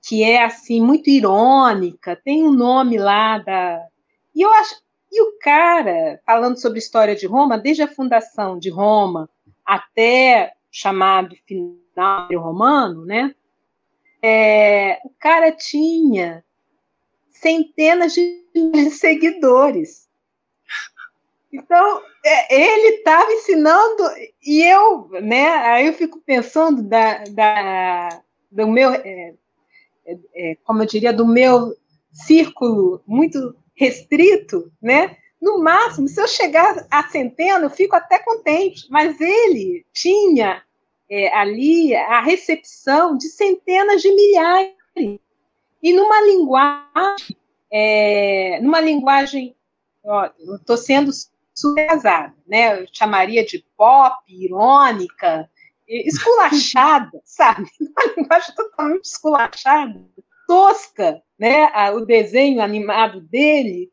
que 0.00 0.22
é 0.22 0.42
assim 0.42 0.80
muito 0.80 1.10
irônica, 1.10 2.16
tem 2.24 2.44
um 2.44 2.52
nome 2.52 2.96
lá 2.96 3.36
da 3.36 3.86
e 4.34 4.40
eu 4.40 4.50
acho 4.54 4.76
e 5.12 5.22
o 5.22 5.38
cara 5.40 6.20
falando 6.24 6.58
sobre 6.58 6.78
história 6.78 7.14
de 7.14 7.26
Roma, 7.26 7.58
desde 7.58 7.82
a 7.82 7.88
fundação 7.88 8.58
de 8.58 8.70
Roma 8.70 9.28
até 9.62 10.54
chamado 10.70 11.36
final 11.46 12.28
romano, 12.38 13.04
né? 13.04 13.34
É, 14.28 14.98
o 15.04 15.10
cara 15.20 15.52
tinha 15.52 16.44
centenas 17.30 18.12
de 18.12 18.90
seguidores. 18.90 20.08
Então, 21.52 22.02
é, 22.24 22.52
ele 22.52 22.96
estava 22.96 23.32
ensinando, 23.32 24.02
e 24.44 24.64
eu, 24.64 25.08
né, 25.22 25.46
aí 25.46 25.86
eu 25.86 25.92
fico 25.92 26.20
pensando 26.26 26.82
da, 26.82 27.22
da 27.30 28.20
do 28.50 28.66
meu, 28.66 28.90
é, 28.90 29.34
é, 30.04 30.18
é 30.34 30.56
como 30.64 30.82
eu 30.82 30.86
diria, 30.86 31.12
do 31.12 31.24
meu 31.24 31.76
círculo 32.10 33.00
muito 33.06 33.54
restrito, 33.76 34.72
né, 34.82 35.16
no 35.40 35.62
máximo, 35.62 36.08
se 36.08 36.20
eu 36.20 36.26
chegar 36.26 36.84
a 36.90 37.08
centena, 37.10 37.66
eu 37.66 37.70
fico 37.70 37.94
até 37.94 38.18
contente, 38.18 38.88
mas 38.90 39.20
ele 39.20 39.86
tinha 39.92 40.65
é, 41.10 41.34
ali 41.36 41.94
a 41.94 42.20
recepção 42.20 43.16
de 43.16 43.28
centenas 43.28 44.02
de 44.02 44.12
milhares. 44.14 44.74
E 45.82 45.92
numa 45.92 46.20
linguagem, 46.22 47.36
é, 47.70 48.58
numa 48.62 48.80
linguagem, 48.80 49.54
estou 50.58 50.76
sendo 50.76 51.10
super 51.54 51.88
né? 52.46 52.82
Eu 52.82 52.86
chamaria 52.92 53.44
de 53.44 53.64
pop, 53.76 54.16
irônica, 54.28 55.48
esculachada, 55.88 57.20
sabe? 57.24 57.68
Uma 57.80 58.14
linguagem 58.16 58.54
totalmente 58.54 59.04
esculachada, 59.04 60.04
tosca, 60.46 61.22
né? 61.38 61.68
O 61.92 62.00
desenho 62.00 62.60
animado 62.60 63.20
dele, 63.20 63.90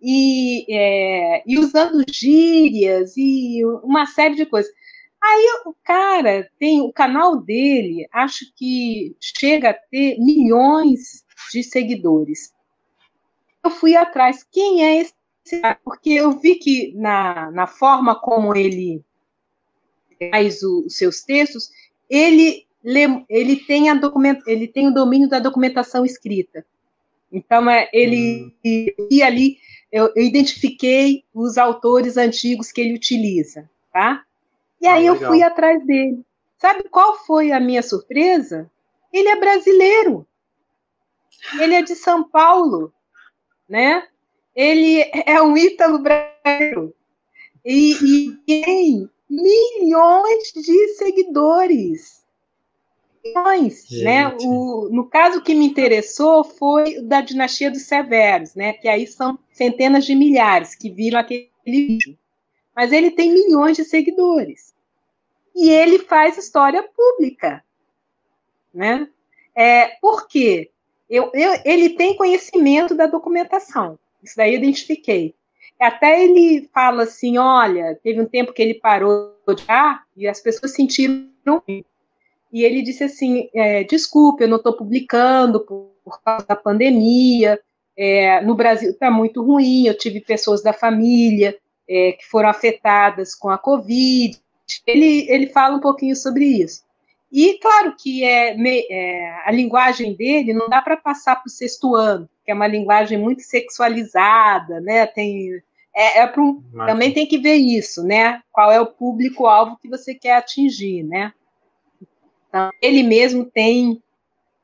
e, 0.00 0.66
é, 0.68 1.42
e 1.46 1.58
usando 1.58 2.04
gírias 2.08 3.14
e 3.16 3.64
uma 3.82 4.06
série 4.06 4.36
de 4.36 4.46
coisas. 4.46 4.72
Aí 5.22 5.62
o 5.64 5.74
cara 5.82 6.48
tem 6.58 6.80
o 6.80 6.92
canal 6.92 7.36
dele, 7.36 8.06
acho 8.12 8.44
que 8.54 9.16
chega 9.20 9.70
a 9.70 9.74
ter 9.74 10.18
milhões 10.18 11.24
de 11.52 11.62
seguidores. 11.62 12.54
Eu 13.64 13.70
fui 13.70 13.96
atrás, 13.96 14.46
quem 14.50 14.84
é 14.84 15.00
esse 15.00 15.16
porque 15.84 16.10
eu 16.10 16.32
vi 16.32 16.56
que 16.56 16.92
na, 16.94 17.50
na 17.52 17.66
forma 17.66 18.18
como 18.20 18.54
ele 18.54 19.04
faz 20.30 20.62
os 20.62 20.96
seus 20.96 21.22
textos, 21.22 21.70
ele, 22.08 22.66
ele, 23.28 23.56
tem 23.56 23.90
a 23.90 23.94
document, 23.94 24.38
ele 24.46 24.66
tem 24.66 24.88
o 24.88 24.94
domínio 24.94 25.28
da 25.28 25.38
documentação 25.38 26.04
escrita. 26.04 26.64
Então, 27.30 27.68
é, 27.68 27.88
ele 27.92 28.52
hum. 28.64 29.06
e 29.10 29.22
ali 29.22 29.58
eu, 29.90 30.12
eu, 30.14 30.22
identifiquei 30.22 31.24
os 31.34 31.58
autores 31.58 32.16
antigos 32.16 32.72
que 32.72 32.80
ele 32.80 32.94
utiliza, 32.94 33.68
tá? 33.92 34.24
E 34.80 34.86
aí 34.86 35.06
ah, 35.06 35.10
eu 35.10 35.16
fui 35.16 35.42
atrás 35.42 35.84
dele. 35.86 36.24
Sabe 36.58 36.84
qual 36.88 37.18
foi 37.24 37.52
a 37.52 37.60
minha 37.60 37.82
surpresa? 37.82 38.70
Ele 39.12 39.28
é 39.28 39.36
brasileiro. 39.36 40.26
Ele 41.60 41.74
é 41.74 41.82
de 41.82 41.94
São 41.94 42.28
Paulo, 42.28 42.92
né? 43.68 44.06
Ele 44.54 45.04
é 45.26 45.40
um 45.42 45.56
ítalo 45.56 45.98
brasileiro. 45.98 46.94
E, 47.64 47.92
e 47.92 48.32
tem 48.46 49.10
milhões 49.28 50.52
de 50.54 50.88
seguidores. 50.94 52.24
Milhões, 53.24 53.84
né? 54.02 54.34
O, 54.40 54.88
no 54.90 55.08
caso 55.08 55.42
que 55.42 55.54
me 55.54 55.66
interessou 55.66 56.44
foi 56.44 57.02
da 57.02 57.20
dinastia 57.20 57.70
dos 57.70 57.82
Severos, 57.82 58.54
né? 58.54 58.72
Que 58.74 58.88
aí 58.88 59.06
são 59.06 59.38
centenas 59.52 60.04
de 60.04 60.14
milhares 60.14 60.74
que 60.74 60.90
viram 60.90 61.18
aquele 61.18 61.50
vídeo. 61.66 62.16
Mas 62.76 62.92
ele 62.92 63.10
tem 63.10 63.32
milhões 63.32 63.74
de 63.74 63.84
seguidores. 63.84 64.74
E 65.54 65.70
ele 65.70 66.00
faz 66.00 66.36
história 66.36 66.82
pública, 66.82 67.64
né? 68.74 69.08
É, 69.54 69.86
por 70.02 70.28
quê? 70.28 70.70
Eu, 71.08 71.30
eu, 71.32 71.58
ele 71.64 71.90
tem 71.90 72.14
conhecimento 72.14 72.94
da 72.94 73.06
documentação. 73.06 73.98
Isso 74.22 74.36
daí 74.36 74.52
eu 74.52 74.58
identifiquei. 74.58 75.34
Até 75.80 76.22
ele 76.22 76.68
fala 76.74 77.04
assim: 77.04 77.38
olha, 77.38 77.98
teve 78.02 78.20
um 78.20 78.26
tempo 78.26 78.52
que 78.52 78.60
ele 78.60 78.74
parou 78.74 79.34
de 79.56 79.64
ar 79.66 80.04
e 80.14 80.28
as 80.28 80.40
pessoas 80.40 80.72
sentiram. 80.72 81.30
E 82.52 82.62
ele 82.62 82.82
disse 82.82 83.04
assim: 83.04 83.48
é, 83.54 83.84
desculpe, 83.84 84.44
eu 84.44 84.48
não 84.48 84.58
estou 84.58 84.76
publicando 84.76 85.60
por, 85.60 85.90
por, 86.04 86.20
causa 86.22 86.46
da 86.46 86.56
pandemia. 86.56 87.58
É, 87.96 88.42
no 88.42 88.54
Brasil 88.54 88.90
está 88.90 89.10
muito 89.10 89.42
ruim. 89.42 89.86
Eu 89.86 89.96
tive 89.96 90.20
pessoas 90.20 90.62
da 90.62 90.74
família 90.74 91.56
é, 91.88 92.12
que 92.12 92.26
foram 92.26 92.48
afetadas 92.48 93.34
com 93.34 93.48
a 93.48 93.58
Covid. 93.58 94.38
Ele, 94.86 95.26
ele 95.30 95.46
fala 95.48 95.76
um 95.76 95.80
pouquinho 95.80 96.16
sobre 96.16 96.44
isso. 96.44 96.84
E 97.30 97.58
claro 97.58 97.94
que 97.96 98.24
é, 98.24 98.56
é 98.90 99.42
a 99.44 99.50
linguagem 99.50 100.14
dele 100.14 100.54
não 100.54 100.68
dá 100.68 100.80
para 100.80 100.96
passar 100.96 101.36
para 101.36 101.48
o 101.48 101.50
sexto 101.50 101.94
ano, 101.94 102.28
que 102.44 102.50
é 102.50 102.54
uma 102.54 102.66
linguagem 102.66 103.18
muito 103.18 103.42
sexualizada, 103.42 104.80
né? 104.80 105.06
Tem 105.06 105.60
é, 105.94 106.20
é 106.20 106.32
um, 106.38 106.62
também 106.76 107.10
tem 107.10 107.26
que 107.26 107.38
ver 107.38 107.54
isso, 107.54 108.04
né? 108.04 108.42
Qual 108.52 108.70
é 108.70 108.78
o 108.78 108.86
público-alvo 108.86 109.78
que 109.80 109.88
você 109.88 110.14
quer 110.14 110.36
atingir, 110.36 111.02
né? 111.02 111.32
Então, 112.48 112.70
ele 112.82 113.02
mesmo 113.02 113.46
tem, 113.46 114.02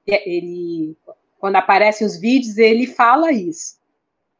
ele, 0.07 0.95
quando 1.41 1.57
aparecem 1.57 2.07
os 2.07 2.19
vídeos, 2.19 2.59
ele 2.59 2.87
fala 2.87 3.33
isso, 3.33 3.79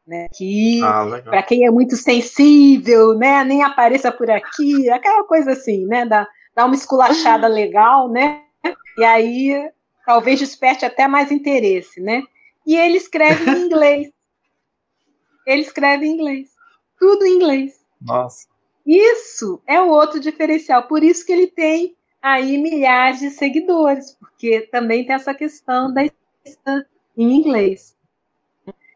né? 0.05 0.27
Que 0.33 0.81
ah, 0.83 1.21
para 1.23 1.43
quem 1.43 1.65
é 1.65 1.71
muito 1.71 1.95
sensível, 1.95 3.13
né? 3.17 3.43
Nem 3.43 3.63
apareça 3.63 4.11
por 4.11 4.29
aqui, 4.29 4.89
aquela 4.89 5.23
coisa 5.23 5.51
assim, 5.51 5.85
né? 5.85 6.05
Da, 6.05 6.27
dá 6.55 6.65
uma 6.65 6.75
esculachada 6.75 7.47
legal, 7.47 8.09
né? 8.09 8.41
E 8.97 9.03
aí 9.03 9.69
talvez 10.05 10.39
desperte 10.39 10.85
até 10.85 11.07
mais 11.07 11.31
interesse, 11.31 12.01
né? 12.01 12.23
E 12.65 12.75
ele 12.75 12.97
escreve 12.97 13.49
em 13.49 13.65
inglês. 13.65 14.11
Ele 15.45 15.61
escreve 15.61 16.05
em 16.05 16.11
inglês. 16.11 16.49
Tudo 16.99 17.25
em 17.25 17.35
inglês. 17.35 17.73
Nossa. 18.01 18.47
Isso 18.85 19.61
é 19.65 19.81
o 19.81 19.89
outro 19.89 20.19
diferencial. 20.19 20.83
Por 20.83 21.03
isso 21.03 21.25
que 21.25 21.31
ele 21.31 21.47
tem 21.47 21.95
aí 22.21 22.57
milhares 22.57 23.19
de 23.19 23.29
seguidores, 23.29 24.15
porque 24.19 24.61
também 24.71 25.05
tem 25.05 25.15
essa 25.15 25.33
questão 25.33 25.93
da 25.93 26.03
em 26.03 26.11
inglês. 27.17 27.95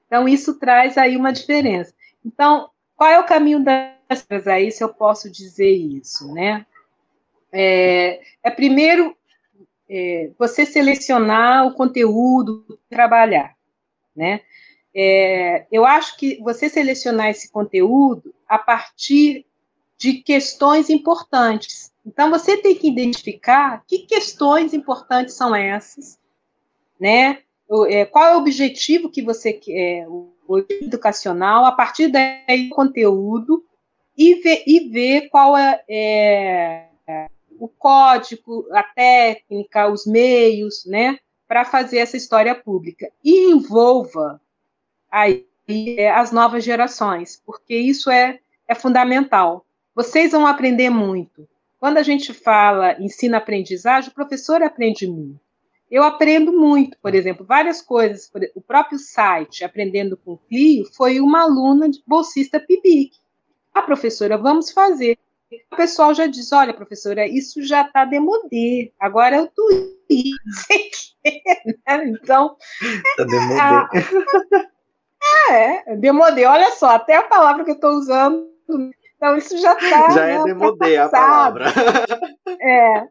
Então, 0.08 0.28
isso 0.28 0.58
traz 0.58 0.98
aí 0.98 1.15
uma 1.15 1.32
diferença. 1.32 1.93
Então, 2.26 2.70
qual 2.96 3.10
é 3.10 3.20
o 3.20 3.26
caminho 3.26 3.63
das 3.63 4.48
aí, 4.48 4.72
se 4.72 4.84
eu 4.84 4.89
posso 4.89 5.30
dizer 5.30 5.70
isso, 5.70 6.34
né? 6.34 6.65
é, 7.52 8.22
é 8.43 8.52
primeiro 8.52 9.15
é, 9.89 10.32
você 10.38 10.65
selecionar 10.65 11.65
o 11.65 11.74
conteúdo, 11.74 12.80
trabalhar, 12.89 13.56
né? 14.15 14.41
É, 14.93 15.65
eu 15.72 15.86
acho 15.86 16.17
que 16.17 16.41
você 16.41 16.70
selecionar 16.70 17.30
esse 17.30 17.52
conteúdo 17.52 18.34
a 18.48 18.58
partir 18.58 19.46
de 19.98 20.13
questões 20.15 20.89
importantes. 20.89 21.93
Então, 22.06 22.30
você 22.30 22.58
tem 22.58 22.76
que 22.76 22.88
identificar 22.88 23.84
que 23.88 24.00
questões 24.00 24.74
importantes 24.74 25.36
são 25.36 25.56
essas, 25.56 26.20
né? 27.00 27.39
É, 27.89 28.06
qual 28.06 28.25
é 28.25 28.36
o 28.36 28.39
objetivo 28.39 29.10
que 29.10 29.21
você 29.21 29.51
quer, 29.51 30.08
o 30.08 30.32
educacional, 30.69 31.65
a 31.65 31.71
partir 31.71 32.08
daí, 32.08 32.69
conteúdo, 32.69 33.63
e 34.17 34.36
ver, 34.36 34.63
e 34.65 34.89
ver 34.89 35.30
qual 35.30 35.58
é, 35.58 35.84
é 35.89 36.88
o 37.60 37.67
código, 37.67 38.67
a 38.71 38.84
técnica, 38.84 39.88
os 39.88 40.06
meios, 40.06 40.86
né, 40.86 41.17
para 41.47 41.65
fazer 41.65 41.97
essa 41.97 42.17
história 42.17 42.56
pública. 42.56 43.12
E 43.23 43.51
envolva 43.51 44.41
aí 45.12 45.45
é, 45.67 46.10
as 46.10 46.32
novas 46.32 46.63
gerações, 46.63 47.41
porque 47.45 47.75
isso 47.75 48.10
é, 48.10 48.39
é 48.67 48.75
fundamental. 48.75 49.65
Vocês 49.93 50.32
vão 50.32 50.47
aprender 50.47 50.89
muito. 50.89 51.47
Quando 51.80 51.97
a 51.97 52.03
gente 52.03 52.34
fala 52.34 52.99
ensino-aprendizagem, 52.99 54.10
o 54.10 54.13
professor 54.13 54.62
aprende 54.63 55.08
muito. 55.08 55.39
Eu 55.89 56.04
aprendo 56.04 56.52
muito, 56.52 56.97
por 57.02 57.15
exemplo, 57.15 57.45
várias 57.45 57.82
coisas. 57.82 58.30
O 58.54 58.62
próprio 58.62 59.00
site 59.00 59.63
Aprendendo 59.63 60.17
com 60.17 60.38
Clio 60.38 60.86
foi 60.95 61.19
uma 61.19 61.43
aluna 61.43 61.89
de 61.89 62.02
bolsista 62.06 62.60
PIBIC. 62.60 63.15
A 63.73 63.82
professora, 63.82 64.38
vamos 64.38 64.71
fazer 64.71 65.17
o 65.71 65.76
pessoal 65.76 66.13
já 66.13 66.28
diz: 66.28 66.52
olha, 66.52 66.73
professora, 66.73 67.26
isso 67.26 67.63
já 67.63 67.82
está 67.82 68.04
demodê, 68.04 68.91
agora 69.00 69.38
é 69.38 69.41
o 69.41 69.47
Twitter. 69.47 69.95
né? 71.88 72.06
Então. 72.08 72.56
Está 72.82 73.23
demodê. 73.23 74.67
É, 75.50 75.91
é, 75.91 75.95
demodê. 75.97 76.45
Olha 76.45 76.71
só, 76.71 76.91
até 76.91 77.15
a 77.15 77.23
palavra 77.23 77.65
que 77.65 77.71
eu 77.71 77.76
estou 77.76 77.91
usando. 77.95 78.47
Então, 79.15 79.36
isso 79.36 79.58
já 79.58 79.73
está. 79.73 80.10
Já 80.12 80.26
é 80.26 80.38
né, 80.38 80.43
demodê 80.45 80.97
a 80.97 81.10
palavra. 81.10 81.65
É. 82.62 83.04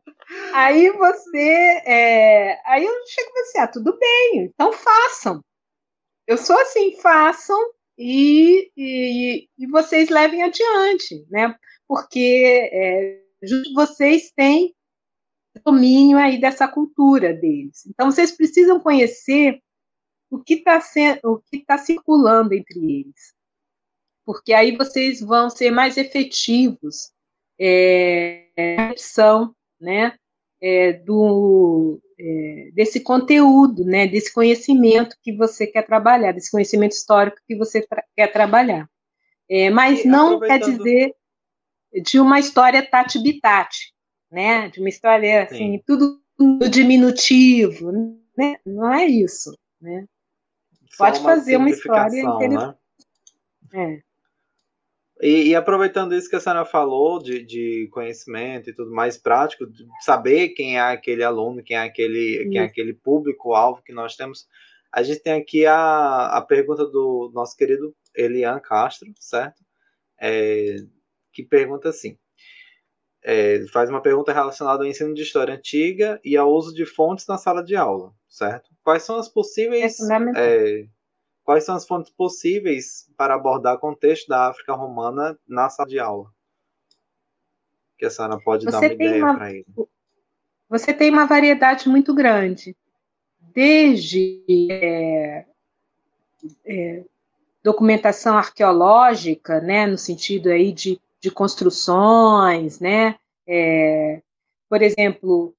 Aí 0.55 0.91
você. 0.91 1.83
É, 1.87 2.61
aí 2.67 2.85
eu 2.85 2.93
chego 3.07 3.39
assim: 3.41 3.59
ah, 3.59 3.69
tudo 3.69 3.99
bem, 3.99 4.45
então 4.45 4.73
façam. 4.73 5.43
Eu 6.27 6.37
sou 6.37 6.59
assim, 6.61 6.97
façam 7.01 7.59
e, 7.97 8.71
e, 8.77 9.49
e 9.59 9.67
vocês 9.69 10.09
levem 10.09 10.43
adiante, 10.43 11.25
né? 11.31 11.57
porque 11.87 12.69
é, 12.73 13.23
vocês 13.75 14.31
têm 14.33 14.75
domínio 15.65 16.19
aí 16.19 16.41
dessa 16.41 16.69
cultura 16.69 17.33
deles. 17.33 17.87
Então, 17.87 18.11
vocês 18.11 18.33
precisam 18.33 18.81
conhecer 18.81 19.61
o 20.31 20.43
que 20.43 20.55
está 20.55 20.81
o 21.25 21.39
que 21.39 21.59
está 21.59 21.79
circulando 21.79 22.53
entre 22.53 22.79
eles, 22.79 23.35
porque 24.25 24.53
aí 24.53 24.77
vocês 24.77 25.21
vão 25.21 25.49
ser 25.49 25.71
mais 25.71 25.97
efetivos 25.97 27.12
é, 27.59 28.51
na 28.77 28.91
opção, 28.91 29.55
né, 29.81 30.15
é, 30.61 30.93
do 30.93 32.01
é, 32.19 32.71
desse 32.75 33.01
conteúdo, 33.01 33.85
né, 33.85 34.07
desse 34.07 34.33
conhecimento 34.33 35.17
que 35.23 35.37
você 35.37 35.67
quer 35.67 35.83
trabalhar, 35.83 36.33
desse 36.33 36.50
conhecimento 36.50 36.92
histórico 36.92 37.38
que 37.46 37.57
você 37.57 37.87
tra 37.87 38.03
quer 38.17 38.33
trabalhar. 38.33 38.88
É, 39.48 39.71
mas 39.71 40.05
e 40.05 40.09
não 40.09 40.40
quer 40.40 40.59
dizer 40.59 41.15
de 42.03 42.19
uma 42.19 42.38
história 42.38 42.85
tati-bitati, 42.85 43.94
né? 44.31 44.69
De 44.69 44.81
uma 44.81 44.88
história, 44.88 45.44
assim, 45.44 45.77
Sim. 45.77 45.83
tudo 45.87 46.21
no 46.38 46.69
diminutivo, 46.69 47.92
né? 48.37 48.57
Não 48.65 48.92
é 48.92 49.07
isso, 49.07 49.57
né? 49.81 50.07
Pode 50.98 51.21
fazer 51.21 51.57
uma 51.57 51.71
história 51.71 52.21
interessante. 52.21 52.77
Né? 53.73 53.94
É. 53.98 54.06
E, 55.21 55.48
e, 55.48 55.54
aproveitando 55.54 56.14
isso 56.14 56.29
que 56.29 56.37
a 56.37 56.40
senhora 56.40 56.64
falou 56.67 57.19
de, 57.19 57.42
de 57.42 57.88
conhecimento 57.90 58.69
e 58.69 58.75
tudo 58.75 58.90
mais 58.90 59.17
prático, 59.17 59.67
de 59.67 59.87
saber 60.00 60.50
quem 60.50 60.77
é 60.77 60.81
aquele 60.81 61.25
aluno, 61.25 61.62
quem 61.62 61.77
é 61.77 61.81
aquele, 61.81 62.48
quem 62.50 62.58
é 62.58 62.64
aquele 62.64 62.92
público-alvo 62.92 63.83
que 63.83 63.94
nós 63.94 64.14
temos, 64.14 64.46
a 64.92 65.02
gente 65.02 65.21
tem 65.21 65.33
aqui 65.33 65.64
a, 65.64 66.37
a 66.37 66.42
pergunta 66.42 66.85
do 66.85 67.31
nosso 67.35 67.56
querido 67.56 67.94
Elian 68.14 68.60
Castro, 68.60 69.10
certo? 69.19 69.64
É, 70.21 70.77
que 71.33 71.42
pergunta 71.42 71.88
assim. 71.88 72.19
É, 73.25 73.67
faz 73.73 73.90
uma 73.90 74.02
pergunta 74.02 74.33
relacionada 74.33 74.85
ao 74.85 74.88
ensino 74.88 75.14
de 75.14 75.23
história 75.23 75.54
antiga 75.54 76.21
e 76.23 76.37
ao 76.37 76.52
uso 76.52 76.75
de 76.75 76.87
fontes 76.87 77.27
na 77.27 77.38
sala 77.38 77.62
de 77.62 77.75
aula, 77.75 78.12
certo? 78.29 78.71
Quais 78.85 79.02
são 79.02 79.17
as 79.17 79.29
possíveis. 79.29 79.98
É, 80.37 80.83
é 80.83 80.87
quais 81.47 81.65
são 81.65 81.77
as 81.77 81.87
fontes 81.87 82.11
possíveis 82.11 83.09
para 83.17 83.35
abordar 83.37 83.77
o 83.77 83.79
contexto 83.79 84.29
da 84.29 84.49
África 84.49 84.75
romana 84.75 85.38
na 85.49 85.71
sala 85.71 85.88
de 85.88 85.99
aula? 85.99 86.31
Que 87.97 88.05
a 88.05 88.11
senhora 88.11 88.38
pode 88.38 88.65
Você 88.65 88.71
dar 88.73 88.81
uma 88.81 88.92
ideia 88.92 89.25
uma- 89.25 89.37
para 89.37 89.53
ele. 89.53 89.67
Você 90.69 90.92
tem 90.92 91.11
uma 91.11 91.27
variedade 91.27 91.88
muito 91.88 92.13
grande, 92.13 92.77
desde 93.55 94.44
é, 94.69 95.47
é, 96.65 97.05
documentação 97.63 98.37
arqueológica, 98.37 99.61
né, 99.61 99.87
no 99.87 99.97
sentido 99.97 100.49
aí 100.49 100.73
de, 100.73 101.01
de 101.21 101.31
construções, 101.31 102.81
né, 102.81 103.17
é, 103.47 104.21
por 104.69 104.83
exemplo, 104.83 105.55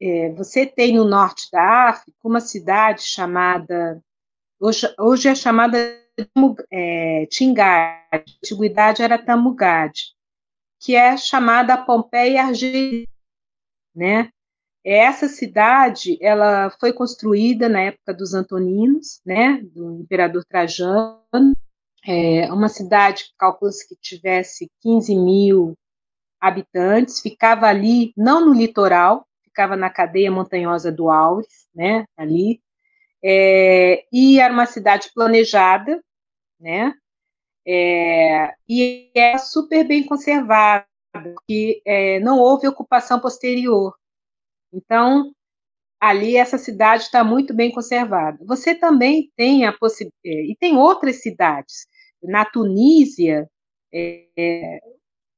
é, 0.00 0.30
você 0.32 0.66
tem 0.66 0.96
no 0.96 1.04
norte 1.04 1.48
da 1.52 1.90
África 1.90 2.18
uma 2.24 2.40
cidade 2.40 3.02
chamada, 3.02 4.02
hoje, 4.60 4.94
hoje 4.98 5.28
é 5.28 5.34
chamada 5.34 5.78
é, 6.70 7.26
Tingade, 7.26 8.38
antiguidade 8.42 9.02
era 9.02 9.18
Tamugade, 9.18 10.14
que 10.78 10.94
é 10.94 11.16
chamada 11.16 11.78
Pompeia 11.78 12.44
Argelina, 12.44 13.06
né, 13.94 14.30
essa 14.84 15.28
cidade, 15.28 16.16
ela 16.22 16.70
foi 16.80 16.92
construída 16.92 17.68
na 17.68 17.80
época 17.82 18.14
dos 18.14 18.32
Antoninos, 18.32 19.20
né, 19.24 19.60
do 19.74 20.00
imperador 20.00 20.44
Trajano, 20.44 21.20
é 22.06 22.50
uma 22.50 22.68
cidade 22.68 23.24
que 23.24 23.30
calcula-se 23.38 23.86
que 23.86 23.94
tivesse 23.96 24.70
15 24.80 25.14
mil 25.16 25.74
habitantes, 26.40 27.20
ficava 27.20 27.66
ali, 27.66 28.12
não 28.16 28.46
no 28.46 28.54
litoral, 28.54 29.26
ficava 29.44 29.76
na 29.76 29.90
cadeia 29.90 30.30
montanhosa 30.30 30.90
do 30.90 31.10
Aures, 31.10 31.68
né, 31.74 32.06
ali, 32.16 32.62
é, 33.22 34.04
e 34.12 34.40
era 34.40 34.52
uma 34.52 34.66
cidade 34.66 35.10
planejada, 35.14 36.02
né, 36.58 36.94
é, 37.66 38.54
e 38.68 39.10
é 39.14 39.38
super 39.38 39.86
bem 39.86 40.04
conservada, 40.04 40.86
porque 41.12 41.82
é, 41.86 42.20
não 42.20 42.38
houve 42.38 42.68
ocupação 42.68 43.20
posterior, 43.20 43.94
então, 44.72 45.32
ali 46.00 46.36
essa 46.36 46.58
cidade 46.58 47.04
está 47.04 47.24
muito 47.24 47.54
bem 47.54 47.70
conservada. 47.72 48.38
Você 48.46 48.74
também 48.74 49.30
tem 49.36 49.66
a 49.66 49.72
possibilidade, 49.72 50.52
e 50.52 50.56
tem 50.58 50.76
outras 50.76 51.20
cidades. 51.22 51.86
Na 52.22 52.44
Tunísia, 52.44 53.48
é, 53.92 54.78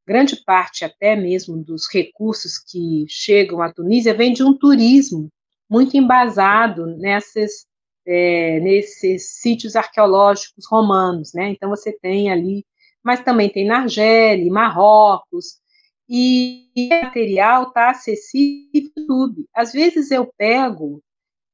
grande 0.06 0.42
parte 0.44 0.84
até 0.84 1.16
mesmo 1.16 1.56
dos 1.64 1.88
recursos 1.92 2.58
que 2.58 3.04
chegam 3.08 3.62
à 3.62 3.72
Tunísia 3.72 4.14
vem 4.14 4.32
de 4.32 4.42
um 4.44 4.56
turismo 4.56 5.28
muito 5.70 5.96
embasado 5.96 6.86
nessas, 6.98 7.66
é, 8.06 8.60
nesses 8.60 9.40
sítios 9.40 9.76
arqueológicos 9.76 10.66
romanos, 10.68 11.32
né? 11.34 11.50
Então 11.50 11.70
você 11.70 11.92
tem 11.92 12.30
ali, 12.30 12.64
mas 13.02 13.22
também 13.22 13.48
tem 13.48 13.66
na 13.66 13.80
Argélia, 13.80 14.52
Marrocos, 14.52 15.60
e 16.08 16.68
o 16.76 17.04
material 17.04 17.68
está 17.68 17.90
acessível 17.90 18.90
no 18.96 19.02
YouTube. 19.02 19.48
Às 19.54 19.72
vezes 19.72 20.10
eu 20.10 20.30
pego 20.36 21.02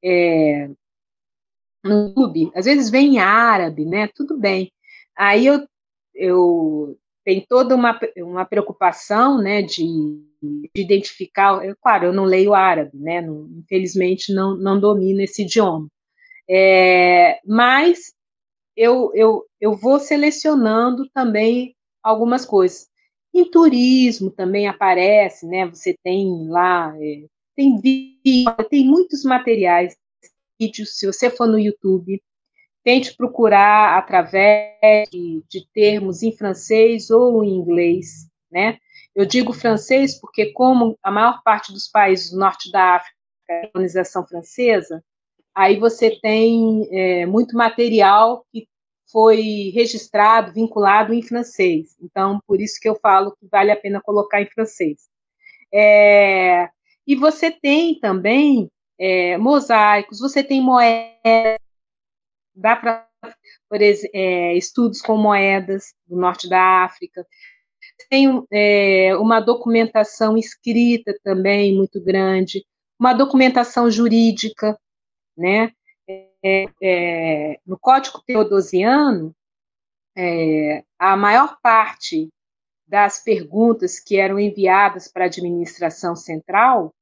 é, 0.02 0.68
no 1.84 2.08
YouTube, 2.08 2.50
às 2.54 2.64
vezes 2.64 2.90
vem 2.90 3.16
em 3.16 3.18
árabe, 3.18 3.84
né? 3.84 4.08
Tudo 4.08 4.36
bem. 4.38 4.72
Aí 5.16 5.46
eu, 5.46 5.66
eu 6.14 6.98
tenho 7.24 7.44
toda 7.48 7.74
uma, 7.74 7.98
uma 8.18 8.44
preocupação, 8.44 9.38
né, 9.38 9.62
de, 9.62 9.84
de 10.42 10.70
identificar. 10.74 11.64
Eu, 11.64 11.76
claro, 11.80 12.06
eu 12.06 12.12
não 12.12 12.24
leio 12.24 12.54
árabe, 12.54 12.96
né? 12.98 13.20
Não, 13.20 13.48
infelizmente 13.58 14.32
não, 14.32 14.56
não 14.56 14.80
domino 14.80 15.20
esse 15.20 15.42
idioma. 15.42 15.88
É, 16.48 17.40
mas 17.44 18.14
eu, 18.76 19.10
eu, 19.14 19.44
eu 19.60 19.76
vou 19.76 19.98
selecionando 19.98 21.08
também 21.10 21.74
algumas 22.02 22.46
coisas. 22.46 22.88
Em 23.34 23.50
turismo 23.50 24.30
também 24.30 24.66
aparece, 24.66 25.46
né? 25.46 25.66
Você 25.66 25.96
tem 26.02 26.48
lá, 26.48 26.94
é, 27.00 27.24
tem 27.56 27.80
vídeo, 27.80 28.54
tem 28.70 28.86
muitos 28.86 29.24
materiais, 29.24 29.96
vídeos, 30.58 30.98
se 30.98 31.06
você 31.06 31.28
for 31.28 31.46
no 31.46 31.58
YouTube, 31.58 32.22
tente 32.84 33.14
procurar 33.16 33.98
através 33.98 35.08
de, 35.10 35.42
de 35.48 35.66
termos 35.72 36.22
em 36.22 36.32
francês 36.32 37.10
ou 37.10 37.44
em 37.44 37.50
inglês, 37.50 38.28
né? 38.50 38.78
Eu 39.14 39.26
digo 39.26 39.52
francês 39.52 40.18
porque, 40.18 40.52
como 40.52 40.98
a 41.02 41.10
maior 41.10 41.42
parte 41.42 41.72
dos 41.72 41.88
países 41.88 42.30
do 42.30 42.38
norte 42.38 42.70
da 42.70 42.94
África 42.94 43.16
é 43.50 43.66
colonização 43.66 44.26
francesa, 44.26 45.02
aí 45.58 45.76
você 45.76 46.16
tem 46.20 46.88
é, 46.92 47.26
muito 47.26 47.56
material 47.56 48.46
que 48.52 48.68
foi 49.10 49.72
registrado, 49.74 50.52
vinculado 50.52 51.12
em 51.12 51.20
francês. 51.20 51.96
Então, 52.00 52.40
por 52.46 52.60
isso 52.60 52.78
que 52.80 52.88
eu 52.88 52.94
falo 52.94 53.32
que 53.32 53.48
vale 53.50 53.72
a 53.72 53.76
pena 53.76 54.00
colocar 54.00 54.40
em 54.40 54.46
francês. 54.46 55.08
É, 55.74 56.68
e 57.04 57.16
você 57.16 57.50
tem 57.50 57.98
também 57.98 58.70
é, 59.00 59.36
mosaicos, 59.36 60.20
você 60.20 60.44
tem 60.44 60.62
moedas, 60.62 61.58
dá 62.54 62.76
para 62.76 63.08
é, 64.14 64.54
estudos 64.54 65.02
com 65.02 65.16
moedas 65.16 65.92
do 66.06 66.16
norte 66.16 66.48
da 66.48 66.84
África. 66.84 67.26
Tem 68.08 68.28
é, 68.52 69.16
uma 69.16 69.40
documentação 69.40 70.38
escrita 70.38 71.18
também 71.24 71.74
muito 71.74 72.00
grande, 72.00 72.64
uma 72.96 73.12
documentação 73.12 73.90
jurídica, 73.90 74.78
né? 75.38 75.72
É, 76.42 76.64
é, 76.82 77.60
no 77.66 77.78
Código 77.78 78.22
Teodosiano, 78.26 79.34
é, 80.16 80.84
a 80.98 81.16
maior 81.16 81.58
parte 81.62 82.28
das 82.86 83.22
perguntas 83.22 84.00
que 84.00 84.16
eram 84.16 84.38
enviadas 84.38 85.06
para 85.06 85.24
a 85.24 85.26
administração 85.26 86.16
central, 86.16 86.94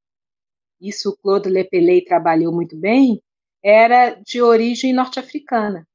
isso 0.81 1.11
o 1.11 1.17
Claude 1.17 1.49
Lepeley 1.49 2.05
trabalhou 2.05 2.53
muito 2.53 2.77
bem, 2.77 3.23
era 3.63 4.11
de 4.11 4.43
origem 4.43 4.93
norte-africana. 4.93 5.87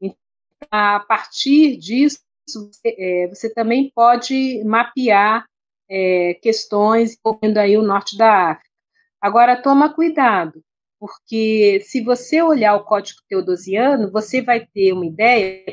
Então, 0.00 0.16
a 0.70 1.00
partir 1.00 1.76
disso, 1.76 2.18
você, 2.48 2.96
é, 2.98 3.28
você 3.28 3.52
também 3.52 3.92
pode 3.94 4.64
mapear 4.64 5.46
é, 5.88 6.34
questões 6.42 7.16
envolvendo 7.16 7.58
aí 7.58 7.76
o 7.76 7.82
norte 7.82 8.16
da 8.16 8.52
África. 8.52 8.70
Agora, 9.20 9.60
toma 9.60 9.94
cuidado, 9.94 10.62
porque 11.02 11.80
se 11.84 12.00
você 12.00 12.40
olhar 12.40 12.76
o 12.76 12.84
Código 12.84 13.18
Teodosiano, 13.28 14.08
você 14.12 14.40
vai 14.40 14.64
ter 14.64 14.92
uma 14.92 15.04
ideia, 15.04 15.64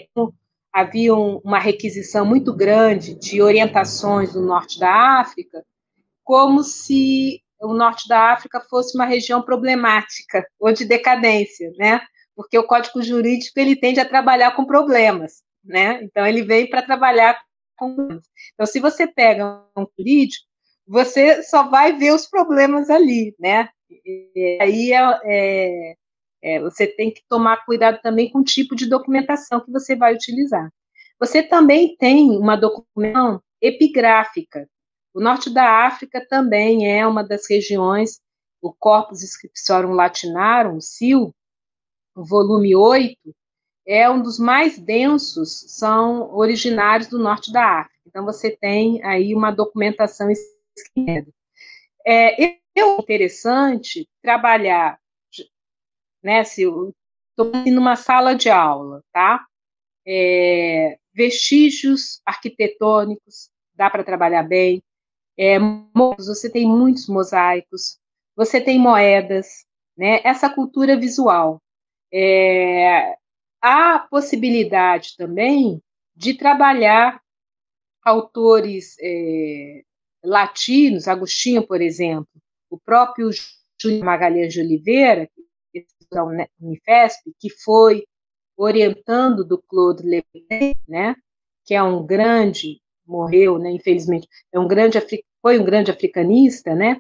havia 0.74 1.14
uma 1.14 1.60
requisição 1.60 2.26
muito 2.26 2.52
grande 2.52 3.14
de 3.14 3.40
orientações 3.40 4.34
do 4.34 4.42
norte 4.42 4.80
da 4.80 5.20
África, 5.20 5.64
como 6.24 6.64
se 6.64 7.44
o 7.62 7.76
norte 7.76 8.08
da 8.08 8.32
África 8.34 8.60
fosse 8.68 8.98
uma 8.98 9.06
região 9.06 9.40
problemática 9.40 10.44
ou 10.60 10.74
de 10.74 10.84
decadência, 10.84 11.72
né? 11.78 12.02
Porque 12.36 12.58
o 12.58 12.66
Código 12.66 13.00
Jurídico 13.00 13.60
ele 13.60 13.76
tende 13.76 14.00
a 14.00 14.10
trabalhar 14.10 14.56
com 14.56 14.66
problemas, 14.66 15.44
né? 15.64 16.02
Então 16.02 16.26
ele 16.26 16.42
vem 16.42 16.68
para 16.68 16.82
trabalhar 16.82 17.40
com 17.78 18.20
então 18.56 18.66
se 18.66 18.80
você 18.80 19.06
pega 19.06 19.64
um 19.78 19.86
jurídico, 19.96 20.48
você 20.88 21.44
só 21.44 21.70
vai 21.70 21.94
ver 21.94 22.16
os 22.16 22.26
problemas 22.26 22.90
ali, 22.90 23.36
né? 23.40 23.70
E 23.90 24.58
aí 24.62 24.94
é, 24.94 25.20
é, 25.24 25.96
é, 26.42 26.60
você 26.62 26.88
tem 26.88 27.12
que 27.12 27.22
tomar 27.28 27.66
cuidado 27.66 28.00
também 28.02 28.32
com 28.32 28.40
o 28.40 28.44
tipo 28.44 28.76
de 28.76 28.88
documentação 28.88 29.60
que 29.60 29.72
você 29.72 29.96
vai 29.96 30.14
utilizar. 30.14 30.70
Você 31.20 31.44
também 31.44 31.96
tem 31.98 32.32
uma 32.32 32.56
documentação 32.56 33.42
epigráfica. 33.62 34.68
O 35.14 35.20
norte 35.20 35.50
da 35.50 35.86
África 35.86 36.26
também 36.26 36.90
é 36.90 37.06
uma 37.06 37.24
das 37.24 37.50
regiões, 37.50 38.22
o 38.62 38.74
Corpus 38.74 39.24
Scriptorum 39.24 39.94
Latinarum, 39.94 40.78
o 40.78 40.82
CIL, 40.82 41.34
o 42.16 42.26
volume 42.26 42.76
8, 42.76 43.18
é 43.88 44.10
um 44.10 44.22
dos 44.22 44.38
mais 44.38 44.78
densos, 44.78 45.66
são 45.68 46.34
originários 46.36 47.08
do 47.08 47.18
norte 47.18 47.52
da 47.52 47.82
África. 47.82 48.00
Então, 48.06 48.24
você 48.24 48.56
tem 48.56 49.04
aí 49.04 49.34
uma 49.34 49.52
documentação 49.52 50.30
escrita. 50.30 51.32
É, 52.06 52.59
é 52.76 52.82
interessante 52.82 54.08
trabalhar, 54.22 55.00
né, 56.24 56.44
se 56.44 56.64
eu 56.64 56.94
estou 57.32 57.52
numa 57.72 57.96
sala 57.96 58.36
de 58.36 58.50
aula, 58.50 59.04
tá? 59.14 59.46
É, 60.06 60.98
vestígios 61.14 62.22
arquitetônicos, 62.26 63.50
dá 63.76 63.90
para 63.90 64.04
trabalhar 64.04 64.44
bem. 64.44 64.84
É, 65.38 65.58
você 66.18 66.50
tem 66.52 66.68
muitos 66.68 67.08
mosaicos, 67.08 67.98
você 68.36 68.60
tem 68.60 68.78
moedas, 68.78 69.66
né? 69.98 70.22
Essa 70.24 70.50
cultura 70.50 70.98
visual. 70.98 71.62
É, 72.12 73.16
há 73.62 74.00
possibilidade 74.10 75.16
também 75.18 75.82
de 76.16 76.34
trabalhar 76.34 77.22
autores 78.04 78.96
é, 79.02 79.84
latinos, 80.24 81.08
Agostinho, 81.08 81.66
por 81.66 81.82
exemplo, 81.82 82.30
o 82.70 82.78
próprio 82.78 83.30
Júlio 83.82 84.04
Magalhães 84.04 84.54
de 84.54 84.62
Oliveira, 84.62 85.30
da 86.12 86.24
Unifesp, 86.60 87.32
que 87.40 87.50
foi 87.50 88.04
orientando 88.58 89.46
do 89.46 89.62
Claude 89.62 90.04
Lebrun, 90.04 90.74
né, 90.88 91.16
que 91.66 91.74
é 91.74 91.82
um 91.82 92.06
grande, 92.06 92.82
morreu, 93.06 93.58
né, 93.58 93.72
infelizmente, 93.72 94.28
é 94.52 94.60
um 94.60 94.68
grande, 94.68 95.00
foi 95.42 95.60
um 95.60 95.64
grande 95.64 95.92
africanista, 95.92 96.76
né, 96.76 97.00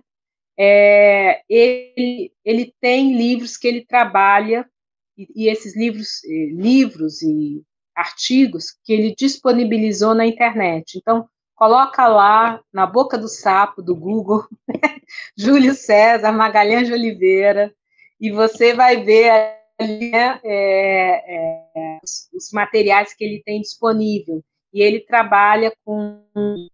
é, 0.57 1.41
ele, 1.49 2.31
ele 2.43 2.73
tem 2.79 3.15
livros 3.15 3.57
que 3.57 3.67
ele 3.67 3.85
trabalha, 3.85 4.69
e, 5.17 5.27
e 5.35 5.49
esses 5.49 5.75
livros, 5.75 6.23
eh, 6.23 6.49
livros 6.51 7.21
e 7.21 7.61
artigos 7.95 8.71
que 8.83 8.93
ele 8.93 9.13
disponibilizou 9.13 10.15
na 10.15 10.25
internet. 10.25 10.97
Então, 10.97 11.27
coloca 11.59 12.07
lá 12.07 12.63
na 12.71 12.87
boca 12.87 13.17
do 13.17 13.27
sapo 13.27 13.81
do 13.81 13.93
Google, 13.93 14.47
Júlio 15.37 15.75
César, 15.75 16.31
Magalhães 16.31 16.87
de 16.87 16.93
Oliveira, 16.93 17.75
e 18.17 18.31
você 18.31 18.73
vai 18.73 19.03
ver 19.03 19.29
ali 19.77 20.09
né, 20.09 20.39
é, 20.41 21.73
é, 21.75 21.99
os, 22.33 22.49
materiais 22.53 23.13
que 23.13 23.25
ele 23.25 23.43
tem 23.43 23.59
disponível. 23.59 24.41
E 24.73 24.81
ele 24.81 25.01
trabalha 25.01 25.73
com, 25.83 26.23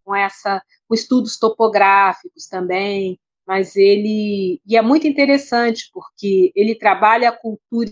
com 0.04 0.16
essa, 0.16 0.62
com 0.88 0.94
estudos 0.94 1.40
topográficos 1.40 2.46
também, 2.48 3.20
mas 3.48 3.76
ele 3.76 4.62
e 4.68 4.78
é 4.78 4.84
muito 4.84 5.08
interessante 5.08 5.90
porque 5.92 6.52
ele 6.56 6.76
trabalha 6.76 7.30
a 7.30 7.36
cultura 7.36 7.90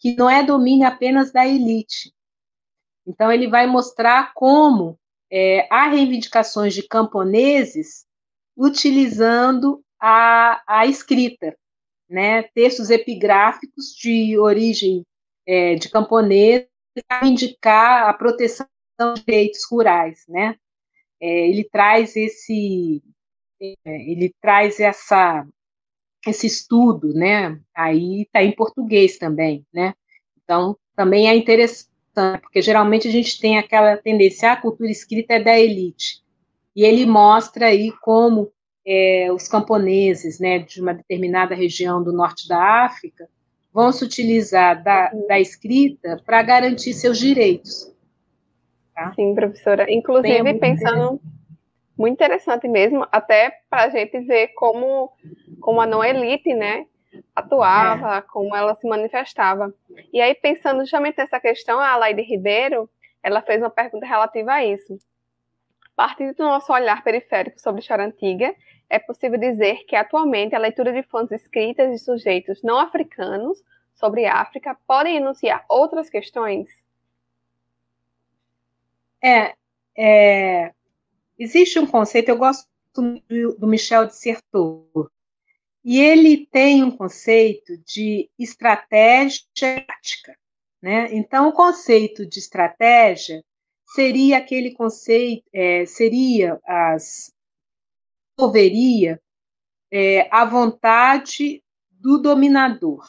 que 0.00 0.16
não 0.16 0.28
é 0.28 0.42
domínio 0.42 0.88
apenas 0.88 1.30
da 1.30 1.46
elite. 1.46 2.12
Então 3.06 3.30
ele 3.30 3.46
vai 3.46 3.66
mostrar 3.68 4.32
como 4.34 4.98
é, 5.30 5.66
há 5.70 5.88
reivindicações 5.88 6.74
de 6.74 6.86
camponeses 6.86 8.06
utilizando 8.56 9.82
a, 10.00 10.62
a 10.66 10.86
escrita, 10.86 11.56
né, 12.08 12.42
textos 12.54 12.90
epigráficos 12.90 13.94
de 14.00 14.38
origem 14.38 15.04
é, 15.46 15.74
de 15.74 15.88
camponeses 15.88 16.68
para 17.06 17.26
indicar 17.26 18.08
a 18.08 18.14
proteção 18.14 18.66
dos 18.98 19.22
direitos 19.24 19.60
rurais, 19.70 20.24
né? 20.28 20.56
É, 21.20 21.48
ele 21.48 21.64
traz 21.64 22.16
esse, 22.16 23.02
é, 23.60 23.74
ele 23.84 24.34
traz 24.40 24.80
essa 24.80 25.46
esse 26.26 26.46
estudo, 26.46 27.14
né? 27.14 27.60
Aí 27.74 28.22
está 28.22 28.42
em 28.42 28.54
português 28.54 29.18
também, 29.18 29.64
né? 29.72 29.94
Então 30.42 30.76
também 30.96 31.28
é 31.28 31.36
interessante 31.36 31.87
porque 32.40 32.62
geralmente 32.62 33.08
a 33.08 33.10
gente 33.10 33.40
tem 33.40 33.58
aquela 33.58 33.96
tendência, 33.96 34.52
a 34.52 34.56
cultura 34.56 34.90
escrita 34.90 35.34
é 35.34 35.42
da 35.42 35.58
elite. 35.58 36.22
E 36.74 36.84
ele 36.84 37.06
mostra 37.06 37.66
aí 37.66 37.92
como 38.02 38.52
é, 38.86 39.28
os 39.32 39.48
camponeses 39.48 40.38
né, 40.38 40.60
de 40.60 40.80
uma 40.80 40.94
determinada 40.94 41.54
região 41.54 42.02
do 42.02 42.12
norte 42.12 42.48
da 42.48 42.84
África 42.84 43.28
vão 43.72 43.92
se 43.92 44.04
utilizar 44.04 44.82
da, 44.82 45.10
da 45.28 45.38
escrita 45.38 46.20
para 46.24 46.42
garantir 46.42 46.94
seus 46.94 47.18
direitos. 47.18 47.94
Tá? 48.94 49.12
Sim, 49.14 49.34
professora. 49.34 49.86
Inclusive, 49.88 50.42
Bem, 50.42 50.58
pensando 50.58 51.20
muito 51.96 52.14
interessante 52.14 52.66
mesmo, 52.66 53.06
até 53.10 53.52
para 53.68 53.84
a 53.84 53.88
gente 53.88 54.20
ver 54.20 54.48
como, 54.54 55.10
como 55.60 55.80
a 55.80 55.86
não 55.86 56.02
elite, 56.02 56.54
né, 56.54 56.86
atuava, 57.34 58.16
é. 58.16 58.22
como 58.22 58.54
ela 58.54 58.74
se 58.74 58.86
manifestava. 58.86 59.72
E 60.12 60.20
aí, 60.20 60.34
pensando 60.34 60.80
justamente 60.80 61.18
nessa 61.18 61.40
questão, 61.40 61.80
a 61.80 61.96
Laide 61.96 62.22
Ribeiro, 62.22 62.88
ela 63.22 63.42
fez 63.42 63.60
uma 63.60 63.70
pergunta 63.70 64.06
relativa 64.06 64.52
a 64.52 64.64
isso. 64.64 64.98
Partindo 65.96 66.34
do 66.34 66.44
nosso 66.44 66.72
olhar 66.72 67.02
periférico 67.02 67.60
sobre 67.60 67.80
história 67.80 68.04
antiga, 68.04 68.54
é 68.88 68.98
possível 68.98 69.38
dizer 69.38 69.84
que 69.86 69.96
atualmente 69.96 70.54
a 70.54 70.58
leitura 70.58 70.92
de 70.92 71.02
fontes 71.02 71.42
escritas 71.42 71.90
de 71.90 71.98
sujeitos 71.98 72.62
não 72.62 72.78
africanos 72.78 73.62
sobre 73.94 74.26
África 74.26 74.76
podem 74.86 75.16
enunciar 75.16 75.64
outras 75.68 76.08
questões? 76.08 76.68
É, 79.22 79.54
é 79.96 80.72
existe 81.38 81.78
um 81.78 81.86
conceito, 81.86 82.28
eu 82.28 82.38
gosto 82.38 82.68
do, 82.94 83.56
do 83.58 83.66
Michel 83.66 84.06
de 84.06 84.14
Certeau, 84.14 85.10
e 85.90 85.98
ele 85.98 86.44
tem 86.44 86.84
um 86.84 86.90
conceito 86.90 87.78
de 87.78 88.28
estratégia 88.38 89.42
tática. 89.56 90.38
Né? 90.82 91.08
Então, 91.14 91.48
o 91.48 91.52
conceito 91.54 92.26
de 92.26 92.38
estratégia 92.38 93.42
seria 93.94 94.36
aquele 94.36 94.74
conceito, 94.74 95.48
é, 95.50 95.86
seria 95.86 96.60
as 96.66 97.32
envolveria 98.38 99.18
é, 99.90 100.28
a 100.30 100.44
vontade 100.44 101.64
do 101.90 102.18
dominador, 102.18 103.08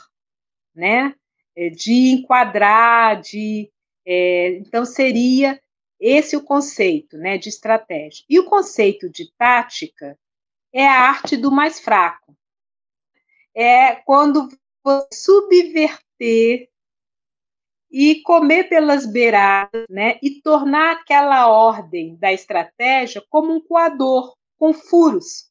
né? 0.73 1.13
É, 1.57 1.69
de 1.69 2.13
enquadrar, 2.13 3.19
de 3.19 3.69
é, 4.05 4.53
então 4.53 4.85
seria 4.85 5.61
esse 5.99 6.37
o 6.37 6.41
conceito, 6.41 7.17
né, 7.17 7.37
de 7.37 7.49
estratégia. 7.49 8.23
E 8.29 8.39
o 8.39 8.45
conceito 8.45 9.09
de 9.09 9.29
tática 9.37 10.17
é 10.73 10.87
a 10.87 11.09
arte 11.09 11.35
do 11.35 11.51
mais 11.51 11.81
fraco. 11.81 12.38
É 13.55 13.95
quando 13.95 14.49
você 14.83 15.07
subverter 15.13 16.69
e 17.91 18.21
comer 18.21 18.65
pelas 18.69 19.05
beiradas, 19.05 19.85
né, 19.89 20.19
e 20.21 20.41
tornar 20.41 20.91
aquela 20.91 21.47
ordem 21.47 22.15
da 22.17 22.31
estratégia 22.31 23.23
como 23.29 23.51
um 23.51 23.59
coador 23.59 24.35
com 24.57 24.73
furos, 24.73 25.49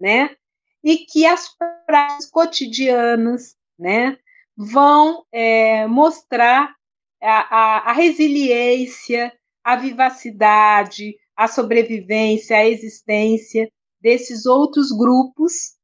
né? 0.00 0.34
E 0.82 0.98
que 0.98 1.26
as 1.26 1.48
práticas 1.86 2.28
cotidianas, 2.30 3.56
né, 3.78 4.18
vão 4.56 5.24
é, 5.30 5.86
mostrar 5.86 6.74
a, 7.22 7.56
a, 7.56 7.90
a 7.90 7.92
resiliência, 7.92 9.32
a 9.62 9.76
vivacidade, 9.76 11.16
a 11.36 11.46
sobrevivência, 11.46 12.56
a 12.56 12.66
existência 12.66 13.70
desses 14.00 14.46
outros 14.46 14.90
grupos 14.90 15.78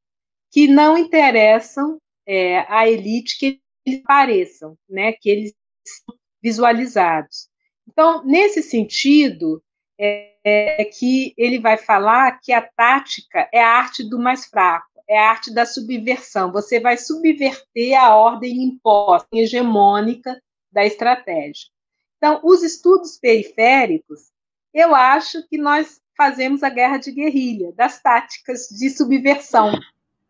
que 0.57 0.67
não 0.67 0.97
interessam 0.97 2.01
é, 2.27 2.61
à 2.73 2.89
elite 2.89 3.39
que 3.39 3.61
eles 3.85 4.03
pareçam, 4.03 4.75
né, 4.89 5.13
que 5.13 5.29
eles 5.29 5.53
são 5.85 6.17
visualizados. 6.43 7.51
Então, 7.87 8.25
nesse 8.25 8.63
sentido, 8.63 9.63
é, 10.01 10.33
é, 10.43 10.85
que 10.87 11.35
ele 11.37 11.59
vai 11.59 11.77
falar 11.77 12.41
que 12.41 12.55
a 12.55 12.63
tática 12.63 13.47
é 13.53 13.63
a 13.63 13.69
arte 13.69 14.03
do 14.03 14.19
mais 14.19 14.47
fraco, 14.47 14.87
é 15.07 15.19
a 15.19 15.29
arte 15.29 15.53
da 15.53 15.67
subversão. 15.67 16.51
Você 16.53 16.81
vai 16.81 16.97
subverter 16.97 17.95
a 17.95 18.17
ordem 18.17 18.65
imposta, 18.65 19.29
hegemônica 19.35 20.41
da 20.73 20.87
estratégia. 20.87 21.69
Então, 22.17 22.41
os 22.43 22.63
estudos 22.63 23.19
periféricos, 23.19 24.31
eu 24.73 24.95
acho 24.95 25.47
que 25.49 25.59
nós 25.59 26.01
fazemos 26.17 26.63
a 26.63 26.71
guerra 26.71 26.97
de 26.97 27.13
guerrilha, 27.13 27.73
das 27.73 28.01
táticas 28.01 28.69
de 28.71 28.89
subversão, 28.89 29.79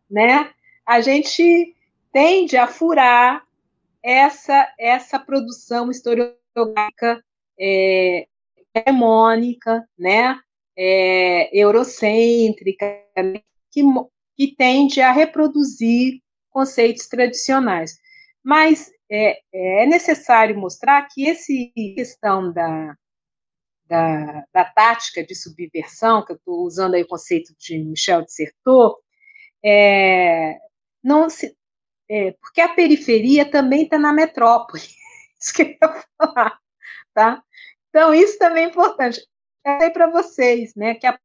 né? 0.09 0.51
A 0.85 1.01
gente 1.01 1.75
tende 2.11 2.57
a 2.57 2.67
furar 2.67 3.45
essa 4.01 4.73
essa 4.79 5.19
produção 5.19 5.91
historiográfica 5.91 7.23
é, 7.59 8.27
hegemônica, 8.73 9.87
né, 9.97 10.39
é, 10.77 11.49
eurocêntrica, 11.57 12.85
que, 13.71 13.81
que 14.35 14.55
tende 14.55 15.01
a 15.01 15.11
reproduzir 15.11 16.21
conceitos 16.49 17.07
tradicionais. 17.07 17.97
Mas 18.43 18.91
é, 19.09 19.39
é 19.53 19.85
necessário 19.85 20.57
mostrar 20.57 21.07
que 21.07 21.27
essa 21.29 21.51
questão 21.95 22.51
da, 22.51 22.95
da, 23.87 24.45
da, 24.53 24.65
tática 24.65 25.23
de 25.23 25.35
subversão, 25.35 26.23
que 26.23 26.33
eu 26.33 26.35
estou 26.35 26.65
usando 26.65 26.93
aí 26.93 27.03
o 27.03 27.07
conceito 27.07 27.53
de 27.57 27.79
Michel 27.79 28.23
de 28.23 28.33
Certeau, 28.33 28.97
é, 29.63 30.57
não 31.03 31.29
se, 31.29 31.55
é, 32.09 32.31
porque 32.33 32.61
a 32.61 32.73
periferia 32.73 33.49
também 33.49 33.83
está 33.83 33.97
na 33.97 34.13
metrópole, 34.13 34.81
isso 35.39 35.53
que 35.53 35.61
eu 35.63 35.67
ia 35.67 36.03
falar, 36.17 36.59
tá? 37.13 37.43
Então, 37.89 38.13
isso 38.13 38.37
também 38.37 38.65
é 38.65 38.67
importante. 38.69 39.19
Eu 39.65 39.79
sei 39.79 39.89
para 39.89 40.07
vocês, 40.07 40.73
né, 40.75 40.95
que 40.95 41.07
a 41.07 41.17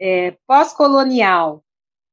é, 0.00 0.36
pós-colonial 0.46 1.64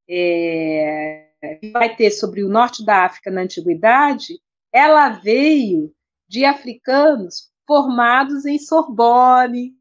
é, 0.08 1.30
que 1.60 1.72
vai 1.72 1.96
ter 1.96 2.12
sobre 2.12 2.44
o 2.44 2.50
norte 2.50 2.86
da 2.86 3.06
África 3.06 3.32
na 3.32 3.42
antiguidade, 3.42 4.40
ela 4.72 5.10
veio 5.10 5.94
de 6.28 6.46
africanos 6.46 7.52
formados 7.68 8.46
em 8.46 8.60
Sorbonne, 8.60 9.74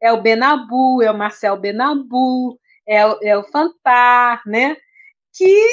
é 0.00 0.12
o 0.12 0.22
Benabu, 0.22 1.02
é 1.02 1.10
o 1.10 1.16
Marcel 1.16 1.58
Benabu, 1.58 2.58
é 2.86 3.06
o, 3.06 3.18
é 3.22 3.36
o 3.36 3.44
Fantar, 3.44 4.42
né, 4.46 4.76
que, 5.34 5.66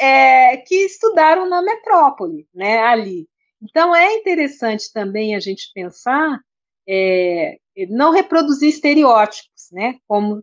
é, 0.00 0.56
que 0.58 0.74
estudaram 0.84 1.48
na 1.48 1.62
metrópole, 1.62 2.46
né, 2.54 2.78
ali. 2.78 3.28
Então, 3.62 3.94
é 3.94 4.14
interessante 4.14 4.92
também 4.92 5.34
a 5.36 5.40
gente 5.40 5.70
pensar, 5.74 6.40
é, 6.88 7.58
não 7.88 8.10
reproduzir 8.10 8.68
estereótipos, 8.68 9.68
né? 9.70 9.96
Como 10.08 10.42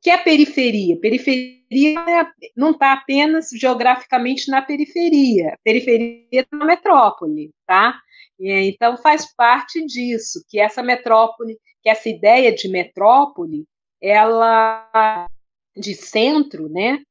que 0.00 0.10
é 0.10 0.18
periferia? 0.18 0.98
Periferia 0.98 2.00
é, 2.00 2.26
não 2.56 2.72
está 2.72 2.92
apenas 2.92 3.50
geograficamente 3.50 4.50
na 4.50 4.60
periferia, 4.60 5.54
a 5.54 5.58
periferia 5.62 6.26
está 6.32 6.56
na 6.56 6.64
metrópole, 6.64 7.52
tá? 7.66 7.98
Então 8.38 8.96
faz 8.96 9.32
parte 9.36 9.84
disso, 9.86 10.44
que 10.48 10.58
essa 10.58 10.82
metrópole, 10.82 11.56
que 11.80 11.88
essa 11.88 12.08
ideia 12.08 12.52
de 12.52 12.68
metrópole, 12.68 13.64
ela 14.02 15.28
de 15.76 15.94
centro, 15.94 16.68
né? 16.68 17.02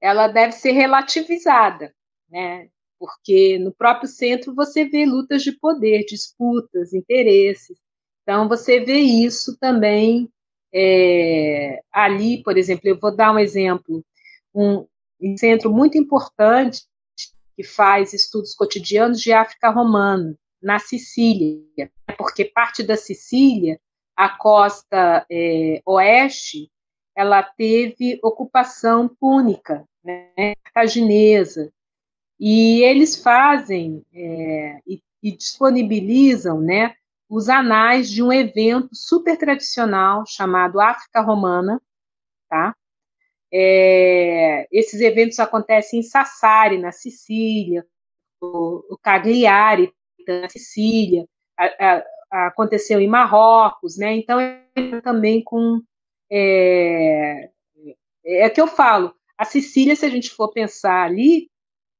Ela 0.00 0.28
deve 0.28 0.52
ser 0.52 0.72
relativizada, 0.72 1.94
né? 2.30 2.68
Porque 2.98 3.58
no 3.58 3.72
próprio 3.72 4.08
centro 4.08 4.54
você 4.54 4.84
vê 4.84 5.04
lutas 5.04 5.42
de 5.42 5.52
poder, 5.52 6.04
disputas, 6.04 6.92
interesses. 6.92 7.78
Então 8.22 8.48
você 8.48 8.80
vê 8.80 8.98
isso 8.98 9.56
também 9.58 10.28
é, 10.72 11.80
ali, 11.92 12.42
por 12.42 12.56
exemplo, 12.56 12.88
eu 12.88 12.98
vou 12.98 13.14
dar 13.14 13.32
um 13.32 13.38
exemplo, 13.38 14.04
um, 14.54 14.86
um 15.20 15.36
centro 15.36 15.72
muito 15.72 15.96
importante 15.96 16.82
que 17.56 17.64
faz 17.64 18.12
estudos 18.12 18.54
cotidianos 18.54 19.20
de 19.20 19.32
África 19.32 19.70
romana, 19.70 20.36
na 20.62 20.78
Sicília, 20.78 21.90
porque 22.16 22.44
parte 22.44 22.82
da 22.82 22.96
Sicília, 22.96 23.80
a 24.18 24.28
costa 24.28 25.24
é, 25.30 25.80
oeste, 25.86 26.68
ela 27.14 27.40
teve 27.40 28.18
ocupação 28.20 29.08
púnica, 29.08 29.88
né, 30.02 30.56
cartaginesa, 30.64 31.72
e 32.38 32.82
eles 32.82 33.22
fazem 33.22 34.04
é, 34.12 34.80
e, 34.84 35.00
e 35.22 35.36
disponibilizam 35.36 36.60
né, 36.60 36.96
os 37.28 37.48
anais 37.48 38.10
de 38.10 38.20
um 38.20 38.32
evento 38.32 38.88
super 38.92 39.38
tradicional 39.38 40.24
chamado 40.26 40.80
África 40.80 41.20
Romana, 41.20 41.80
tá? 42.48 42.74
É, 43.52 44.66
esses 44.72 45.00
eventos 45.00 45.38
acontecem 45.38 46.00
em 46.00 46.02
Sassari, 46.02 46.76
na 46.76 46.90
Sicília, 46.90 47.86
o, 48.40 48.94
o 48.94 48.98
Cagliari, 48.98 49.92
na 50.26 50.48
Sicília, 50.48 51.24
a, 51.56 51.66
a, 51.66 52.04
aconteceu 52.30 53.00
em 53.00 53.08
Marrocos, 53.08 53.96
né? 53.96 54.14
Então, 54.16 54.38
também 55.02 55.42
com. 55.42 55.80
É, 56.30 57.50
é 58.24 58.50
que 58.50 58.60
eu 58.60 58.66
falo, 58.66 59.14
a 59.36 59.44
Sicília, 59.44 59.96
se 59.96 60.04
a 60.04 60.10
gente 60.10 60.30
for 60.30 60.52
pensar 60.52 61.04
ali, 61.04 61.50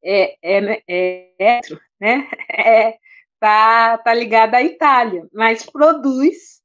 é, 0.03 0.37
é, 0.43 0.83
é, 0.89 1.33
é 1.39 1.61
né? 2.01 2.29
É, 2.51 2.99
tá, 3.41 3.99
tá 3.99 4.13
ligada 4.13 4.57
à 4.57 4.63
Itália, 4.63 5.27
mas 5.33 5.65
produz 5.65 6.61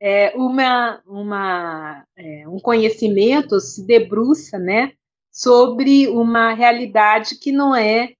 é, 0.00 0.36
uma, 0.36 1.02
uma, 1.06 2.06
é, 2.16 2.46
um 2.46 2.60
conhecimento, 2.60 3.58
se 3.60 3.86
debruça 3.86 4.58
né, 4.58 4.92
sobre 5.32 6.06
uma 6.08 6.52
realidade 6.52 7.38
que 7.38 7.50
não 7.50 7.74
é 7.74 8.14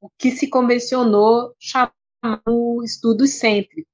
o 0.00 0.10
que 0.18 0.32
se 0.32 0.50
convencionou 0.50 1.54
chamar 1.60 1.94
o 2.46 2.82
estudo 2.84 3.26
cêntrico. 3.26 3.88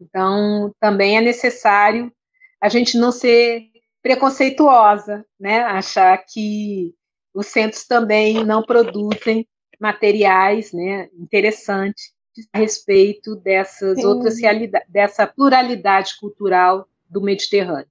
Então, 0.00 0.74
também 0.80 1.16
é 1.16 1.20
necessário 1.20 2.12
a 2.60 2.68
gente 2.68 2.98
não 2.98 3.12
ser 3.12 3.70
preconceituosa, 4.02 5.24
né? 5.38 5.60
achar 5.62 6.16
que 6.18 6.94
os 7.32 7.46
centros 7.46 7.86
também 7.86 8.44
não 8.44 8.62
produzem 8.62 9.48
materiais 9.80 10.72
né, 10.72 11.08
interessantes 11.14 12.12
a 12.52 12.58
respeito 12.58 13.36
dessas 13.36 14.00
Sim. 14.00 14.06
outras 14.06 14.40
realidades, 14.40 14.88
dessa 14.88 15.26
pluralidade 15.26 16.18
cultural 16.18 16.88
do 17.08 17.20
Mediterrâneo. 17.20 17.88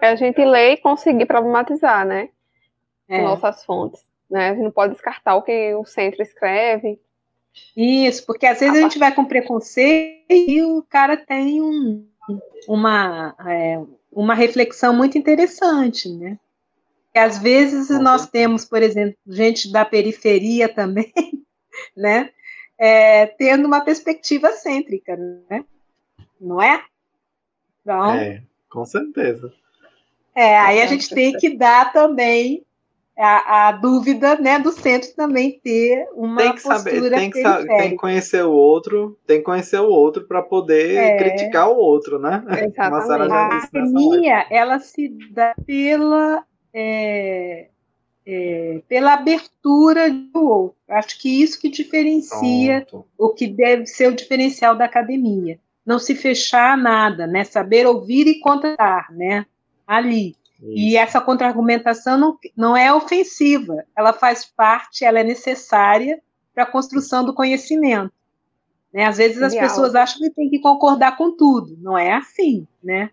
É 0.00 0.08
a 0.08 0.16
gente 0.16 0.44
ler 0.44 0.74
e 0.74 0.76
conseguir 0.76 1.26
problematizar, 1.26 2.06
né? 2.06 2.30
É. 3.08 3.22
Nossas 3.22 3.64
fontes. 3.64 4.06
Né? 4.30 4.50
A 4.50 4.54
gente 4.54 4.64
não 4.64 4.70
pode 4.70 4.92
descartar 4.92 5.34
o 5.34 5.42
que 5.42 5.74
o 5.74 5.84
centro 5.84 6.22
escreve. 6.22 7.00
Isso, 7.76 8.26
porque 8.26 8.46
às 8.46 8.60
vezes 8.60 8.76
a, 8.76 8.82
gente 8.82 8.98
vai 8.98 9.14
com 9.14 9.24
preconceito 9.24 10.24
e 10.30 10.62
o 10.62 10.82
cara 10.82 11.16
tem 11.16 11.62
um, 11.62 12.06
uma, 12.66 13.34
é, 13.46 13.80
uma 14.10 14.34
reflexão 14.34 14.94
muito 14.94 15.16
interessante, 15.16 16.08
né? 16.08 16.38
às 17.18 17.38
vezes 17.38 17.88
nós 18.00 18.26
temos, 18.26 18.64
por 18.64 18.82
exemplo, 18.82 19.16
gente 19.26 19.70
da 19.70 19.84
periferia 19.84 20.68
também, 20.72 21.12
né? 21.96 22.30
É, 22.78 23.26
tendo 23.26 23.66
uma 23.66 23.80
perspectiva 23.80 24.52
cêntrica, 24.52 25.16
né? 25.50 25.64
Não 26.40 26.62
é? 26.62 26.84
Então, 27.82 28.14
é, 28.14 28.42
com 28.70 28.84
certeza. 28.84 29.52
É, 30.34 30.56
aí 30.58 30.80
a 30.80 30.86
gente 30.86 31.12
tem 31.12 31.36
que 31.36 31.56
dar 31.56 31.92
também 31.92 32.64
a, 33.18 33.68
a, 33.68 33.72
dúvida 33.72 34.36
né, 34.36 34.58
do 34.58 34.70
centro 34.70 35.10
também 35.16 35.58
ter 35.62 36.08
uma 36.14 36.36
tem 36.36 36.54
que 36.54 36.62
postura 36.62 36.78
saber, 36.78 37.10
tem 37.10 37.30
que, 37.30 37.42
saber, 37.42 37.66
tem 37.66 37.90
que 37.90 37.96
conhecer 37.96 38.44
o 38.44 38.52
outro, 38.52 39.18
tem 39.26 39.38
que 39.38 39.44
conhecer 39.44 39.80
o 39.80 39.88
outro 39.88 40.24
para 40.24 40.40
poder 40.40 40.96
é. 40.96 41.16
criticar 41.16 41.68
o 41.68 41.76
outro, 41.76 42.18
né? 42.18 42.44
Exatamente. 42.64 43.32
A 43.32 43.58
academia, 43.58 44.46
ela 44.50 44.78
se 44.78 45.08
dá 45.32 45.52
pela 45.66 46.44
é, 46.72 47.68
é, 48.24 48.82
pela 48.86 49.14
abertura 49.14 50.10
do 50.10 50.46
outro. 50.46 50.76
Acho 50.88 51.18
que 51.18 51.42
isso 51.42 51.58
que 51.58 51.70
diferencia 51.70 52.86
Pronto. 52.88 53.06
o 53.16 53.30
que 53.30 53.46
deve 53.48 53.86
ser 53.86 54.08
o 54.08 54.14
diferencial 54.14 54.76
da 54.76 54.84
academia. 54.84 55.58
Não 55.84 55.98
se 55.98 56.14
fechar 56.14 56.74
a 56.74 56.76
nada, 56.76 57.26
né? 57.26 57.42
Saber 57.42 57.86
ouvir 57.86 58.28
e 58.28 58.38
contar, 58.40 59.08
né? 59.10 59.46
Ali. 59.86 60.36
Isso. 60.60 60.72
E 60.72 60.96
essa 60.96 61.20
contra-argumentação 61.20 62.18
não, 62.18 62.38
não 62.56 62.76
é 62.76 62.92
ofensiva, 62.92 63.84
ela 63.96 64.12
faz 64.12 64.44
parte, 64.44 65.04
ela 65.04 65.20
é 65.20 65.24
necessária 65.24 66.20
para 66.52 66.64
a 66.64 66.70
construção 66.70 67.24
do 67.24 67.34
conhecimento. 67.34 68.12
Né? 68.92 69.04
Às 69.04 69.18
vezes 69.18 69.40
as 69.42 69.54
pessoas 69.54 69.94
acham 69.94 70.18
que 70.18 70.30
tem 70.30 70.50
que 70.50 70.60
concordar 70.60 71.16
com 71.16 71.36
tudo, 71.36 71.76
não 71.80 71.96
é 71.96 72.12
assim, 72.12 72.66
né? 72.82 73.10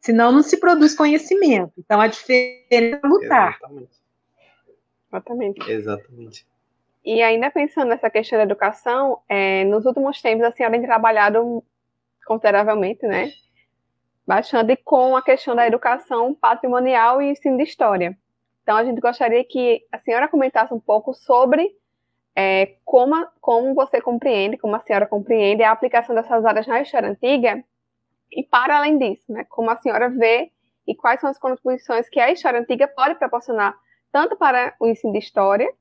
Senão 0.00 0.32
não 0.32 0.42
se 0.42 0.56
produz 0.56 0.94
conhecimento. 0.94 1.72
Então 1.78 2.00
a 2.00 2.06
diferença 2.06 3.00
é 3.04 3.06
lutar. 3.06 3.58
Exatamente. 3.60 3.98
Exatamente. 5.10 5.70
Exatamente. 5.70 6.46
E 7.04 7.22
ainda 7.22 7.50
pensando 7.50 7.88
nessa 7.88 8.10
questão 8.10 8.38
da 8.38 8.44
educação, 8.44 9.20
é, 9.28 9.64
nos 9.64 9.86
últimos 9.86 10.20
tempos 10.20 10.44
a 10.44 10.52
senhora 10.52 10.74
tem 10.74 10.82
trabalhado 10.86 11.62
consideravelmente, 12.26 13.06
né? 13.06 13.32
Bastante 14.28 14.76
com 14.76 15.16
a 15.16 15.22
questão 15.22 15.56
da 15.56 15.66
educação 15.66 16.34
patrimonial 16.34 17.22
e 17.22 17.30
ensino 17.30 17.56
de 17.56 17.62
história. 17.62 18.14
Então 18.62 18.76
a 18.76 18.84
gente 18.84 19.00
gostaria 19.00 19.42
que 19.42 19.80
a 19.90 19.96
senhora 19.96 20.28
comentasse 20.28 20.74
um 20.74 20.78
pouco 20.78 21.14
sobre 21.14 21.74
é, 22.36 22.74
como, 22.84 23.26
como 23.40 23.74
você 23.74 24.02
compreende, 24.02 24.58
como 24.58 24.76
a 24.76 24.80
senhora 24.80 25.06
compreende 25.06 25.62
a 25.62 25.70
aplicação 25.70 26.14
dessas 26.14 26.44
áreas 26.44 26.66
na 26.66 26.82
história 26.82 27.08
antiga 27.08 27.64
e 28.30 28.42
para 28.42 28.76
além 28.76 28.98
disso, 28.98 29.32
né, 29.32 29.46
como 29.48 29.70
a 29.70 29.78
senhora 29.78 30.10
vê 30.10 30.52
e 30.86 30.94
quais 30.94 31.22
são 31.22 31.30
as 31.30 31.38
contribuições 31.38 32.06
que 32.10 32.20
a 32.20 32.30
história 32.30 32.60
antiga 32.60 32.86
pode 32.86 33.14
proporcionar, 33.14 33.74
tanto 34.12 34.36
para 34.36 34.74
o 34.78 34.86
ensino 34.86 35.14
de 35.14 35.20
história, 35.20 35.72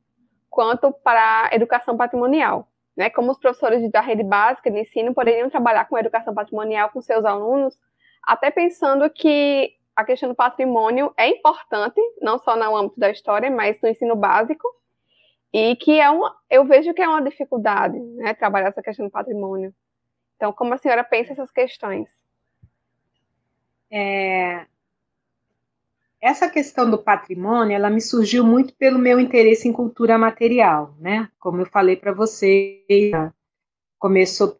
quanto 0.50 0.94
para 0.94 1.50
a 1.52 1.54
educação 1.54 1.98
patrimonial. 1.98 2.70
Né, 2.96 3.10
como 3.10 3.30
os 3.30 3.38
professores 3.38 3.92
da 3.92 4.00
rede 4.00 4.24
básica 4.24 4.72
de 4.72 4.80
ensino 4.80 5.14
poderiam 5.14 5.50
trabalhar 5.50 5.86
com 5.90 5.98
a 5.98 6.00
educação 6.00 6.34
patrimonial 6.34 6.90
com 6.90 7.02
seus 7.02 7.26
alunos, 7.26 7.78
até 8.28 8.52
pensando 8.52 9.10
que 9.10 9.74
a 9.96 10.04
questão 10.04 10.28
do 10.30 10.36
patrimônio 10.36 11.14
é 11.18 11.30
importante, 11.30 12.00
não 12.22 12.38
só 12.38 12.58
no 12.58 12.76
âmbito 12.76 13.00
da 13.00 13.10
história, 13.10 13.50
mas 13.50 13.82
no 13.82 13.90
ensino 13.90 14.16
básico, 14.16 14.68
e 15.54 15.76
que 15.78 16.00
é 16.00 16.10
uma, 16.10 16.36
eu 16.50 16.66
vejo 16.66 16.94
que 16.94 17.02
é 17.02 17.08
uma 17.08 17.22
dificuldade, 17.22 17.98
né, 17.98 18.34
trabalhar 18.34 18.68
essa 18.68 18.84
questão 18.84 19.06
do 19.06 19.12
patrimônio. 19.12 19.74
Então, 20.36 20.52
como 20.52 20.74
a 20.74 20.78
senhora 20.78 21.04
pensa 21.04 21.32
essas 21.32 21.50
questões? 21.50 22.10
É, 23.90 24.68
essa 26.22 26.50
questão 26.50 26.90
do 26.90 26.98
patrimônio, 26.98 27.74
ela 27.74 27.90
me 27.90 28.02
surgiu 28.02 28.44
muito 28.44 28.76
pelo 28.76 29.00
meu 29.00 29.20
interesse 29.20 29.68
em 29.68 29.74
cultura 29.74 30.18
material, 30.18 30.94
né? 31.00 31.32
Como 31.40 31.62
eu 31.62 31.66
falei 31.66 31.96
para 31.96 32.12
você, 32.12 32.84
começou 33.98 34.60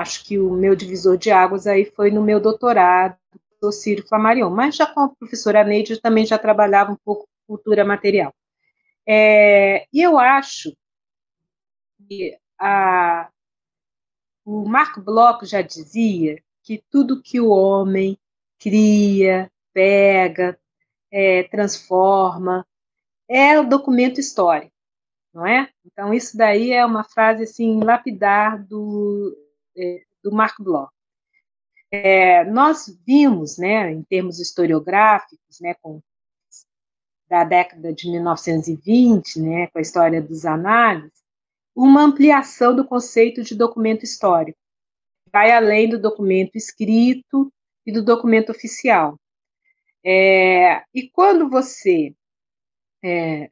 acho 0.00 0.24
que 0.24 0.38
o 0.38 0.52
meu 0.52 0.74
divisor 0.74 1.16
de 1.16 1.30
águas 1.30 1.66
aí 1.66 1.84
foi 1.84 2.10
no 2.10 2.22
meu 2.22 2.40
doutorado, 2.40 3.16
do 3.60 3.70
Ciro 3.70 4.06
Flamarion, 4.08 4.50
mas 4.50 4.74
já 4.74 4.86
com 4.86 5.00
a 5.00 5.08
professora 5.08 5.62
Neide 5.62 6.00
também 6.00 6.24
já 6.24 6.38
trabalhava 6.38 6.92
um 6.92 6.96
pouco 6.96 7.28
cultura 7.46 7.84
material. 7.84 8.34
É, 9.06 9.86
e 9.92 10.00
eu 10.00 10.18
acho 10.18 10.74
que 12.08 12.38
a, 12.58 13.28
o 14.44 14.68
Marco 14.68 15.00
Bloch 15.00 15.44
já 15.44 15.60
dizia 15.60 16.42
que 16.62 16.82
tudo 16.90 17.22
que 17.22 17.40
o 17.40 17.50
homem 17.50 18.18
cria, 18.58 19.50
pega, 19.72 20.58
é, 21.10 21.42
transforma, 21.44 22.66
é 23.28 23.58
o 23.58 23.68
documento 23.68 24.20
histórico, 24.20 24.72
não 25.32 25.46
é? 25.46 25.68
Então, 25.84 26.14
isso 26.14 26.36
daí 26.36 26.72
é 26.72 26.84
uma 26.84 27.04
frase 27.04 27.44
assim, 27.44 27.82
lapidar 27.82 28.62
do, 28.64 29.36
do 30.22 30.32
Marco 30.32 30.62
Bloch. 30.62 30.90
é, 31.90 32.44
nós 32.44 32.86
vimos, 33.06 33.58
né, 33.58 33.90
em 33.92 34.02
termos 34.04 34.38
historiográficos, 34.38 35.60
né, 35.60 35.74
com, 35.82 36.00
da 37.28 37.44
década 37.44 37.92
de 37.92 38.10
1920, 38.10 39.40
né, 39.40 39.66
com 39.68 39.78
a 39.78 39.82
história 39.82 40.22
dos 40.22 40.44
análises, 40.44 41.20
uma 41.74 42.02
ampliação 42.02 42.74
do 42.74 42.86
conceito 42.86 43.42
de 43.42 43.54
documento 43.54 44.04
histórico. 44.04 44.58
Vai 45.32 45.52
além 45.52 45.88
do 45.88 45.98
documento 45.98 46.56
escrito 46.56 47.52
e 47.86 47.92
do 47.92 48.04
documento 48.04 48.50
oficial. 48.50 49.18
É, 50.04 50.82
e 50.94 51.08
quando 51.10 51.48
você 51.48 52.14
é, 53.02 53.50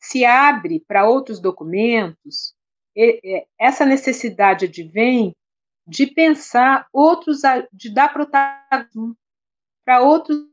se 0.00 0.24
abre 0.24 0.80
para 0.86 1.08
outros 1.08 1.40
documentos, 1.40 2.54
essa 3.58 3.84
necessidade 3.84 4.64
advém 4.64 5.34
de 5.88 6.06
pensar 6.06 6.86
outros, 6.92 7.40
de 7.72 7.90
dar 7.90 8.12
protagonismo 8.12 9.16
para 9.84 10.02
outros 10.02 10.46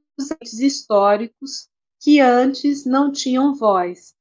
históricos 0.60 1.70
que 2.00 2.22
antes 2.22 2.86
não 2.86 3.12
tinham 3.12 3.54
voz. 3.54 4.16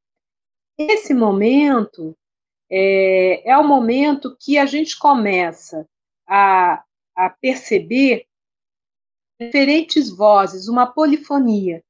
Esse 0.77 1.15
momento 1.15 2.17
é, 2.69 3.49
é 3.49 3.57
o 3.57 3.63
momento 3.63 4.37
que 4.41 4.59
a 4.59 4.67
gente 4.67 4.99
começa 4.99 5.87
a, 6.27 6.83
a 7.15 7.31
perceber 7.31 8.27
diferentes 9.39 10.11
vozes, 10.11 10.67
uma 10.67 10.87
polifonia. 10.87 11.85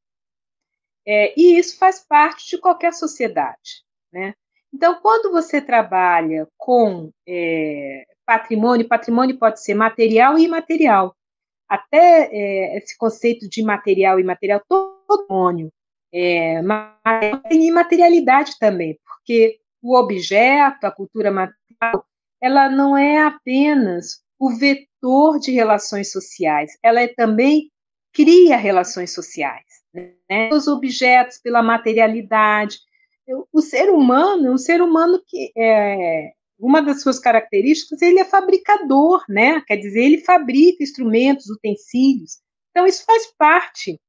É, 1.06 1.38
e 1.38 1.58
isso 1.58 1.78
faz 1.78 2.00
parte 2.00 2.50
de 2.50 2.58
qualquer 2.58 2.92
sociedade. 2.92 3.84
Né? 4.12 4.34
Então, 4.72 5.00
quando 5.00 5.30
você 5.30 5.62
trabalha 5.62 6.46
com 6.58 7.10
é, 7.26 8.04
patrimônio, 8.26 8.88
patrimônio 8.88 9.38
pode 9.38 9.62
ser 9.62 9.74
material 9.74 10.38
e 10.38 10.44
imaterial. 10.44 11.14
Até 11.68 12.28
é, 12.32 12.78
esse 12.78 12.96
conceito 12.96 13.48
de 13.48 13.62
material 13.62 14.18
e 14.18 14.22
imaterial, 14.22 14.62
todo 14.68 14.94
patrimônio 15.06 15.72
é, 16.12 16.60
tem 17.48 17.66
imaterialidade 17.66 18.52
também, 18.58 18.98
porque 19.04 19.58
o 19.82 19.96
objeto, 19.96 20.86
a 20.86 20.90
cultura 20.90 21.30
material, 21.30 22.06
ela 22.40 22.68
não 22.68 22.96
é 22.96 23.18
apenas 23.18 24.22
o 24.38 24.50
vetor 24.50 25.38
de 25.40 25.50
relações 25.50 26.12
sociais, 26.12 26.72
ela 26.82 27.00
é 27.00 27.08
também 27.08 27.70
cria 28.12 28.56
relações 28.56 29.12
sociais. 29.12 29.64
Né? 29.92 30.50
Os 30.52 30.68
objetos, 30.68 31.38
pela 31.38 31.62
materialidade. 31.62 32.78
O 33.52 33.60
ser 33.60 33.90
humano 33.90 34.46
é 34.46 34.50
um 34.50 34.58
ser 34.58 34.80
humano 34.80 35.20
que 35.26 35.50
é, 35.56 36.32
uma 36.58 36.80
das 36.80 37.02
suas 37.02 37.18
características, 37.18 38.00
ele 38.00 38.20
é 38.20 38.24
fabricador, 38.24 39.24
né? 39.28 39.60
Quer 39.66 39.76
dizer, 39.76 40.04
ele 40.04 40.18
fabrica 40.18 40.82
instrumentos, 40.82 41.48
utensílios. 41.48 42.38
Então, 42.70 42.86
isso 42.86 43.04
faz 43.04 43.26
parte 43.36 44.00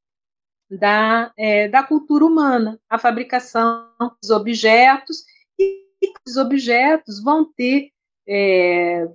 da, 0.69 1.31
é, 1.37 1.67
da 1.67 1.83
cultura 1.83 2.25
humana, 2.25 2.79
a 2.89 2.97
fabricação 2.97 3.89
dos 4.21 4.31
objetos, 4.31 5.23
e 5.59 5.85
os 6.27 6.37
objetos 6.37 7.21
vão 7.21 7.51
ter, 7.53 7.91
é, 8.27 9.07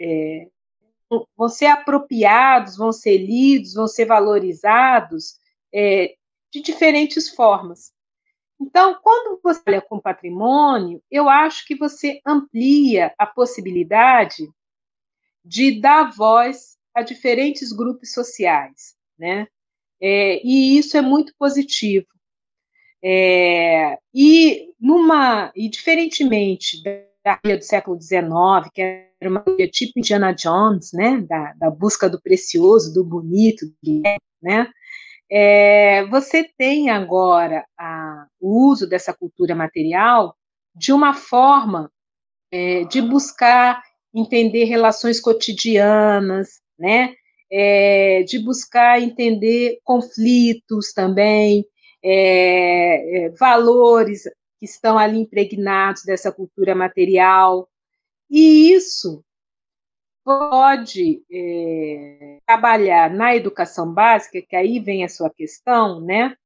é, 0.00 0.48
vão 1.36 1.48
ser 1.48 1.66
apropriados, 1.66 2.76
vão 2.76 2.92
ser 2.92 3.18
lidos, 3.18 3.74
vão 3.74 3.86
ser 3.86 4.06
valorizados 4.06 5.38
é, 5.72 6.14
de 6.52 6.60
diferentes 6.60 7.28
formas. 7.30 7.92
Então, 8.60 8.98
quando 9.02 9.40
você 9.42 9.62
olha 9.68 9.80
com 9.80 10.00
patrimônio, 10.00 11.00
eu 11.10 11.28
acho 11.28 11.66
que 11.66 11.76
você 11.76 12.20
amplia 12.26 13.14
a 13.16 13.26
possibilidade 13.26 14.48
de 15.44 15.80
dar 15.80 16.10
voz 16.10 16.76
a 16.94 17.02
diferentes 17.02 17.72
grupos 17.72 18.12
sociais, 18.12 18.96
né? 19.18 19.46
É, 20.00 20.40
e 20.44 20.76
isso 20.78 20.96
é 20.96 21.02
muito 21.02 21.32
positivo. 21.38 22.06
É, 23.02 23.96
e 24.12 24.72
numa 24.80 25.52
e 25.54 25.68
diferentemente 25.68 26.82
da 26.82 27.38
ilha 27.44 27.58
do 27.58 27.64
século 27.64 28.00
XIX, 28.00 28.70
que 28.74 28.80
era 28.82 29.30
uma 29.30 29.44
ilha 29.46 29.68
tipo 29.68 29.98
Indiana 29.98 30.32
Jones, 30.32 30.92
né, 30.92 31.20
da, 31.28 31.52
da 31.54 31.70
busca 31.70 32.08
do 32.08 32.20
precioso, 32.20 32.92
do 32.92 33.04
bonito, 33.04 33.66
né, 34.42 34.68
é, 35.30 36.06
você 36.06 36.44
tem 36.56 36.90
agora 36.90 37.66
a, 37.78 38.26
o 38.40 38.70
uso 38.70 38.88
dessa 38.88 39.12
cultura 39.12 39.54
material 39.54 40.34
de 40.74 40.92
uma 40.92 41.12
forma 41.12 41.90
é, 42.50 42.84
de 42.84 43.02
buscar 43.02 43.82
entender 44.14 44.64
relações 44.64 45.20
cotidianas, 45.20 46.60
né? 46.78 47.14
É, 47.50 48.22
de 48.24 48.38
buscar 48.38 49.00
entender 49.00 49.78
conflitos 49.82 50.92
também, 50.92 51.64
é, 52.02 53.26
é, 53.26 53.28
valores 53.30 54.24
que 54.58 54.66
estão 54.66 54.98
ali 54.98 55.18
impregnados 55.20 56.02
dessa 56.04 56.30
cultura 56.30 56.74
material. 56.74 57.68
E 58.30 58.72
isso 58.72 59.24
pode 60.28 61.24
é, 61.32 62.38
trabalhar 62.46 63.08
na 63.08 63.34
educação 63.34 63.90
básica, 63.90 64.42
que 64.42 64.54
aí 64.54 64.78
vem 64.78 65.02
a 65.02 65.08
sua 65.08 65.30
questão, 65.30 66.02
né, 66.02 66.36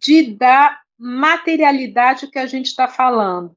de 0.00 0.32
dar 0.32 0.80
materialidade 0.96 2.30
que 2.30 2.38
a 2.38 2.46
gente 2.46 2.66
está 2.66 2.86
falando. 2.86 3.52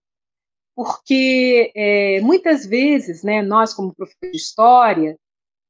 Porque 0.76 1.72
é, 1.76 2.20
muitas 2.22 2.66
vezes, 2.66 3.22
né, 3.22 3.44
nós, 3.44 3.76
como 3.76 3.94
professores 3.94 4.32
de 4.32 4.38
história, 4.38 5.20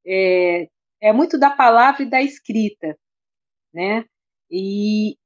é, 0.06 0.70
é 1.02 1.12
muito 1.12 1.38
da 1.38 1.50
palavra 1.50 2.04
e 2.04 2.10
da 2.10 2.22
escrita, 2.22 2.98
né? 3.74 4.06
E, 4.50 5.18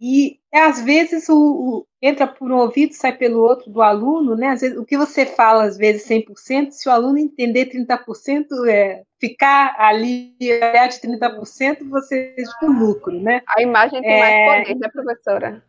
e 0.00 0.38
às 0.52 0.82
vezes 0.82 1.28
o, 1.28 1.36
o, 1.36 1.86
entra 2.00 2.26
por 2.26 2.50
um 2.50 2.56
ouvido, 2.56 2.92
sai 2.94 3.16
pelo 3.16 3.40
outro 3.40 3.70
do 3.70 3.80
aluno, 3.80 4.36
né? 4.36 4.48
Às 4.48 4.60
vezes, 4.60 4.76
o 4.76 4.84
que 4.84 4.96
você 4.96 5.24
fala, 5.24 5.64
às 5.64 5.76
vezes, 5.76 6.06
100%, 6.08 6.70
se 6.70 6.88
o 6.88 6.92
aluno 6.92 7.18
entender 7.18 7.70
30%, 7.70 8.46
é, 8.68 9.02
ficar 9.18 9.74
ali 9.78 10.36
olhar 10.40 10.88
de 10.88 11.00
30%, 11.00 11.88
você 11.88 12.34
tem 12.60 12.68
um 12.68 12.78
lucro, 12.78 13.18
né? 13.20 13.42
A 13.56 13.62
imagem 13.62 14.00
tem 14.02 14.12
é... 14.12 14.20
mais 14.20 14.64
poder, 14.64 14.78
né, 14.78 14.88
professora? 14.88 15.64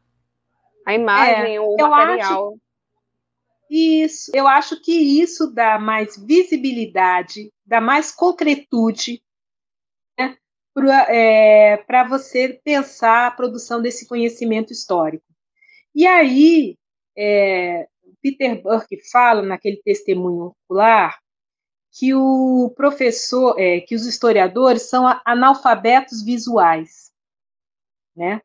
A 0.85 0.93
imagem, 0.93 1.55
é, 1.55 1.59
o 1.59 1.75
material. 1.77 2.49
Acho... 2.49 2.59
Isso, 3.69 4.31
eu 4.35 4.47
acho 4.47 4.79
que 4.81 4.91
isso 4.91 5.51
dá 5.51 5.79
mais 5.79 6.15
visibilidade, 6.23 7.51
dá 7.65 7.81
mais 7.81 8.11
concretude 8.11 9.23
para 10.75 11.07
é, 11.09 12.07
você 12.09 12.59
pensar 12.63 13.27
a 13.27 13.31
produção 13.31 13.81
desse 13.81 14.05
conhecimento 14.05 14.73
histórico. 14.73 15.25
E 15.95 16.05
aí, 16.05 16.77
é, 17.17 17.87
Peter 18.21 18.61
Burke 18.61 18.99
fala 19.09 19.41
naquele 19.41 19.77
testemunho 19.77 20.53
ocular 20.67 21.17
que 21.97 22.13
o 22.13 22.73
professor, 22.75 23.57
é, 23.57 23.79
que 23.79 23.95
os 23.95 24.05
historiadores 24.05 24.89
são 24.89 25.05
analfabetos 25.23 26.21
visuais, 26.21 27.13
né? 28.13 28.41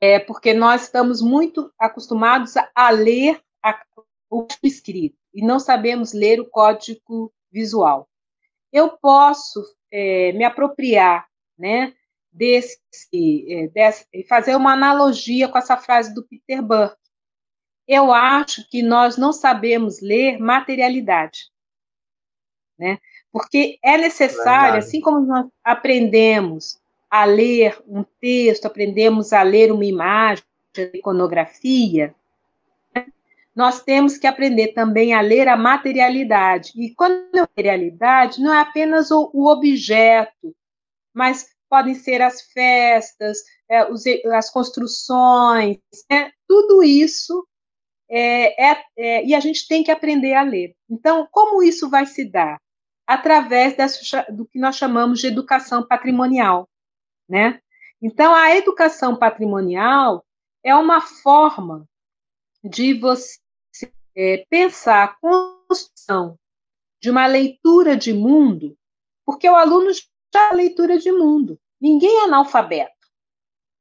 É 0.00 0.20
porque 0.20 0.54
nós 0.54 0.84
estamos 0.84 1.20
muito 1.20 1.72
acostumados 1.76 2.54
a, 2.74 2.90
ler 2.90 3.42
a, 3.64 3.82
o 4.30 4.46
escrito 4.62 5.16
e 5.34 5.44
não 5.44 5.58
sabemos 5.58 6.12
ler 6.12 6.38
o 6.40 6.48
código 6.48 7.32
visual. 7.50 8.08
Eu 8.70 8.96
posso 8.98 9.64
é, 9.92 10.32
me 10.32 10.44
apropriar, 10.44 11.26
né, 11.58 11.94
desse, 12.32 12.78
é, 13.48 13.68
desse, 13.68 14.06
fazer 14.28 14.54
uma 14.56 14.72
analogia 14.72 15.48
com 15.48 15.58
essa 15.58 15.76
frase 15.76 16.14
do 16.14 16.22
Peter 16.22 16.62
Burke. 16.62 16.96
Eu 17.88 18.12
acho 18.12 18.68
que 18.68 18.82
nós 18.82 19.16
não 19.16 19.32
sabemos 19.32 20.00
ler 20.00 20.38
materialidade, 20.38 21.50
né? 22.78 22.98
Porque 23.32 23.78
é 23.82 23.96
necessário, 23.96 24.72
Verdade. 24.72 24.86
assim 24.86 25.00
como 25.00 25.20
nós 25.20 25.46
aprendemos 25.62 26.80
a 27.08 27.24
ler 27.24 27.78
um 27.86 28.04
texto, 28.20 28.66
aprendemos 28.66 29.32
a 29.32 29.42
ler 29.42 29.70
uma 29.70 29.84
imagem, 29.84 30.44
iconografia, 30.92 32.14
nós 33.56 33.82
temos 33.82 34.18
que 34.18 34.26
aprender 34.26 34.74
também 34.74 35.14
a 35.14 35.22
ler 35.22 35.48
a 35.48 35.56
materialidade. 35.56 36.72
E 36.76 36.94
quando 36.94 37.34
é 37.34 37.40
materialidade, 37.40 38.42
não 38.42 38.52
é 38.52 38.60
apenas 38.60 39.10
o, 39.10 39.30
o 39.32 39.50
objeto, 39.50 40.54
mas 41.14 41.48
podem 41.66 41.94
ser 41.94 42.20
as 42.20 42.42
festas, 42.52 43.38
é, 43.66 43.90
os, 43.90 44.04
as 44.34 44.50
construções, 44.50 45.78
né? 46.10 46.30
tudo 46.46 46.82
isso 46.82 47.48
é, 48.10 48.72
é, 48.72 48.84
é, 48.94 49.24
e 49.24 49.34
a 49.34 49.40
gente 49.40 49.66
tem 49.66 49.82
que 49.82 49.90
aprender 49.90 50.34
a 50.34 50.42
ler. 50.42 50.74
Então, 50.88 51.26
como 51.30 51.62
isso 51.62 51.88
vai 51.88 52.04
se 52.04 52.30
dar? 52.30 52.60
Através 53.06 53.74
dessa, 53.74 54.26
do 54.30 54.46
que 54.46 54.58
nós 54.58 54.76
chamamos 54.76 55.18
de 55.20 55.28
educação 55.28 55.86
patrimonial, 55.86 56.68
né? 57.28 57.58
Então, 58.02 58.34
a 58.34 58.54
educação 58.54 59.16
patrimonial 59.16 60.24
é 60.62 60.74
uma 60.74 61.00
forma 61.00 61.88
de 62.62 62.92
você 62.92 63.45
é, 64.16 64.46
pensar 64.48 65.04
a 65.04 65.08
construção 65.08 66.38
de 67.00 67.10
uma 67.10 67.26
leitura 67.26 67.96
de 67.96 68.12
mundo 68.12 68.76
Porque 69.26 69.50
o 69.50 69.56
aluno 69.56 69.92
já 69.92 70.02
tem 70.30 70.56
leitura 70.56 70.98
de 70.98 71.10
mundo. 71.10 71.58
Ninguém 71.80 72.20
é 72.20 72.24
analfabeto, 72.24 72.94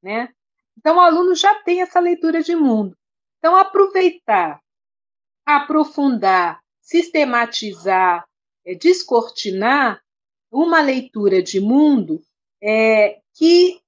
né? 0.02 0.34
Então, 0.78 0.98
o 0.98 1.00
aluno 1.00 1.36
já 1.36 1.62
tem 1.64 1.82
essa 1.82 2.00
leitura 2.00 2.42
de 2.42 2.56
mundo. 2.56 2.98
Então, 3.38 3.56
aproveitar, 3.56 4.60
aprofundar, 5.46 6.60
sistematizar, 6.82 8.28
é, 8.66 8.74
descortinar 8.74 10.02
uma 10.52 10.82
leitura 10.82 11.42
de 11.42 11.60
mundo 11.60 12.22
é, 12.62 13.22
que 13.36 13.80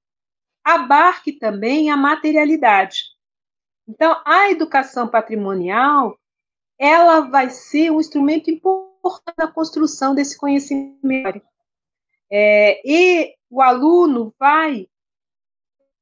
abarque 0.63 1.33
também 1.33 1.89
a 1.89 1.97
materialidade. 1.97 3.03
Então, 3.87 4.21
a 4.25 4.51
educação 4.51 5.07
patrimonial 5.07 6.17
ela 6.79 7.21
vai 7.21 7.49
ser 7.49 7.91
um 7.91 7.99
instrumento 7.99 8.49
importante 8.49 9.35
na 9.37 9.47
construção 9.47 10.13
desse 10.13 10.37
conhecimento. 10.37 11.41
É, 12.31 12.81
e 12.85 13.33
o 13.49 13.61
aluno 13.61 14.33
vai, 14.39 14.87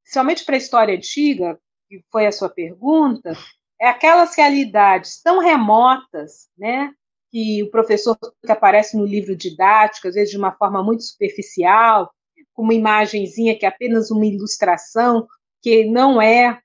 somente 0.05 0.43
para 0.43 0.55
a 0.55 0.57
história 0.57 0.95
antiga, 0.95 1.59
que 1.88 2.03
foi 2.11 2.26
a 2.26 2.32
sua 2.32 2.49
pergunta, 2.49 3.34
é 3.80 3.88
aquelas 3.88 4.36
realidades 4.36 5.21
tão 5.21 5.39
remotas, 5.39 6.49
né, 6.57 6.91
que 7.30 7.61
o 7.63 7.69
professor 7.69 8.17
que 8.17 8.51
aparece 8.51 8.97
no 8.97 9.05
livro 9.05 9.36
didático, 9.36 10.07
às 10.07 10.15
vezes 10.15 10.32
de 10.32 10.38
uma 10.38 10.53
forma 10.53 10.82
muito 10.82 11.03
superficial, 11.03 12.11
com 12.53 12.63
uma 12.63 12.73
imagenzinha 12.73 13.57
que 13.57 13.65
é 13.65 13.69
apenas 13.69 14.09
uma 14.09 14.26
ilustração, 14.26 15.28
que 15.61 15.86
não 15.86 16.21
é 16.21 16.59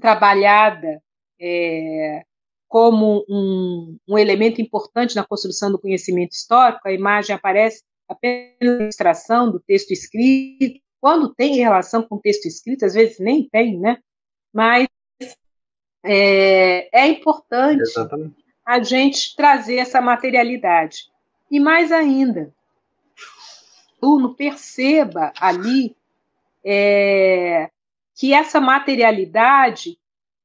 trabalhada 0.00 1.00
é, 1.40 2.24
como 2.74 3.24
um, 3.28 3.96
um, 4.08 4.18
elemento 4.18 4.60
importante 4.60 5.14
na 5.14 5.24
construção 5.24 5.70
do 5.70 5.78
conhecimento 5.78 6.32
histórico, 6.32 6.88
a 6.88 6.92
imagem 6.92 7.32
aparece 7.32 7.84
apenas 8.08 8.56
na 8.60 8.66
ilustração 8.82 9.48
do 9.48 9.60
texto 9.60 9.92
escrito, 9.92 10.80
quando 11.00 11.32
tem 11.32 11.54
relação 11.54 12.02
com 12.02 12.16
o 12.16 12.20
texto 12.20 12.46
escrito, 12.46 12.84
às 12.84 12.94
vezes 12.94 13.20
nem 13.20 13.48
tem, 13.48 13.78
né? 13.78 13.98
Mas 14.52 14.88
é, 16.02 16.88
é 16.92 17.06
importante 17.06 17.82
Exatamente. 17.82 18.44
a 18.66 18.82
gente 18.82 19.36
trazer 19.36 19.76
essa 19.76 20.00
materialidade. 20.00 21.04
E 21.48 21.60
mais 21.60 21.92
ainda, 21.92 22.52
o 24.02 24.06
aluno 24.06 24.34
perceba 24.34 25.32
ali 25.40 25.94
é, 26.64 27.70
que 28.16 28.34
essa 28.34 28.60
materialidade 28.60 29.96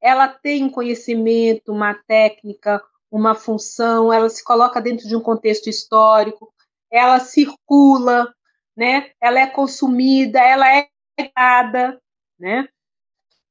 ela 0.01 0.27
tem 0.27 0.63
um 0.63 0.69
conhecimento, 0.69 1.71
uma 1.71 1.93
técnica, 1.93 2.81
uma 3.11 3.35
função, 3.35 4.13
ela 4.13 4.29
se 4.29 4.43
coloca 4.43 4.81
dentro 4.81 5.07
de 5.07 5.15
um 5.15 5.21
contexto 5.21 5.69
histórico, 5.69 6.53
ela 6.91 7.19
circula, 7.19 8.33
né? 8.75 9.11
Ela 9.21 9.41
é 9.41 9.47
consumida, 9.47 10.39
ela 10.39 10.67
é 10.73 10.87
dada, 11.35 12.01
né? 12.39 12.67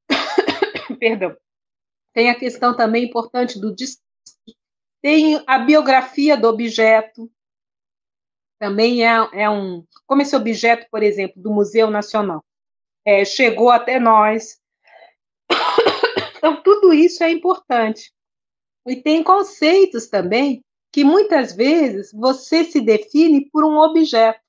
Perdão. 0.98 1.36
Tem 2.12 2.30
a 2.30 2.38
questão 2.38 2.76
também 2.76 3.04
importante 3.04 3.60
do 3.60 3.74
tem 5.00 5.42
a 5.46 5.58
biografia 5.58 6.36
do 6.36 6.48
objeto, 6.48 7.30
também 8.58 9.06
é, 9.06 9.28
é 9.32 9.48
um. 9.48 9.84
Como 10.06 10.22
esse 10.22 10.34
objeto, 10.34 10.86
por 10.90 11.02
exemplo, 11.02 11.40
do 11.40 11.50
Museu 11.50 11.90
Nacional, 11.90 12.44
é, 13.04 13.24
chegou 13.24 13.70
até 13.70 14.00
nós, 14.00 14.58
então, 16.38 16.62
tudo 16.62 16.92
isso 16.92 17.22
é 17.24 17.30
importante. 17.30 18.12
E 18.86 18.96
tem 18.96 19.22
conceitos 19.22 20.06
também 20.06 20.64
que 20.92 21.04
muitas 21.04 21.54
vezes 21.54 22.12
você 22.12 22.64
se 22.64 22.80
define 22.80 23.50
por 23.50 23.64
um 23.64 23.76
objeto. 23.76 24.40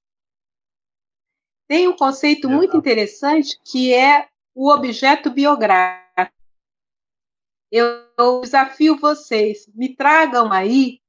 Tem 1.68 1.88
um 1.88 1.96
conceito 1.96 2.50
muito 2.50 2.78
interessante 2.78 3.60
que 3.66 3.94
é 3.94 4.30
o 4.56 4.72
objeto 4.72 5.30
biográfico. 5.30 6.34
Eu 7.72 8.42
desafio 8.42 8.98
vocês, 8.98 9.68
me 9.76 9.96
tragam 9.96 10.52
aí, 10.52 11.00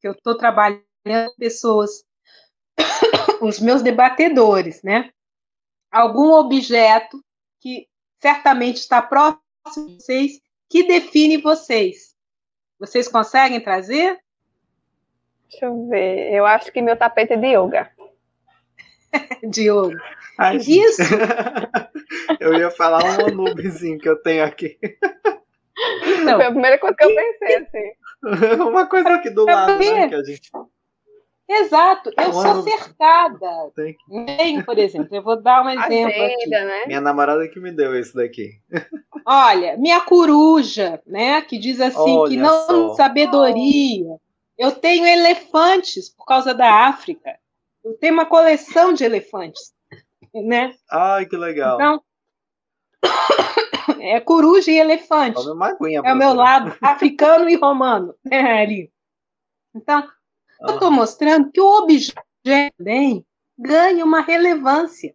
que 0.00 0.06
eu 0.06 0.12
estou 0.12 0.36
trabalhando 0.36 0.84
pessoas, 1.36 2.04
os 3.40 3.58
meus 3.58 3.82
debatedores, 3.82 4.82
né? 4.82 5.10
Algum 5.90 6.32
objeto 6.32 7.20
que 7.60 7.88
certamente 8.20 8.76
está 8.76 9.02
próximo 9.02 9.47
vocês 9.74 10.40
que 10.68 10.86
define 10.86 11.38
vocês. 11.38 12.14
Vocês 12.78 13.08
conseguem 13.08 13.60
trazer? 13.60 14.18
Deixa 15.48 15.66
eu 15.66 15.88
ver. 15.88 16.32
Eu 16.32 16.46
acho 16.46 16.70
que 16.70 16.82
meu 16.82 16.96
tapete 16.96 17.32
é 17.32 17.36
de 17.36 17.46
yoga. 17.46 17.90
de 19.50 19.70
yoga. 19.70 20.00
Ai, 20.38 20.58
Isso. 20.58 21.02
eu 22.38 22.54
ia 22.54 22.70
falar 22.70 23.02
um 23.02 23.26
Anubizinho 23.26 23.98
que 23.98 24.08
eu 24.08 24.16
tenho 24.22 24.44
aqui. 24.44 24.78
Não. 26.24 26.36
Foi 26.36 26.44
a 26.44 26.50
primeira 26.50 26.78
coisa 26.78 26.96
que 26.96 27.04
eu 27.04 27.14
pensei, 27.14 27.56
assim. 27.56 27.92
Uma 28.62 28.86
coisa 28.86 29.14
aqui 29.14 29.30
do 29.30 29.44
lado, 29.44 29.78
né, 29.78 30.08
que 30.08 30.14
a 30.14 30.24
gente 30.24 30.50
Exato, 31.48 32.12
eu 32.14 32.32
sou 32.32 32.62
cercada. 32.62 33.72
Tem, 33.74 34.62
por 34.62 34.78
exemplo, 34.78 35.16
eu 35.16 35.22
vou 35.22 35.40
dar 35.40 35.64
um 35.64 35.70
exemplo 35.70 35.94
Agenda, 35.94 36.26
aqui. 36.26 36.48
Né? 36.50 36.86
Minha 36.86 37.00
namorada 37.00 37.48
que 37.48 37.58
me 37.58 37.72
deu 37.72 37.98
esse 37.98 38.14
daqui. 38.14 38.60
Olha, 39.24 39.76
minha 39.78 40.00
coruja, 40.02 41.00
né, 41.06 41.40
que 41.40 41.58
diz 41.58 41.80
assim 41.80 42.18
Olha 42.18 42.30
que 42.30 42.36
não 42.36 42.66
só. 42.66 42.94
sabedoria. 42.96 44.16
Eu 44.58 44.72
tenho 44.72 45.06
elefantes 45.06 46.10
por 46.10 46.26
causa 46.26 46.52
da 46.52 46.86
África. 46.86 47.38
Eu 47.82 47.94
tenho 47.94 48.12
uma 48.12 48.26
coleção 48.26 48.92
de 48.92 49.04
elefantes, 49.04 49.72
né? 50.34 50.74
Ai, 50.90 51.24
que 51.24 51.36
legal. 51.36 51.76
Então, 51.76 52.02
é 54.00 54.20
coruja 54.20 54.70
e 54.70 54.78
elefante. 54.78 55.38
é 56.04 56.12
o 56.12 56.16
meu 56.16 56.34
lado 56.34 56.76
africano 56.82 57.48
e 57.48 57.54
romano, 57.54 58.14
né, 58.22 58.60
ali. 58.60 58.92
Então, 59.74 60.06
eu 60.60 60.74
estou 60.74 60.90
mostrando 60.90 61.50
que 61.52 61.60
o 61.60 61.78
objeto 61.82 62.22
também 62.76 63.24
ganha 63.58 64.04
uma 64.04 64.20
relevância. 64.20 65.14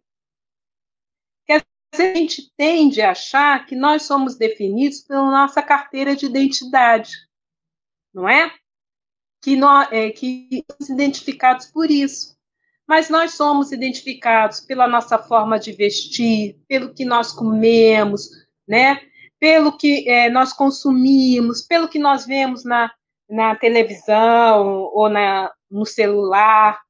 Que 1.46 1.52
a 1.52 1.62
gente 1.96 2.50
tende 2.56 3.00
a 3.02 3.10
achar 3.10 3.66
que 3.66 3.76
nós 3.76 4.02
somos 4.02 4.36
definidos 4.36 5.00
pela 5.02 5.30
nossa 5.30 5.62
carteira 5.62 6.16
de 6.16 6.26
identidade, 6.26 7.12
não 8.12 8.28
é? 8.28 8.52
Que 9.42 9.56
nós 9.56 9.88
é, 9.92 10.10
que 10.10 10.64
somos 10.70 10.88
identificados 10.88 11.66
por 11.66 11.90
isso. 11.90 12.34
Mas 12.86 13.08
nós 13.08 13.32
somos 13.32 13.72
identificados 13.72 14.60
pela 14.60 14.86
nossa 14.86 15.18
forma 15.18 15.58
de 15.58 15.72
vestir, 15.72 16.58
pelo 16.68 16.92
que 16.94 17.04
nós 17.04 17.32
comemos, 17.32 18.28
né? 18.68 19.00
Pelo 19.38 19.76
que 19.76 20.08
é, 20.08 20.30
nós 20.30 20.52
consumimos, 20.52 21.62
pelo 21.62 21.88
que 21.88 21.98
nós 21.98 22.26
vemos 22.26 22.64
na, 22.64 22.90
na 23.28 23.54
televisão 23.56 24.90
ou 24.92 25.08
na, 25.08 25.52
no 25.70 25.84
celular. 25.84 26.80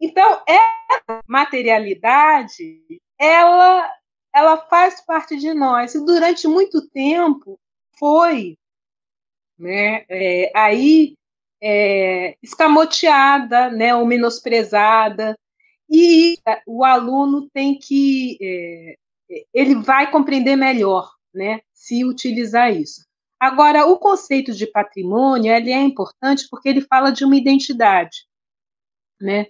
Então, 0.00 0.42
essa 0.46 1.20
materialidade, 1.26 2.80
ela, 3.18 3.90
ela 4.34 4.56
faz 4.68 5.04
parte 5.04 5.36
de 5.36 5.52
nós. 5.52 5.94
E 5.94 6.04
durante 6.04 6.48
muito 6.48 6.88
tempo 6.88 7.58
foi 7.98 8.56
né, 9.58 10.04
é, 10.08 10.50
aí 10.54 11.14
é, 11.62 12.36
escamoteada, 12.42 13.70
né, 13.70 13.94
ou 13.94 14.06
menosprezada. 14.06 15.36
E 15.88 16.38
o 16.66 16.84
aluno 16.84 17.48
tem 17.52 17.78
que. 17.78 18.38
É, 18.40 18.94
ele 19.52 19.76
vai 19.76 20.10
compreender 20.10 20.56
melhor, 20.56 21.12
né, 21.32 21.60
se 21.72 22.04
utilizar 22.04 22.74
isso. 22.74 23.09
Agora, 23.40 23.86
o 23.86 23.98
conceito 23.98 24.52
de 24.52 24.66
patrimônio 24.66 25.50
ele 25.50 25.72
é 25.72 25.80
importante 25.80 26.46
porque 26.50 26.68
ele 26.68 26.82
fala 26.82 27.10
de 27.10 27.24
uma 27.24 27.34
identidade, 27.34 28.26
né? 29.18 29.46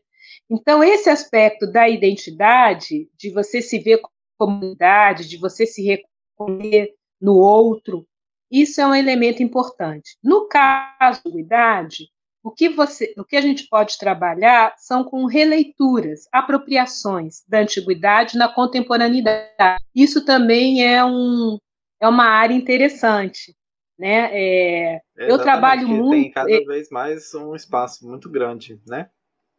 Então, 0.49 0.83
esse 0.83 1.11
aspecto 1.11 1.67
da 1.67 1.89
identidade, 1.89 3.11
de 3.17 3.31
você 3.31 3.61
se 3.61 3.81
ver 3.81 3.99
como 3.99 4.15
comunidade, 4.39 5.29
de 5.29 5.37
você 5.37 5.67
se 5.67 5.83
reconhecer 5.83 6.95
no 7.21 7.37
outro, 7.37 8.07
isso 8.51 8.81
é 8.81 8.87
um 8.87 8.95
elemento 8.95 9.43
importante. 9.43 10.17
No 10.23 10.49
caso 10.49 11.23
da 11.23 11.31
antiguidade, 11.31 12.09
o 12.43 12.51
que, 12.51 12.69
você, 12.69 13.13
o 13.19 13.25
que 13.25 13.37
a 13.37 13.41
gente 13.41 13.69
pode 13.69 13.99
trabalhar 13.99 14.73
são 14.79 15.05
com 15.05 15.27
releituras, 15.27 16.27
apropriações 16.33 17.43
da 17.47 17.61
antiguidade 17.61 18.39
na 18.39 18.49
contemporaneidade. 18.49 19.85
Isso 19.95 20.25
também 20.25 20.87
é, 20.87 21.05
um, 21.05 21.59
é 22.01 22.09
uma 22.09 22.25
área 22.25 22.55
interessante 22.55 23.55
né? 24.01 24.31
É, 24.33 25.03
eu 25.15 25.39
trabalho 25.39 25.87
muito. 25.87 26.23
Tem 26.23 26.31
cada 26.31 26.51
é, 26.51 26.61
vez 26.61 26.89
mais 26.89 27.35
um 27.35 27.55
espaço 27.55 28.09
muito 28.09 28.31
grande, 28.31 28.81
né? 28.87 29.11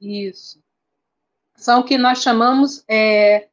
Isso. 0.01 0.59
São 1.55 1.81
o 1.81 1.83
que 1.83 1.95
nós 1.95 2.23
chamamos 2.23 2.83
é, 2.89 3.49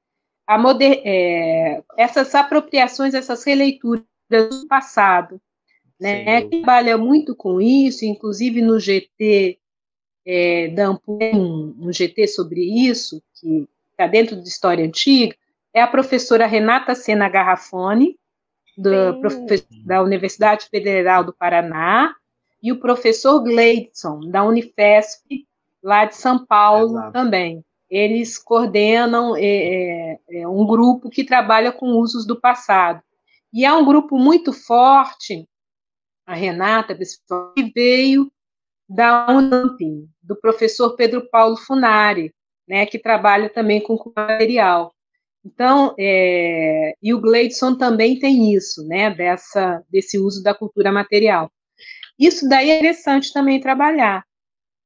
a 0.46 0.56
moder, 0.56 1.02
é, 1.04 1.82
essas 1.94 2.34
apropriações, 2.34 3.12
essas 3.12 3.44
releituras 3.44 4.02
do 4.30 4.66
passado, 4.66 5.38
né? 6.00 6.40
Sim. 6.40 6.48
Trabalha 6.48 6.96
muito 6.96 7.36
com 7.36 7.60
isso, 7.60 8.06
inclusive 8.06 8.62
no 8.62 8.80
GT 8.80 9.58
é, 10.26 10.68
da 10.68 10.90
um, 10.90 11.76
um 11.78 11.92
GT 11.92 12.28
sobre 12.28 12.62
isso, 12.62 13.22
que 13.34 13.68
está 13.90 14.06
dentro 14.06 14.40
de 14.40 14.48
História 14.48 14.86
Antiga, 14.86 15.36
é 15.74 15.82
a 15.82 15.86
professora 15.86 16.46
Renata 16.46 16.94
Sena 16.94 17.28
Garrafone, 17.28 18.18
do, 18.78 19.20
da 19.84 20.00
Universidade 20.00 20.68
Federal 20.70 21.24
do 21.24 21.32
Paraná, 21.32 22.14
e 22.62 22.70
o 22.72 22.78
professor 22.78 23.40
Gleidson, 23.40 24.20
da 24.30 24.44
Unifesp, 24.44 25.46
lá 25.82 26.04
de 26.04 26.16
São 26.16 26.44
Paulo 26.44 26.98
Exato. 26.98 27.12
também. 27.12 27.64
Eles 27.90 28.38
coordenam 28.38 29.36
é, 29.36 29.42
é, 29.42 30.18
é, 30.30 30.48
um 30.48 30.66
grupo 30.66 31.08
que 31.10 31.24
trabalha 31.24 31.72
com 31.72 31.92
usos 31.92 32.26
do 32.26 32.40
passado. 32.40 33.02
E 33.52 33.64
é 33.64 33.72
um 33.72 33.84
grupo 33.84 34.18
muito 34.18 34.52
forte, 34.52 35.48
a 36.26 36.34
Renata, 36.34 36.94
que 36.94 37.72
veio 37.74 38.30
da 38.88 39.30
UNAMP, 39.30 40.06
do 40.22 40.36
professor 40.36 40.94
Pedro 40.96 41.28
Paulo 41.30 41.56
Funari, 41.56 42.34
né, 42.66 42.84
que 42.84 42.98
trabalha 42.98 43.48
também 43.48 43.80
com 43.80 43.98
material. 44.14 44.94
Então, 45.48 45.94
é, 45.98 46.94
e 47.02 47.14
o 47.14 47.20
Gleidson 47.20 47.74
também 47.76 48.18
tem 48.18 48.52
isso, 48.54 48.86
né, 48.86 49.10
dessa, 49.10 49.82
desse 49.90 50.18
uso 50.18 50.42
da 50.42 50.54
cultura 50.54 50.92
material. 50.92 51.50
Isso 52.18 52.46
daí 52.48 52.70
é 52.70 52.76
interessante 52.76 53.32
também 53.32 53.58
trabalhar, 53.60 54.24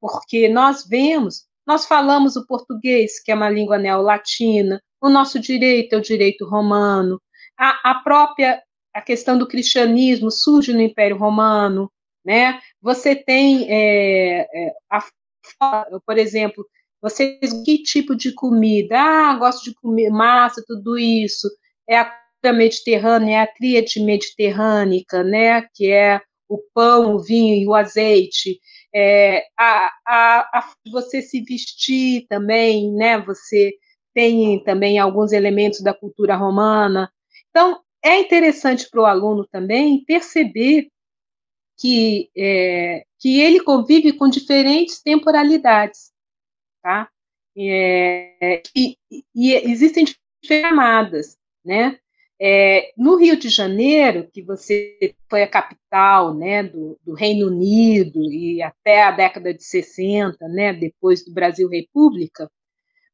porque 0.00 0.48
nós 0.48 0.86
vemos, 0.86 1.46
nós 1.66 1.84
falamos 1.84 2.36
o 2.36 2.46
português, 2.46 3.20
que 3.20 3.32
é 3.32 3.34
uma 3.34 3.50
língua 3.50 3.76
neolatina, 3.76 4.80
o 5.00 5.08
nosso 5.08 5.40
direito 5.40 5.94
é 5.94 5.98
o 5.98 6.02
direito 6.02 6.48
romano, 6.48 7.20
a, 7.58 7.90
a 7.90 7.94
própria 7.96 8.62
a 8.94 9.00
questão 9.00 9.38
do 9.38 9.48
cristianismo 9.48 10.30
surge 10.30 10.72
no 10.72 10.82
Império 10.82 11.16
Romano, 11.16 11.90
né? 12.22 12.60
Você 12.80 13.16
tem, 13.16 13.66
é, 13.70 14.40
é, 14.42 14.72
a, 14.90 15.02
por 16.06 16.18
exemplo, 16.18 16.64
você 17.02 17.36
que 17.64 17.82
tipo 17.82 18.14
de 18.14 18.32
comida? 18.32 18.96
Ah, 18.96 19.36
gosto 19.36 19.64
de 19.64 19.74
comer 19.74 20.08
massa, 20.08 20.62
tudo 20.66 20.96
isso. 20.96 21.48
É 21.88 21.98
a 21.98 22.04
comida 22.04 22.56
mediterrânea, 22.56 23.38
é 23.38 23.40
a 23.40 23.46
tríade 23.46 24.00
mediterrânica, 24.00 25.24
né? 25.24 25.62
Que 25.74 25.90
é 25.90 26.20
o 26.48 26.58
pão, 26.72 27.16
o 27.16 27.18
vinho 27.18 27.56
e 27.56 27.66
o 27.66 27.74
azeite. 27.74 28.60
É, 28.94 29.44
a, 29.58 29.90
a, 30.06 30.58
a 30.58 30.72
você 30.92 31.20
se 31.20 31.42
vestir 31.42 32.26
também, 32.28 32.92
né? 32.92 33.18
Você 33.22 33.72
tem 34.14 34.62
também 34.62 34.98
alguns 34.98 35.32
elementos 35.32 35.82
da 35.82 35.92
cultura 35.92 36.36
romana. 36.36 37.10
Então, 37.50 37.80
é 38.04 38.20
interessante 38.20 38.88
para 38.88 39.00
o 39.00 39.06
aluno 39.06 39.46
também 39.50 40.04
perceber 40.04 40.88
que, 41.78 42.30
é, 42.36 43.04
que 43.18 43.40
ele 43.40 43.60
convive 43.60 44.12
com 44.12 44.28
diferentes 44.28 45.02
temporalidades 45.02 46.11
tá? 46.82 47.08
É, 47.56 48.62
e, 48.74 48.96
e, 49.34 49.54
existem 49.54 50.04
camadas, 50.46 51.38
né? 51.64 51.98
É, 52.40 52.92
no 52.96 53.16
Rio 53.16 53.36
de 53.36 53.48
Janeiro, 53.48 54.28
que 54.32 54.42
você 54.42 55.14
foi 55.30 55.44
a 55.44 55.48
capital 55.48 56.34
né, 56.34 56.64
do, 56.64 56.98
do, 57.04 57.14
Reino 57.14 57.46
Unido 57.46 58.20
e 58.32 58.60
até 58.60 59.04
a 59.04 59.12
década 59.12 59.54
de 59.54 59.62
60, 59.62 60.48
né, 60.48 60.72
depois 60.72 61.24
do 61.24 61.32
Brasil 61.32 61.68
República, 61.68 62.50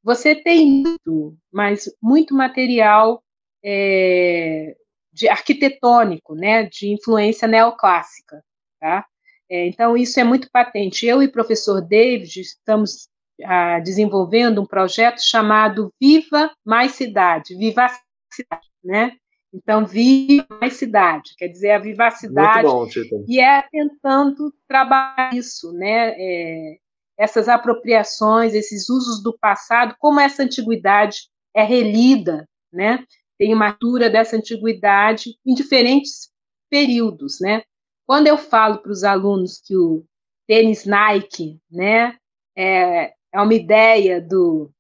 você 0.03 0.35
tem 0.35 0.83
muito, 0.83 1.37
mas 1.53 1.91
muito 2.03 2.35
material 2.35 3.23
é, 3.63 4.75
de 5.13 5.29
arquitetônico, 5.29 6.35
né, 6.35 6.65
de 6.65 6.91
influência 6.91 7.47
neoclássica. 7.47 8.43
Tá? 8.81 9.05
É, 9.51 9.67
então, 9.67 9.95
isso 9.95 10.19
é 10.19 10.25
muito 10.25 10.51
patente. 10.51 11.05
Eu 11.05 11.23
e 11.23 11.27
o 11.27 11.33
professor 11.33 11.83
David 11.83 12.41
estamos 12.41 13.09
ah, 13.45 13.81
desenvolvendo 13.81 14.61
um 14.61 14.67
projeto 14.67 15.21
chamado 15.21 15.93
Viva 16.01 16.51
Mais 16.65 16.93
Cidade, 16.93 17.57
Vivacidade, 17.57 18.69
né? 18.83 19.13
Então, 19.53 19.87
Viva 19.87 20.47
Mais 20.61 20.75
Cidade, 20.75 21.35
quer 21.37 21.49
dizer, 21.49 21.71
a 21.71 21.79
vivacidade. 21.79 22.67
Muito 22.67 22.77
bom, 22.77 22.87
Tita. 22.87 23.17
E 23.27 23.41
é 23.41 23.63
tentando 23.71 24.53
trabalhar 24.67 25.35
isso, 25.35 25.73
né? 25.73 26.15
É, 26.17 26.77
essas 27.19 27.49
apropriações, 27.49 28.55
esses 28.55 28.89
usos 28.89 29.23
do 29.23 29.37
passado, 29.37 29.97
como 29.99 30.21
essa 30.21 30.43
antiguidade 30.43 31.29
é 31.55 31.63
relida, 31.63 32.49
né? 32.73 33.05
Tem 33.39 33.55
uma 33.55 33.69
altura 33.69 34.11
dessa 34.11 34.37
antiguidade 34.37 35.37
em 35.45 35.55
diferentes 35.55 36.31
períodos, 36.71 37.39
né? 37.41 37.63
Quando 38.07 38.27
eu 38.27 38.39
falo 38.39 38.79
para 38.79 38.93
os 38.93 39.05
alunos 39.05 39.61
que 39.61 39.77
o 39.77 40.05
tênis 40.47 40.87
Nike, 40.87 41.61
né, 41.71 42.17
é, 42.57 43.13
é 43.33 43.41
uma 43.41 43.55
ideia 43.55 44.21
do, 44.21 44.71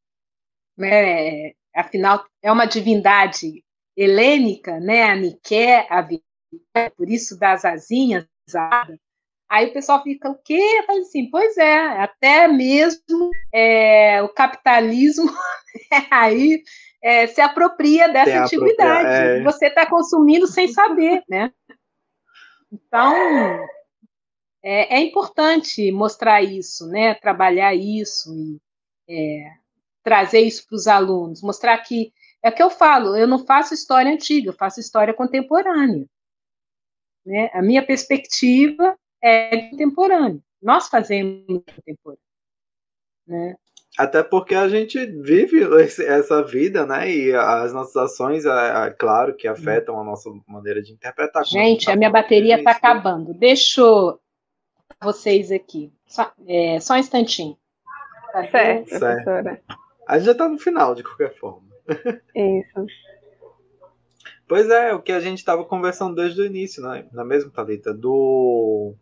né, 0.76 1.52
afinal, 1.74 2.24
é 2.42 2.50
uma 2.50 2.66
divindade 2.66 3.64
helênica, 3.96 4.78
né, 4.80 5.04
a 5.04 5.16
Nike, 5.16 5.66
a 5.90 6.06
por 6.96 7.08
isso 7.08 7.38
das 7.38 7.64
asinhas, 7.64 8.26
aí 9.48 9.66
o 9.66 9.72
pessoal 9.72 10.02
fica, 10.02 10.30
o 10.30 10.38
quê? 10.42 10.82
Fala 10.86 11.00
assim, 11.00 11.28
pois 11.30 11.56
é, 11.58 12.02
até 12.02 12.48
mesmo 12.48 13.30
é, 13.52 14.22
o 14.22 14.28
capitalismo 14.28 15.30
aí 16.10 16.62
é, 17.02 17.26
se 17.26 17.40
apropria 17.40 18.08
dessa 18.08 18.44
antiguidade. 18.44 19.40
É... 19.40 19.42
Você 19.42 19.66
está 19.66 19.86
consumindo 19.86 20.46
sem 20.46 20.68
saber, 20.68 21.22
né? 21.28 21.52
Então, 22.72 23.14
é, 24.62 24.96
é 24.96 25.00
importante 25.00 25.90
mostrar 25.92 26.42
isso, 26.42 26.86
né? 26.88 27.14
Trabalhar 27.14 27.74
isso 27.74 28.34
e 28.34 28.58
é, 29.08 29.50
trazer 30.02 30.40
isso 30.40 30.66
para 30.66 30.76
os 30.76 30.86
alunos, 30.86 31.42
mostrar 31.42 31.78
que 31.78 32.12
é 32.42 32.50
o 32.50 32.54
que 32.54 32.62
eu 32.62 32.70
falo, 32.70 33.16
eu 33.16 33.26
não 33.26 33.44
faço 33.44 33.74
história 33.74 34.12
antiga, 34.12 34.50
eu 34.50 34.54
faço 34.54 34.80
história 34.80 35.12
contemporânea. 35.12 36.06
Né? 37.26 37.50
A 37.52 37.60
minha 37.60 37.84
perspectiva 37.84 38.96
é 39.22 39.68
contemporânea. 39.70 40.40
Nós 40.62 40.88
fazemos 40.88 41.44
contemporâneo. 41.46 42.22
Né? 43.26 43.56
Até 43.98 44.22
porque 44.22 44.54
a 44.54 44.68
gente 44.68 45.04
vive 45.04 45.60
essa 46.06 46.42
vida, 46.42 46.86
né? 46.86 47.10
E 47.10 47.34
as 47.34 47.72
nossas 47.72 47.96
ações, 47.96 48.46
é, 48.46 48.86
é 48.86 48.90
claro 48.90 49.34
que 49.34 49.48
afetam 49.48 50.00
a 50.00 50.04
nossa 50.04 50.30
maneira 50.46 50.80
de 50.80 50.92
interpretar. 50.92 51.44
Gente, 51.44 51.86
tá 51.86 51.92
a 51.92 51.96
minha 51.96 52.10
bateria 52.10 52.58
está 52.58 52.70
acabando. 52.70 53.34
Deixa 53.34 53.80
eu 53.80 54.20
vocês 55.02 55.50
aqui. 55.50 55.92
Só, 56.06 56.32
é, 56.46 56.80
só 56.80 56.94
um 56.94 56.98
instantinho. 56.98 57.56
Tá 58.32 58.50
certo, 58.50 58.88
certo, 58.88 59.00
professora. 59.00 59.62
A 60.06 60.16
gente 60.16 60.26
já 60.26 60.32
está 60.32 60.48
no 60.48 60.58
final, 60.58 60.94
de 60.94 61.02
qualquer 61.02 61.34
forma. 61.38 61.68
Isso. 62.34 62.86
Pois 64.46 64.68
é, 64.70 64.94
o 64.94 65.02
que 65.02 65.12
a 65.12 65.20
gente 65.20 65.38
estava 65.38 65.64
conversando 65.64 66.14
desde 66.14 66.40
o 66.40 66.46
início, 66.46 66.82
né? 66.82 67.06
na 67.12 67.24
mesma 67.24 67.50
Thalita, 67.50 67.92
do 67.92 68.94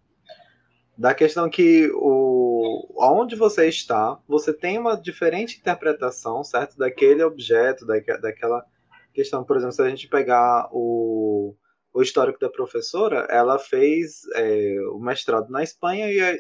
da 0.99 1.15
questão 1.15 1.49
que 1.51 1.91
o 1.95 2.97
aonde 2.99 3.37
você 3.37 3.69
está, 3.69 4.19
você 4.27 4.53
tem 4.53 4.79
uma 4.79 4.97
diferente 4.97 5.59
interpretação, 5.59 6.43
certo, 6.43 6.79
daquele 6.79 7.23
objeto, 7.23 7.87
daquela 7.87 8.65
questão, 9.13 9.45
por 9.45 9.57
exemplo, 9.57 9.75
se 9.75 9.83
a 9.83 9.89
gente 9.89 10.09
pegar 10.09 10.69
o 10.73 11.55
o 11.97 12.03
histórico 12.03 12.39
da 12.39 12.51
professora, 12.51 13.27
ela 13.31 13.59
fez 13.59 14.21
é, 14.35 14.77
o 14.93 14.99
mestrado 14.99 15.49
na 15.49 15.63
Espanha 15.63 16.13
e 16.13 16.21
a, 16.21 16.39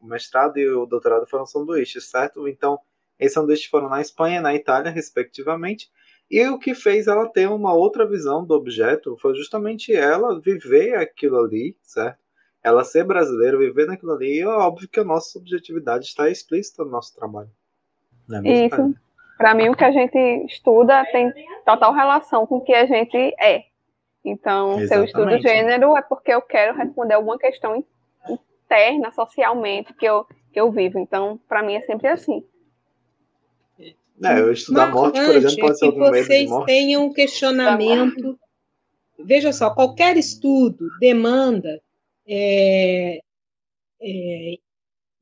o 0.00 0.06
mestrado 0.06 0.58
e 0.58 0.68
o 0.68 0.86
doutorado 0.86 1.24
foram 1.24 1.46
sanduíches, 1.46 2.10
certo? 2.10 2.48
Então, 2.48 2.80
esses 3.16 3.34
sanduíches 3.34 3.66
foram 3.66 3.88
na 3.88 4.00
Espanha 4.00 4.38
e 4.38 4.42
na 4.42 4.56
Itália, 4.56 4.90
respectivamente. 4.90 5.88
E 6.28 6.44
o 6.48 6.58
que 6.58 6.74
fez 6.74 7.06
ela 7.06 7.28
ter 7.28 7.48
uma 7.48 7.72
outra 7.72 8.04
visão 8.04 8.44
do 8.44 8.54
objeto 8.54 9.16
foi 9.18 9.36
justamente 9.36 9.94
ela 9.94 10.40
viver 10.40 10.96
aquilo 10.96 11.38
ali, 11.38 11.76
certo? 11.80 12.18
Ela 12.60 12.82
ser 12.82 13.04
brasileira, 13.04 13.56
viver 13.56 13.86
naquilo 13.86 14.14
ali, 14.14 14.38
e 14.38 14.40
é 14.40 14.48
óbvio 14.48 14.88
que 14.88 14.98
a 14.98 15.04
nossa 15.04 15.30
subjetividade 15.30 16.06
está 16.06 16.28
explícita 16.28 16.84
no 16.84 16.90
nosso 16.90 17.14
trabalho. 17.14 17.50
É 18.44 18.66
Isso. 18.66 18.94
Para 19.36 19.54
mim, 19.54 19.68
o 19.68 19.76
que 19.76 19.84
a 19.84 19.92
gente 19.92 20.18
estuda 20.46 21.04
tem 21.12 21.32
total 21.64 21.94
relação 21.94 22.44
com 22.48 22.56
o 22.56 22.64
que 22.64 22.74
a 22.74 22.84
gente 22.84 23.16
é. 23.38 23.67
Então, 24.28 24.80
Exatamente. 24.80 24.88
se 24.88 24.94
eu 24.94 25.04
estudo 25.04 25.42
gênero, 25.42 25.96
é 25.96 26.02
porque 26.02 26.32
eu 26.32 26.42
quero 26.42 26.76
responder 26.76 27.14
alguma 27.14 27.38
questão 27.38 27.84
interna, 28.28 29.10
socialmente, 29.12 29.94
que 29.94 30.06
eu, 30.06 30.24
que 30.52 30.60
eu 30.60 30.70
vivo. 30.70 30.98
Então, 30.98 31.40
para 31.48 31.62
mim 31.62 31.74
é 31.74 31.80
sempre 31.82 32.08
assim. 32.08 32.44
É, 34.22 34.40
eu 34.40 34.52
estudar 34.52 34.88
a 34.88 34.90
morte, 34.90 35.24
por 35.24 35.36
exemplo, 35.36 35.60
pode 35.60 35.78
ser 35.78 35.86
algum 35.86 36.10
medo 36.10 36.26
vocês 36.26 36.50
tenham 36.66 37.06
um 37.06 37.12
questionamento. 37.12 38.38
Veja 39.18 39.52
só, 39.52 39.74
qualquer 39.74 40.16
estudo 40.16 40.88
demanda 41.00 41.80
é, 42.26 43.20
é, 44.00 44.54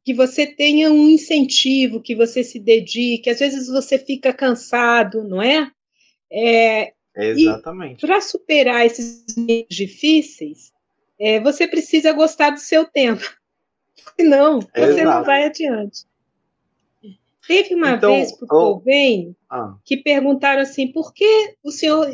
que 0.04 0.14
você 0.14 0.46
tenha 0.46 0.90
um 0.90 1.08
incentivo, 1.08 2.00
que 2.00 2.14
você 2.14 2.42
se 2.42 2.58
dedique. 2.58 3.28
Às 3.28 3.38
vezes 3.38 3.68
você 3.68 3.98
fica 3.98 4.32
cansado, 4.32 5.24
não 5.24 5.42
é? 5.42 5.70
é 6.30 6.92
Exatamente. 7.16 8.06
Para 8.06 8.20
superar 8.20 8.84
esses 8.84 9.24
difíceis, 9.70 10.72
é, 11.18 11.40
você 11.40 11.66
precisa 11.66 12.12
gostar 12.12 12.50
do 12.50 12.60
seu 12.60 12.84
tempo. 12.84 13.22
Senão, 14.20 14.60
você 14.60 15.00
Exato. 15.00 15.04
não 15.04 15.24
vai 15.24 15.44
adiante. 15.44 16.04
Teve 17.46 17.74
uma 17.74 17.92
Então, 17.92 18.12
vez 18.12 18.32
para 18.36 18.56
o 18.56 18.82
oh. 18.84 19.34
Ah, 19.48 19.76
que 19.84 19.96
perguntaram 19.98 20.62
assim, 20.62 20.90
por 20.90 21.14
que 21.14 21.56
o 21.62 21.70
senhor 21.70 22.12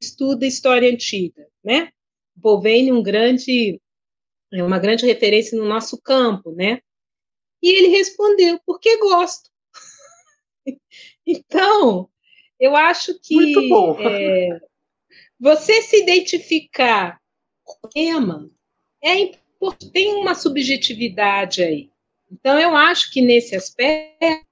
estuda 0.00 0.46
história 0.46 0.90
antiga, 0.90 1.46
né? 1.62 1.90
Bovene, 2.34 2.92
um 2.92 3.02
grande, 3.02 3.80
é 4.52 4.62
uma 4.62 4.78
grande 4.78 5.04
referência 5.04 5.58
no 5.58 5.68
nosso 5.68 6.00
campo, 6.00 6.52
né? 6.52 6.80
E 7.60 7.76
ele 7.76 7.88
respondeu, 7.88 8.60
porque 8.64 8.96
gosto. 8.98 9.50
então, 11.26 12.08
eu 12.58 12.76
acho 12.76 13.18
que 13.20 13.34
Muito 13.34 13.68
bom. 13.68 13.96
é, 14.00 14.60
você 15.38 15.82
se 15.82 16.02
identificar 16.02 17.20
com 17.64 17.86
o 17.86 17.90
tema 17.90 18.50
é 19.02 19.18
importante, 19.18 19.92
tem 19.92 20.14
uma 20.14 20.34
subjetividade 20.34 21.62
aí. 21.62 21.90
Então, 22.30 22.58
eu 22.58 22.76
acho 22.76 23.10
que 23.12 23.20
nesse 23.20 23.54
aspecto, 23.54 24.44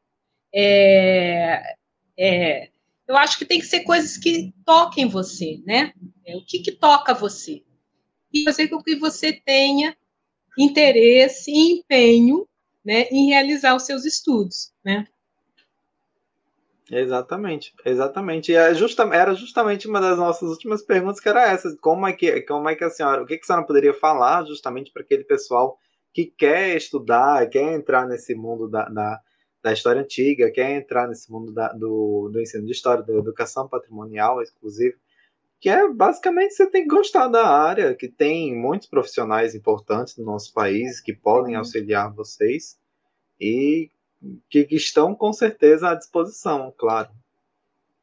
é, 0.55 1.75
é, 2.19 2.71
eu 3.07 3.17
acho 3.17 3.39
que 3.39 3.45
tem 3.45 3.59
que 3.59 3.67
ser 3.67 3.81
coisas 3.81 4.17
que 4.17 4.53
toquem 4.65 5.07
você, 5.07 5.61
né? 5.65 5.93
É, 6.25 6.37
o 6.37 6.45
que, 6.45 6.61
que 6.61 6.73
toca 6.73 7.13
você? 7.13 7.63
E 8.33 8.45
fazer 8.45 8.69
com 8.69 8.83
que 8.83 8.97
você 8.97 9.33
tenha 9.33 9.97
interesse 10.59 11.51
e 11.51 11.79
empenho 11.79 12.49
né, 12.85 13.03
em 13.11 13.27
realizar 13.27 13.75
os 13.75 13.83
seus 13.83 14.05
estudos, 14.05 14.73
né? 14.85 15.07
Exatamente, 16.91 17.75
exatamente. 17.85 18.53
E 18.53 18.55
é 18.55 18.75
justa, 18.75 19.03
era 19.13 19.35
justamente 19.35 19.89
uma 19.89 20.01
das 20.01 20.19
nossas 20.19 20.49
últimas 20.51 20.83
perguntas 20.83 21.21
que 21.21 21.29
era 21.29 21.51
essa. 21.51 21.77
Como 21.81 22.07
é 22.07 22.13
que, 22.13 22.43
como 22.43 22.69
é 22.69 22.75
que 22.75 22.85
a 22.85 22.91
senhora, 22.91 23.23
o 23.23 23.27
que, 23.27 23.37
que 23.37 23.45
a 23.45 23.47
senhora 23.47 23.67
poderia 23.67 23.95
falar 23.95 24.45
justamente 24.45 24.93
para 24.93 25.03
aquele 25.03 25.25
pessoal 25.25 25.79
que 26.13 26.27
quer 26.27 26.77
estudar, 26.77 27.49
quer 27.51 27.75
entrar 27.75 28.07
nesse 28.07 28.35
mundo 28.35 28.69
da, 28.69 28.89
da, 28.89 29.21
da 29.63 29.73
história 29.73 30.01
antiga, 30.01 30.51
quer 30.51 30.71
entrar 30.71 31.07
nesse 31.09 31.31
mundo 31.31 31.53
da, 31.53 31.73
do, 31.73 32.31
do 32.33 32.41
ensino 32.41 32.65
de 32.65 32.73
história, 32.73 33.03
da 33.03 33.13
educação 33.13 33.69
patrimonial, 33.69 34.43
inclusive, 34.43 34.97
que 35.61 35.69
é 35.69 35.89
basicamente 35.89 36.55
você 36.55 36.71
tem 36.71 36.83
que 36.83 36.95
gostar 36.95 37.29
da 37.29 37.47
área, 37.47 37.95
que 37.95 38.09
tem 38.09 38.55
muitos 38.57 38.89
profissionais 38.89 39.55
importantes 39.55 40.17
no 40.17 40.25
nosso 40.25 40.53
país 40.53 41.01
que 41.01 41.13
podem 41.13 41.55
auxiliar 41.55 42.13
vocês 42.15 42.79
e 43.41 43.91
que, 44.49 44.67
estão 44.71 45.15
com 45.15 45.33
certeza 45.33 45.91
à 45.91 45.95
disposição, 45.95 46.73
claro. 46.77 47.11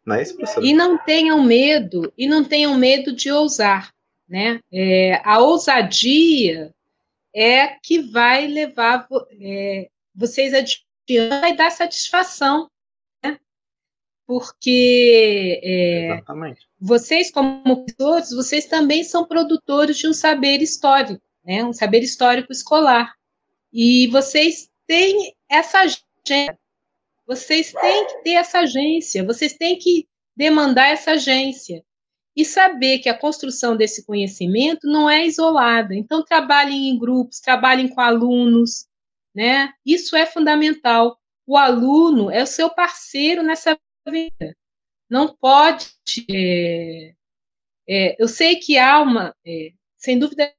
Não 0.05 0.15
é 0.15 0.21
isso, 0.21 0.35
professor? 0.35 0.63
E 0.63 0.73
não 0.73 0.97
tenham 0.97 1.41
medo, 1.43 2.11
e 2.17 2.27
não 2.27 2.43
tenham 2.43 2.77
medo 2.77 3.13
de 3.13 3.31
ousar, 3.31 3.93
né? 4.27 4.59
É, 4.71 5.21
a 5.23 5.39
ousadia 5.39 6.73
é 7.33 7.67
que 7.81 7.99
vai 7.99 8.47
levar 8.47 9.07
é, 9.39 9.89
vocês 10.13 10.53
adiante, 10.53 10.85
vai 11.29 11.55
dar 11.55 11.71
satisfação, 11.71 12.69
né? 13.23 13.39
Porque 14.27 15.61
é, 15.63 16.21
vocês, 16.79 17.31
como 17.31 17.85
professores, 17.85 18.31
vocês 18.31 18.65
também 18.65 19.03
são 19.03 19.25
produtores 19.25 19.97
de 19.97 20.07
um 20.07 20.13
saber 20.13 20.61
histórico, 20.61 21.21
né? 21.45 21.63
Um 21.63 21.73
saber 21.73 22.03
histórico 22.03 22.51
escolar. 22.51 23.13
E 23.71 24.07
vocês 24.07 24.69
têm 24.87 25.35
essa 25.49 25.79
agência. 25.79 26.57
Vocês 27.25 27.71
têm 27.71 28.07
que 28.07 28.23
ter 28.23 28.33
essa 28.33 28.59
agência, 28.59 29.23
vocês 29.23 29.53
têm 29.53 29.77
que 29.77 30.07
demandar 30.35 30.87
essa 30.87 31.11
agência 31.11 31.83
e 32.35 32.43
saber 32.43 32.99
que 32.99 33.09
a 33.09 33.17
construção 33.17 33.77
desse 33.77 34.05
conhecimento 34.05 34.87
não 34.87 35.09
é 35.09 35.25
isolada. 35.25 35.93
Então, 35.95 36.23
trabalhem 36.23 36.89
em 36.89 36.97
grupos, 36.97 37.39
trabalhem 37.39 37.87
com 37.87 38.01
alunos, 38.01 38.87
né? 39.33 39.71
Isso 39.85 40.15
é 40.15 40.25
fundamental. 40.25 41.17
O 41.45 41.57
aluno 41.57 42.31
é 42.31 42.41
o 42.41 42.47
seu 42.47 42.69
parceiro 42.69 43.43
nessa 43.43 43.77
vida. 44.07 44.55
Não 45.09 45.35
pode. 45.35 45.87
É, 46.29 47.13
é, 47.87 48.21
eu 48.21 48.27
sei 48.27 48.55
que 48.55 48.77
há 48.77 49.01
uma, 49.01 49.35
é, 49.45 49.71
sem 49.97 50.17
dúvida, 50.17 50.51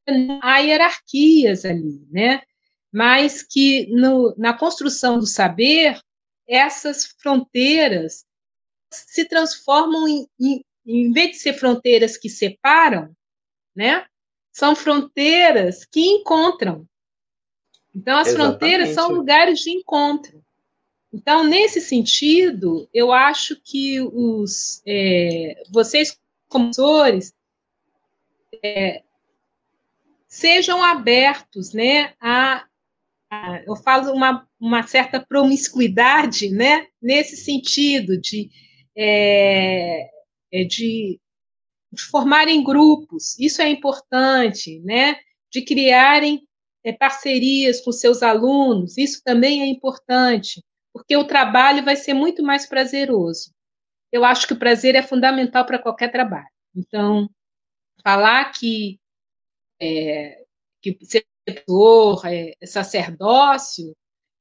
há 0.43 0.59
hierarquias 0.59 1.64
ali, 1.64 2.07
né? 2.11 2.43
Mas 2.95 3.43
que 3.43 3.87
no, 3.89 4.35
na 4.39 4.55
construção 4.57 5.19
do 5.19 5.27
saber, 5.27 6.01
essas 6.47 7.07
fronteiras 7.19 8.25
se 8.91 9.25
transformam 9.25 10.07
em, 10.07 10.29
em 10.41 10.65
em 10.87 11.13
vez 11.13 11.31
de 11.31 11.37
ser 11.39 11.55
fronteiras 11.55 12.17
que 12.17 12.29
separam, 12.29 13.15
né, 13.75 14.07
são 14.53 14.77
fronteiras 14.77 15.85
que 15.85 16.01
encontram. 16.01 16.87
Então, 17.95 18.19
as 18.19 18.29
Exatamente. 18.29 18.51
fronteiras 18.51 18.89
são 18.91 19.11
lugares 19.11 19.61
de 19.61 19.71
encontro. 19.71 20.45
Então, 21.13 21.45
nesse 21.45 21.81
sentido, 21.81 22.89
eu 22.93 23.13
acho 23.13 23.57
que 23.63 24.01
os, 24.01 24.83
é, 24.85 25.63
vocês, 25.71 26.21
como 26.49 26.67
professores, 26.67 27.33
é, 28.63 29.03
sejam 30.27 30.83
abertos 30.83 31.73
né, 31.73 32.15
a, 32.21 32.57
a, 32.57 32.67
eu 33.66 33.76
falo 33.76 34.12
uma, 34.12 34.47
uma 34.61 34.87
certa 34.87 35.24
promiscuidade 35.24 36.51
né, 36.51 36.87
nesse 37.01 37.37
sentido 37.37 38.20
de 38.20 38.51
é, 38.97 40.09
é 40.53 40.64
de, 40.64 41.20
de 41.93 42.03
formarem 42.03 42.62
grupos, 42.62 43.39
isso 43.39 43.61
é 43.61 43.68
importante, 43.68 44.80
né? 44.80 45.16
De 45.51 45.62
criarem 45.62 46.47
é, 46.85 46.93
parcerias 46.93 47.80
com 47.80 47.91
seus 47.93 48.22
alunos, 48.22 48.97
isso 48.99 49.20
também 49.24 49.62
é 49.62 49.66
importante, 49.66 50.62
porque 50.93 51.16
o 51.16 51.26
trabalho 51.26 51.85
vai 51.85 51.97
ser 51.97 52.14
muito 52.14 52.43
mais 52.43 52.66
prazeroso. 52.66 53.53
Eu 54.12 54.24
acho 54.24 54.47
que 54.47 54.53
o 54.53 54.59
prazer 54.59 54.95
é 54.95 55.03
fundamental 55.03 55.66
para 55.66 55.78
qualquer 55.78 56.12
trabalho. 56.12 56.47
Então, 56.76 57.28
falar 58.03 58.53
que, 58.53 59.01
é, 59.80 60.45
que 60.80 60.97
professor 61.45 62.23
é 62.27 62.55
sacerdócio, 62.67 63.95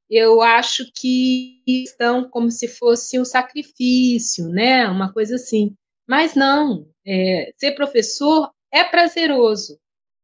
eu 0.10 0.42
acho 0.42 0.92
que 0.94 1.62
estão 1.66 2.30
como 2.30 2.52
se 2.52 2.68
fosse 2.68 3.20
um 3.20 3.26
sacrifício, 3.26 4.48
né? 4.48 4.88
Uma 4.88 5.12
coisa 5.12 5.36
assim. 5.36 5.76
Mas 6.08 6.36
não, 6.36 6.88
é, 7.06 7.52
ser 7.58 7.72
professor 7.74 8.52
é 8.72 8.84
prazeroso. 8.84 9.80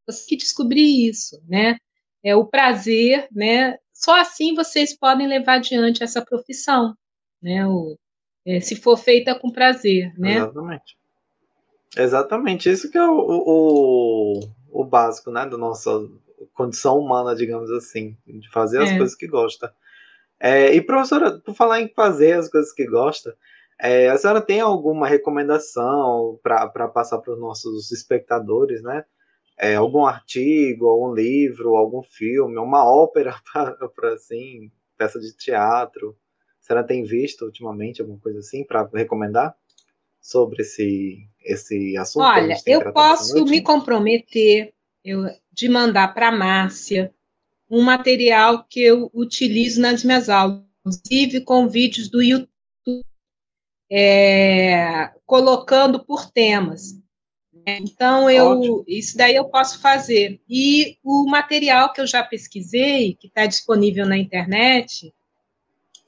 Você 0.06 0.26
que 0.28 0.38
descobrir 0.38 1.08
isso, 1.10 1.42
né? 1.48 1.78
É 2.24 2.36
o 2.36 2.46
prazer, 2.46 3.28
né? 3.32 3.78
Só 3.94 4.20
assim 4.20 4.54
vocês 4.54 4.98
podem 4.98 5.28
levar 5.28 5.56
adiante 5.56 6.04
essa 6.04 6.24
profissão, 6.24 6.94
né? 7.42 7.66
O, 7.68 7.98
é, 8.46 8.60
se 8.60 8.76
for 8.76 8.98
feita 8.98 9.34
com 9.36 9.52
prazer, 9.52 10.14
né? 10.18 10.36
Exatamente. 10.36 10.98
Exatamente. 11.98 12.70
Isso 12.70 12.92
que 12.92 12.98
é 12.98 13.08
o, 13.08 13.20
o, 13.20 14.40
o 14.70 14.84
básico, 14.84 15.32
né? 15.32 15.46
Da 15.46 15.58
nossa 15.58 15.92
condição 16.54 16.98
humana, 17.00 17.36
digamos 17.36 17.70
assim, 17.72 18.18
de 18.26 18.50
fazer 18.52 18.82
as 18.82 18.92
É. 18.92 18.98
coisas 18.98 19.16
que 19.16 19.28
gosta. 19.28 19.74
É, 20.40 20.74
e 20.74 20.82
professora, 20.82 21.38
por 21.40 21.54
falar 21.54 21.82
em 21.82 21.90
fazer 21.90 22.34
as 22.34 22.50
coisas 22.50 22.72
que 22.72 22.86
gosta, 22.86 23.36
é, 23.80 24.10
a 24.10 24.18
senhora 24.18 24.42
tem 24.42 24.60
alguma 24.60 25.08
recomendação 25.08 26.40
para 26.44 26.88
passar 26.88 27.20
para 27.20 27.34
os 27.34 27.40
nossos 27.40 27.92
espectadores, 27.92 28.82
né? 28.82 29.06
É, 29.58 29.76
algum 29.76 30.06
artigo, 30.06 30.88
algum 30.88 31.14
livro, 31.14 31.76
algum 31.76 32.02
filme, 32.04 32.58
uma 32.58 32.86
ópera 32.86 33.36
para 33.96 34.14
assim, 34.14 34.72
peça 34.98 35.20
de 35.20 35.36
teatro. 35.36 36.16
A 36.62 36.66
senhora 36.66 36.88
tem 36.88 37.04
visto 37.04 37.46
ultimamente 37.46 38.02
alguma 38.02 38.20
coisa 38.20 38.40
assim 38.40 38.64
para 38.66 38.90
recomendar 38.94 39.56
sobre 40.22 40.62
esse, 40.62 41.28
esse 41.44 41.98
assunto? 41.98 42.24
Olha, 42.26 42.56
eu 42.66 42.94
posso 42.94 43.44
me 43.46 43.62
comprometer 43.62 44.74
eu, 45.04 45.26
de 45.52 45.70
mandar 45.70 46.14
para 46.14 46.30
a 46.30 46.32
Márcia 46.32 47.14
um 47.70 47.82
material 47.82 48.66
que 48.68 48.82
eu 48.82 49.12
utilizo 49.14 49.80
nas 49.80 50.04
minhas 50.04 50.30
aulas, 50.30 50.64
inclusive 50.80 51.42
com 51.42 51.68
vídeos 51.68 52.10
do 52.10 52.22
YouTube, 52.22 52.48
é, 53.92 55.12
colocando 55.26 56.04
por 56.04 56.30
temas. 56.32 57.00
Então, 57.66 58.30
eu, 58.30 58.46
Ótimo. 58.46 58.84
isso 58.88 59.18
daí 59.18 59.36
eu 59.36 59.46
posso 59.46 59.80
fazer. 59.80 60.40
E 60.50 60.98
o 61.04 61.30
material 61.30 61.94
que 61.94 62.02
eu 62.02 62.08
já 62.08 62.24
pesquisei, 62.24 63.14
que 63.14 63.28
está 63.28 63.46
disponível 63.46 64.06
na 64.06 64.18
internet, 64.18 65.14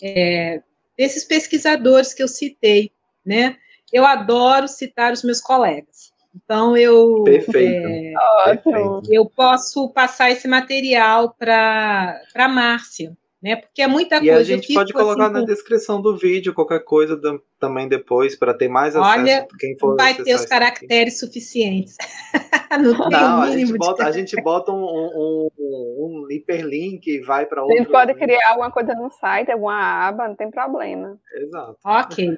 é, 0.02 0.64
desses 0.98 1.24
pesquisadores 1.24 2.14
que 2.14 2.24
eu 2.24 2.28
citei, 2.28 2.92
né? 3.24 3.58
Eu 3.92 4.06
adoro 4.06 4.68
citar 4.68 5.12
os 5.12 5.24
meus 5.24 5.42
colegas. 5.42 6.11
Então, 6.36 6.78
eu, 6.78 7.24
Perfeito. 7.24 7.88
é, 7.88 8.14
Ótimo. 8.48 9.02
eu 9.10 9.26
posso 9.26 9.90
passar 9.90 10.32
esse 10.32 10.48
material 10.48 11.36
para 11.38 12.22
a 12.34 12.48
Márcia, 12.48 13.18
né? 13.42 13.58
Porque 13.58 13.82
é 13.82 13.88
muita 13.88 14.16
E 14.16 14.20
coisa. 14.20 14.34
a 14.36 14.40
Eu 14.40 14.46
gente 14.46 14.68
fico, 14.68 14.80
pode 14.80 14.94
colocar 14.94 15.24
assim, 15.26 15.34
na 15.34 15.40
com- 15.42 15.46
descrição 15.46 16.02
do 16.02 16.16
vídeo 16.18 16.54
qualquer 16.54 16.86
coisa 16.86 17.18
da- 17.18 17.38
também 17.60 17.88
depois, 17.90 18.36
para 18.38 18.54
ter 18.54 18.70
mais 18.70 18.96
Olha, 18.96 19.40
acesso. 19.40 19.48
Quem 19.60 19.78
for 19.78 19.98
vai 19.98 20.14
ter 20.14 20.22
os 20.22 20.28
isso 20.30 20.38
aqui. 20.40 20.50
caracteres 20.50 21.20
suficientes. 21.20 21.98
Não 22.82 23.10
tem 23.10 23.20
Não, 23.20 23.40
o 23.40 23.42
a 23.42 23.46
gente 23.48 23.56
mínimo 23.58 23.74
de 23.74 23.78
bota, 23.80 24.06
a 24.06 24.12
gente 24.12 24.42
bota 24.42 24.72
um, 24.72 24.84
um, 24.86 25.50
um- 25.60 26.26
um 26.28 26.32
hiperlink 26.32 27.10
e 27.12 27.20
vai 27.20 27.46
para 27.46 27.60
A 27.60 27.64
outro. 27.66 27.78
gente 27.78 27.92
pode 27.92 28.14
criar 28.14 28.52
alguma 28.52 28.72
coisa 28.72 28.94
no 28.94 29.12
site, 29.12 29.52
alguma 29.52 30.08
aba, 30.08 30.30
não 30.30 30.36
tem 30.36 30.50
problema. 30.50 31.20
Exato. 31.36 31.78
Ok. 31.84 32.38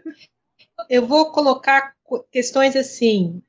Eu 0.89 1.05
vou 1.05 1.31
colocar 1.31 1.93
co- 2.03 2.25
questões 2.31 2.75
assim. 2.75 3.41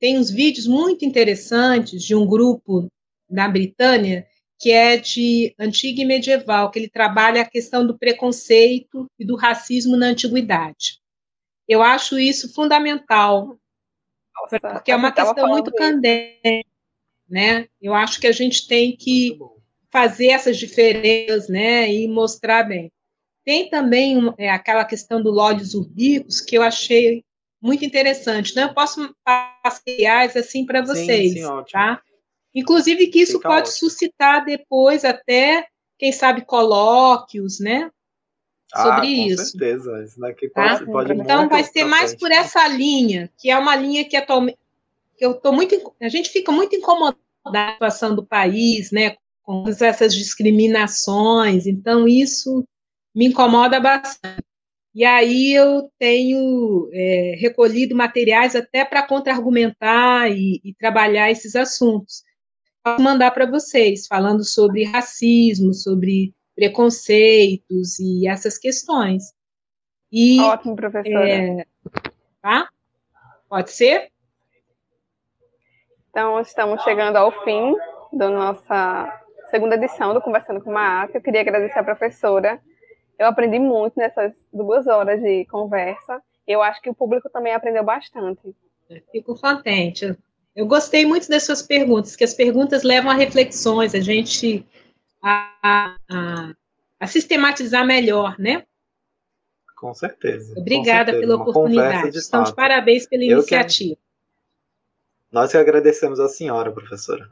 Tem 0.00 0.18
uns 0.18 0.30
vídeos 0.30 0.66
muito 0.66 1.04
interessantes 1.04 2.02
de 2.02 2.14
um 2.14 2.26
grupo 2.26 2.88
da 3.28 3.48
Britânia 3.48 4.26
que 4.60 4.72
é 4.72 4.96
de 4.96 5.54
antiga 5.58 6.02
e 6.02 6.04
medieval, 6.04 6.70
que 6.70 6.78
ele 6.80 6.88
trabalha 6.88 7.42
a 7.42 7.48
questão 7.48 7.86
do 7.86 7.96
preconceito 7.96 9.06
e 9.18 9.24
do 9.24 9.36
racismo 9.36 9.96
na 9.96 10.06
antiguidade. 10.06 10.98
Eu 11.68 11.80
acho 11.80 12.18
isso 12.18 12.52
fundamental, 12.52 13.56
Nossa, 14.34 14.58
porque 14.58 14.90
é 14.90 14.96
uma 14.96 15.12
questão 15.12 15.48
muito 15.48 15.70
candente, 15.72 16.66
né? 17.28 17.68
Eu 17.80 17.94
acho 17.94 18.20
que 18.20 18.26
a 18.26 18.32
gente 18.32 18.66
tem 18.66 18.96
que 18.96 19.38
fazer 19.90 20.28
essas 20.28 20.56
diferenças, 20.56 21.48
né, 21.48 21.90
e 21.90 22.06
mostrar 22.08 22.64
bem. 22.64 22.90
Tem 23.44 23.70
também 23.70 24.18
é, 24.36 24.50
aquela 24.50 24.84
questão 24.84 25.22
do 25.22 25.30
Lódios 25.30 25.74
Urbicos 25.74 26.40
que 26.40 26.56
eu 26.56 26.62
achei 26.62 27.24
muito 27.60 27.84
interessante. 27.84 28.52
Então, 28.52 28.68
eu 28.68 28.74
posso 28.74 29.14
passear 29.24 30.26
assim 30.36 30.64
para 30.64 30.84
Sim, 30.84 30.92
vocês, 30.94 31.32
sim, 31.32 31.44
ótimo. 31.44 31.66
tá? 31.72 32.02
Inclusive 32.54 33.06
que 33.08 33.20
isso 33.20 33.32
Fica 33.34 33.48
pode 33.48 33.68
ótimo. 33.68 33.76
suscitar 33.76 34.44
depois 34.44 35.04
até, 35.04 35.66
quem 35.98 36.12
sabe, 36.12 36.44
colóquios, 36.44 37.60
né? 37.60 37.90
Sobre 38.74 38.90
ah, 38.92 39.00
com 39.00 39.04
isso. 39.04 39.44
certeza. 39.52 40.04
Isso 40.04 40.20
daqui 40.20 40.48
Tá? 40.50 40.78
pode, 40.78 40.86
pode 40.90 41.12
ir 41.12 41.16
Então, 41.20 41.38
muito 41.40 41.50
vai 41.50 41.64
ser 41.64 41.84
mais 41.84 42.14
por 42.14 42.30
essa 42.30 42.66
linha, 42.68 43.30
que 43.38 43.50
é 43.50 43.58
uma 43.58 43.74
linha 43.76 44.06
que 44.08 44.16
atualmente 44.16 44.58
que 45.16 45.26
eu 45.26 45.34
tô 45.34 45.50
muito, 45.52 45.74
a 46.00 46.08
gente 46.08 46.28
fica 46.30 46.52
muito 46.52 46.76
incomodado 46.76 47.18
com 47.42 47.56
a 47.56 47.70
situação 47.90 48.14
do 48.14 48.24
país, 48.24 48.92
né, 48.92 49.16
com 49.42 49.64
todas 49.64 49.82
essas 49.82 50.14
discriminações. 50.14 51.66
Então, 51.66 52.06
isso 52.06 52.64
me 53.12 53.26
incomoda 53.26 53.80
bastante. 53.80 54.44
E 54.98 55.04
aí 55.04 55.54
eu 55.54 55.88
tenho 55.96 56.90
é, 56.92 57.36
recolhido 57.38 57.94
materiais 57.94 58.56
até 58.56 58.84
para 58.84 59.06
contra-argumentar 59.06 60.28
e, 60.28 60.60
e 60.64 60.74
trabalhar 60.74 61.30
esses 61.30 61.54
assuntos. 61.54 62.24
Posso 62.82 63.00
mandar 63.00 63.30
para 63.30 63.48
vocês, 63.48 64.08
falando 64.08 64.42
sobre 64.42 64.82
racismo, 64.82 65.72
sobre 65.72 66.34
preconceitos 66.56 68.00
e 68.00 68.26
essas 68.26 68.58
questões. 68.58 69.32
E 70.10 70.40
Ótimo, 70.40 70.74
professora. 70.74 71.30
é, 71.30 71.64
tá? 72.42 72.68
Pode 73.48 73.70
ser? 73.70 74.10
Então, 76.10 76.40
estamos 76.40 76.82
chegando 76.82 77.14
ao 77.14 77.30
fim 77.44 77.72
da 78.12 78.28
nossa 78.30 79.22
segunda 79.48 79.76
edição 79.76 80.12
do 80.12 80.20
Conversando 80.20 80.60
com 80.60 80.76
a 80.76 81.02
Ata. 81.02 81.18
Eu 81.18 81.22
queria 81.22 81.42
agradecer 81.42 81.78
à 81.78 81.84
professora. 81.84 82.60
Eu 83.18 83.26
aprendi 83.26 83.58
muito 83.58 83.94
nessas 83.96 84.32
duas 84.52 84.86
horas 84.86 85.20
de 85.20 85.44
conversa. 85.46 86.22
Eu 86.46 86.62
acho 86.62 86.80
que 86.80 86.88
o 86.88 86.94
público 86.94 87.28
também 87.28 87.52
aprendeu 87.52 87.82
bastante. 87.84 88.54
Fico 89.12 89.38
contente. 89.38 90.16
Eu 90.54 90.66
gostei 90.66 91.04
muito 91.04 91.28
das 91.28 91.44
suas 91.44 91.60
perguntas, 91.62 92.16
que 92.16 92.24
as 92.24 92.32
perguntas 92.34 92.82
levam 92.82 93.10
a 93.10 93.14
reflexões, 93.14 93.94
a 93.94 94.00
gente 94.00 94.64
a, 95.22 95.52
a- 95.62 95.96
a- 96.10 96.54
a 97.00 97.06
sistematizar 97.06 97.84
melhor, 97.86 98.36
né? 98.38 98.64
Com 99.76 99.92
certeza. 99.94 100.54
com 100.54 100.60
Obrigada 100.60 101.12
certeza. 101.12 101.20
pela 101.20 101.36
Uma 101.36 101.44
conversa 101.44 101.60
oportunidade. 101.60 102.10
de 102.12 102.54
parabéns 102.54 103.06
pela 103.06 103.22
Eu 103.22 103.28
que- 103.28 103.32
iniciativa. 103.54 103.96
Nós 105.30 105.50
que 105.52 105.58
agradecemos 105.58 106.18
a 106.18 106.28
senhora, 106.28 106.72
professora. 106.72 107.28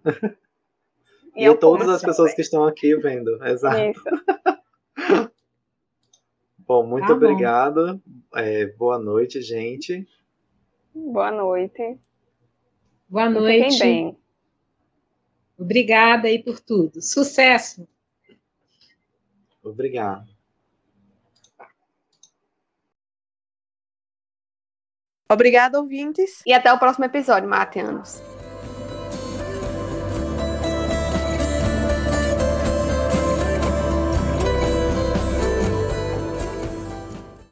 E, 1.34 1.46
a 1.46 1.56
todas 1.56 1.88
as 1.88 2.02
pessoas 2.02 2.34
que 2.34 2.42
estão 2.42 2.64
aqui 2.64 2.94
vendo. 2.96 3.42
Exato. 3.44 3.78
Isso. 3.78 4.02
Bom, 6.66 6.86
muito 6.86 7.06
Tá 7.06 7.14
bom. 7.14 7.24
obrigado. 7.26 8.02
É, 8.34 8.66
boa 8.66 8.98
noite, 8.98 9.40
gente. 9.40 10.06
Boa 10.94 11.30
noite. 11.30 11.98
Boa 13.08 13.26
E 13.26 13.28
noite. 13.30 13.70
Fiquem 13.74 13.78
bem. 13.78 14.18
Obrigada 15.58 16.28
aí 16.28 16.42
por 16.42 16.58
tudo. 16.60 17.00
Sucesso. 17.00 17.86
Obrigado. 19.62 20.26
Obrigada, 25.30 25.80
ouvintes. 25.80 26.42
E 26.46 26.52
até 26.52 26.72
o 26.72 26.78
próximo 26.78 27.04
episódio, 27.04 27.48
Mateanos. 27.48 28.35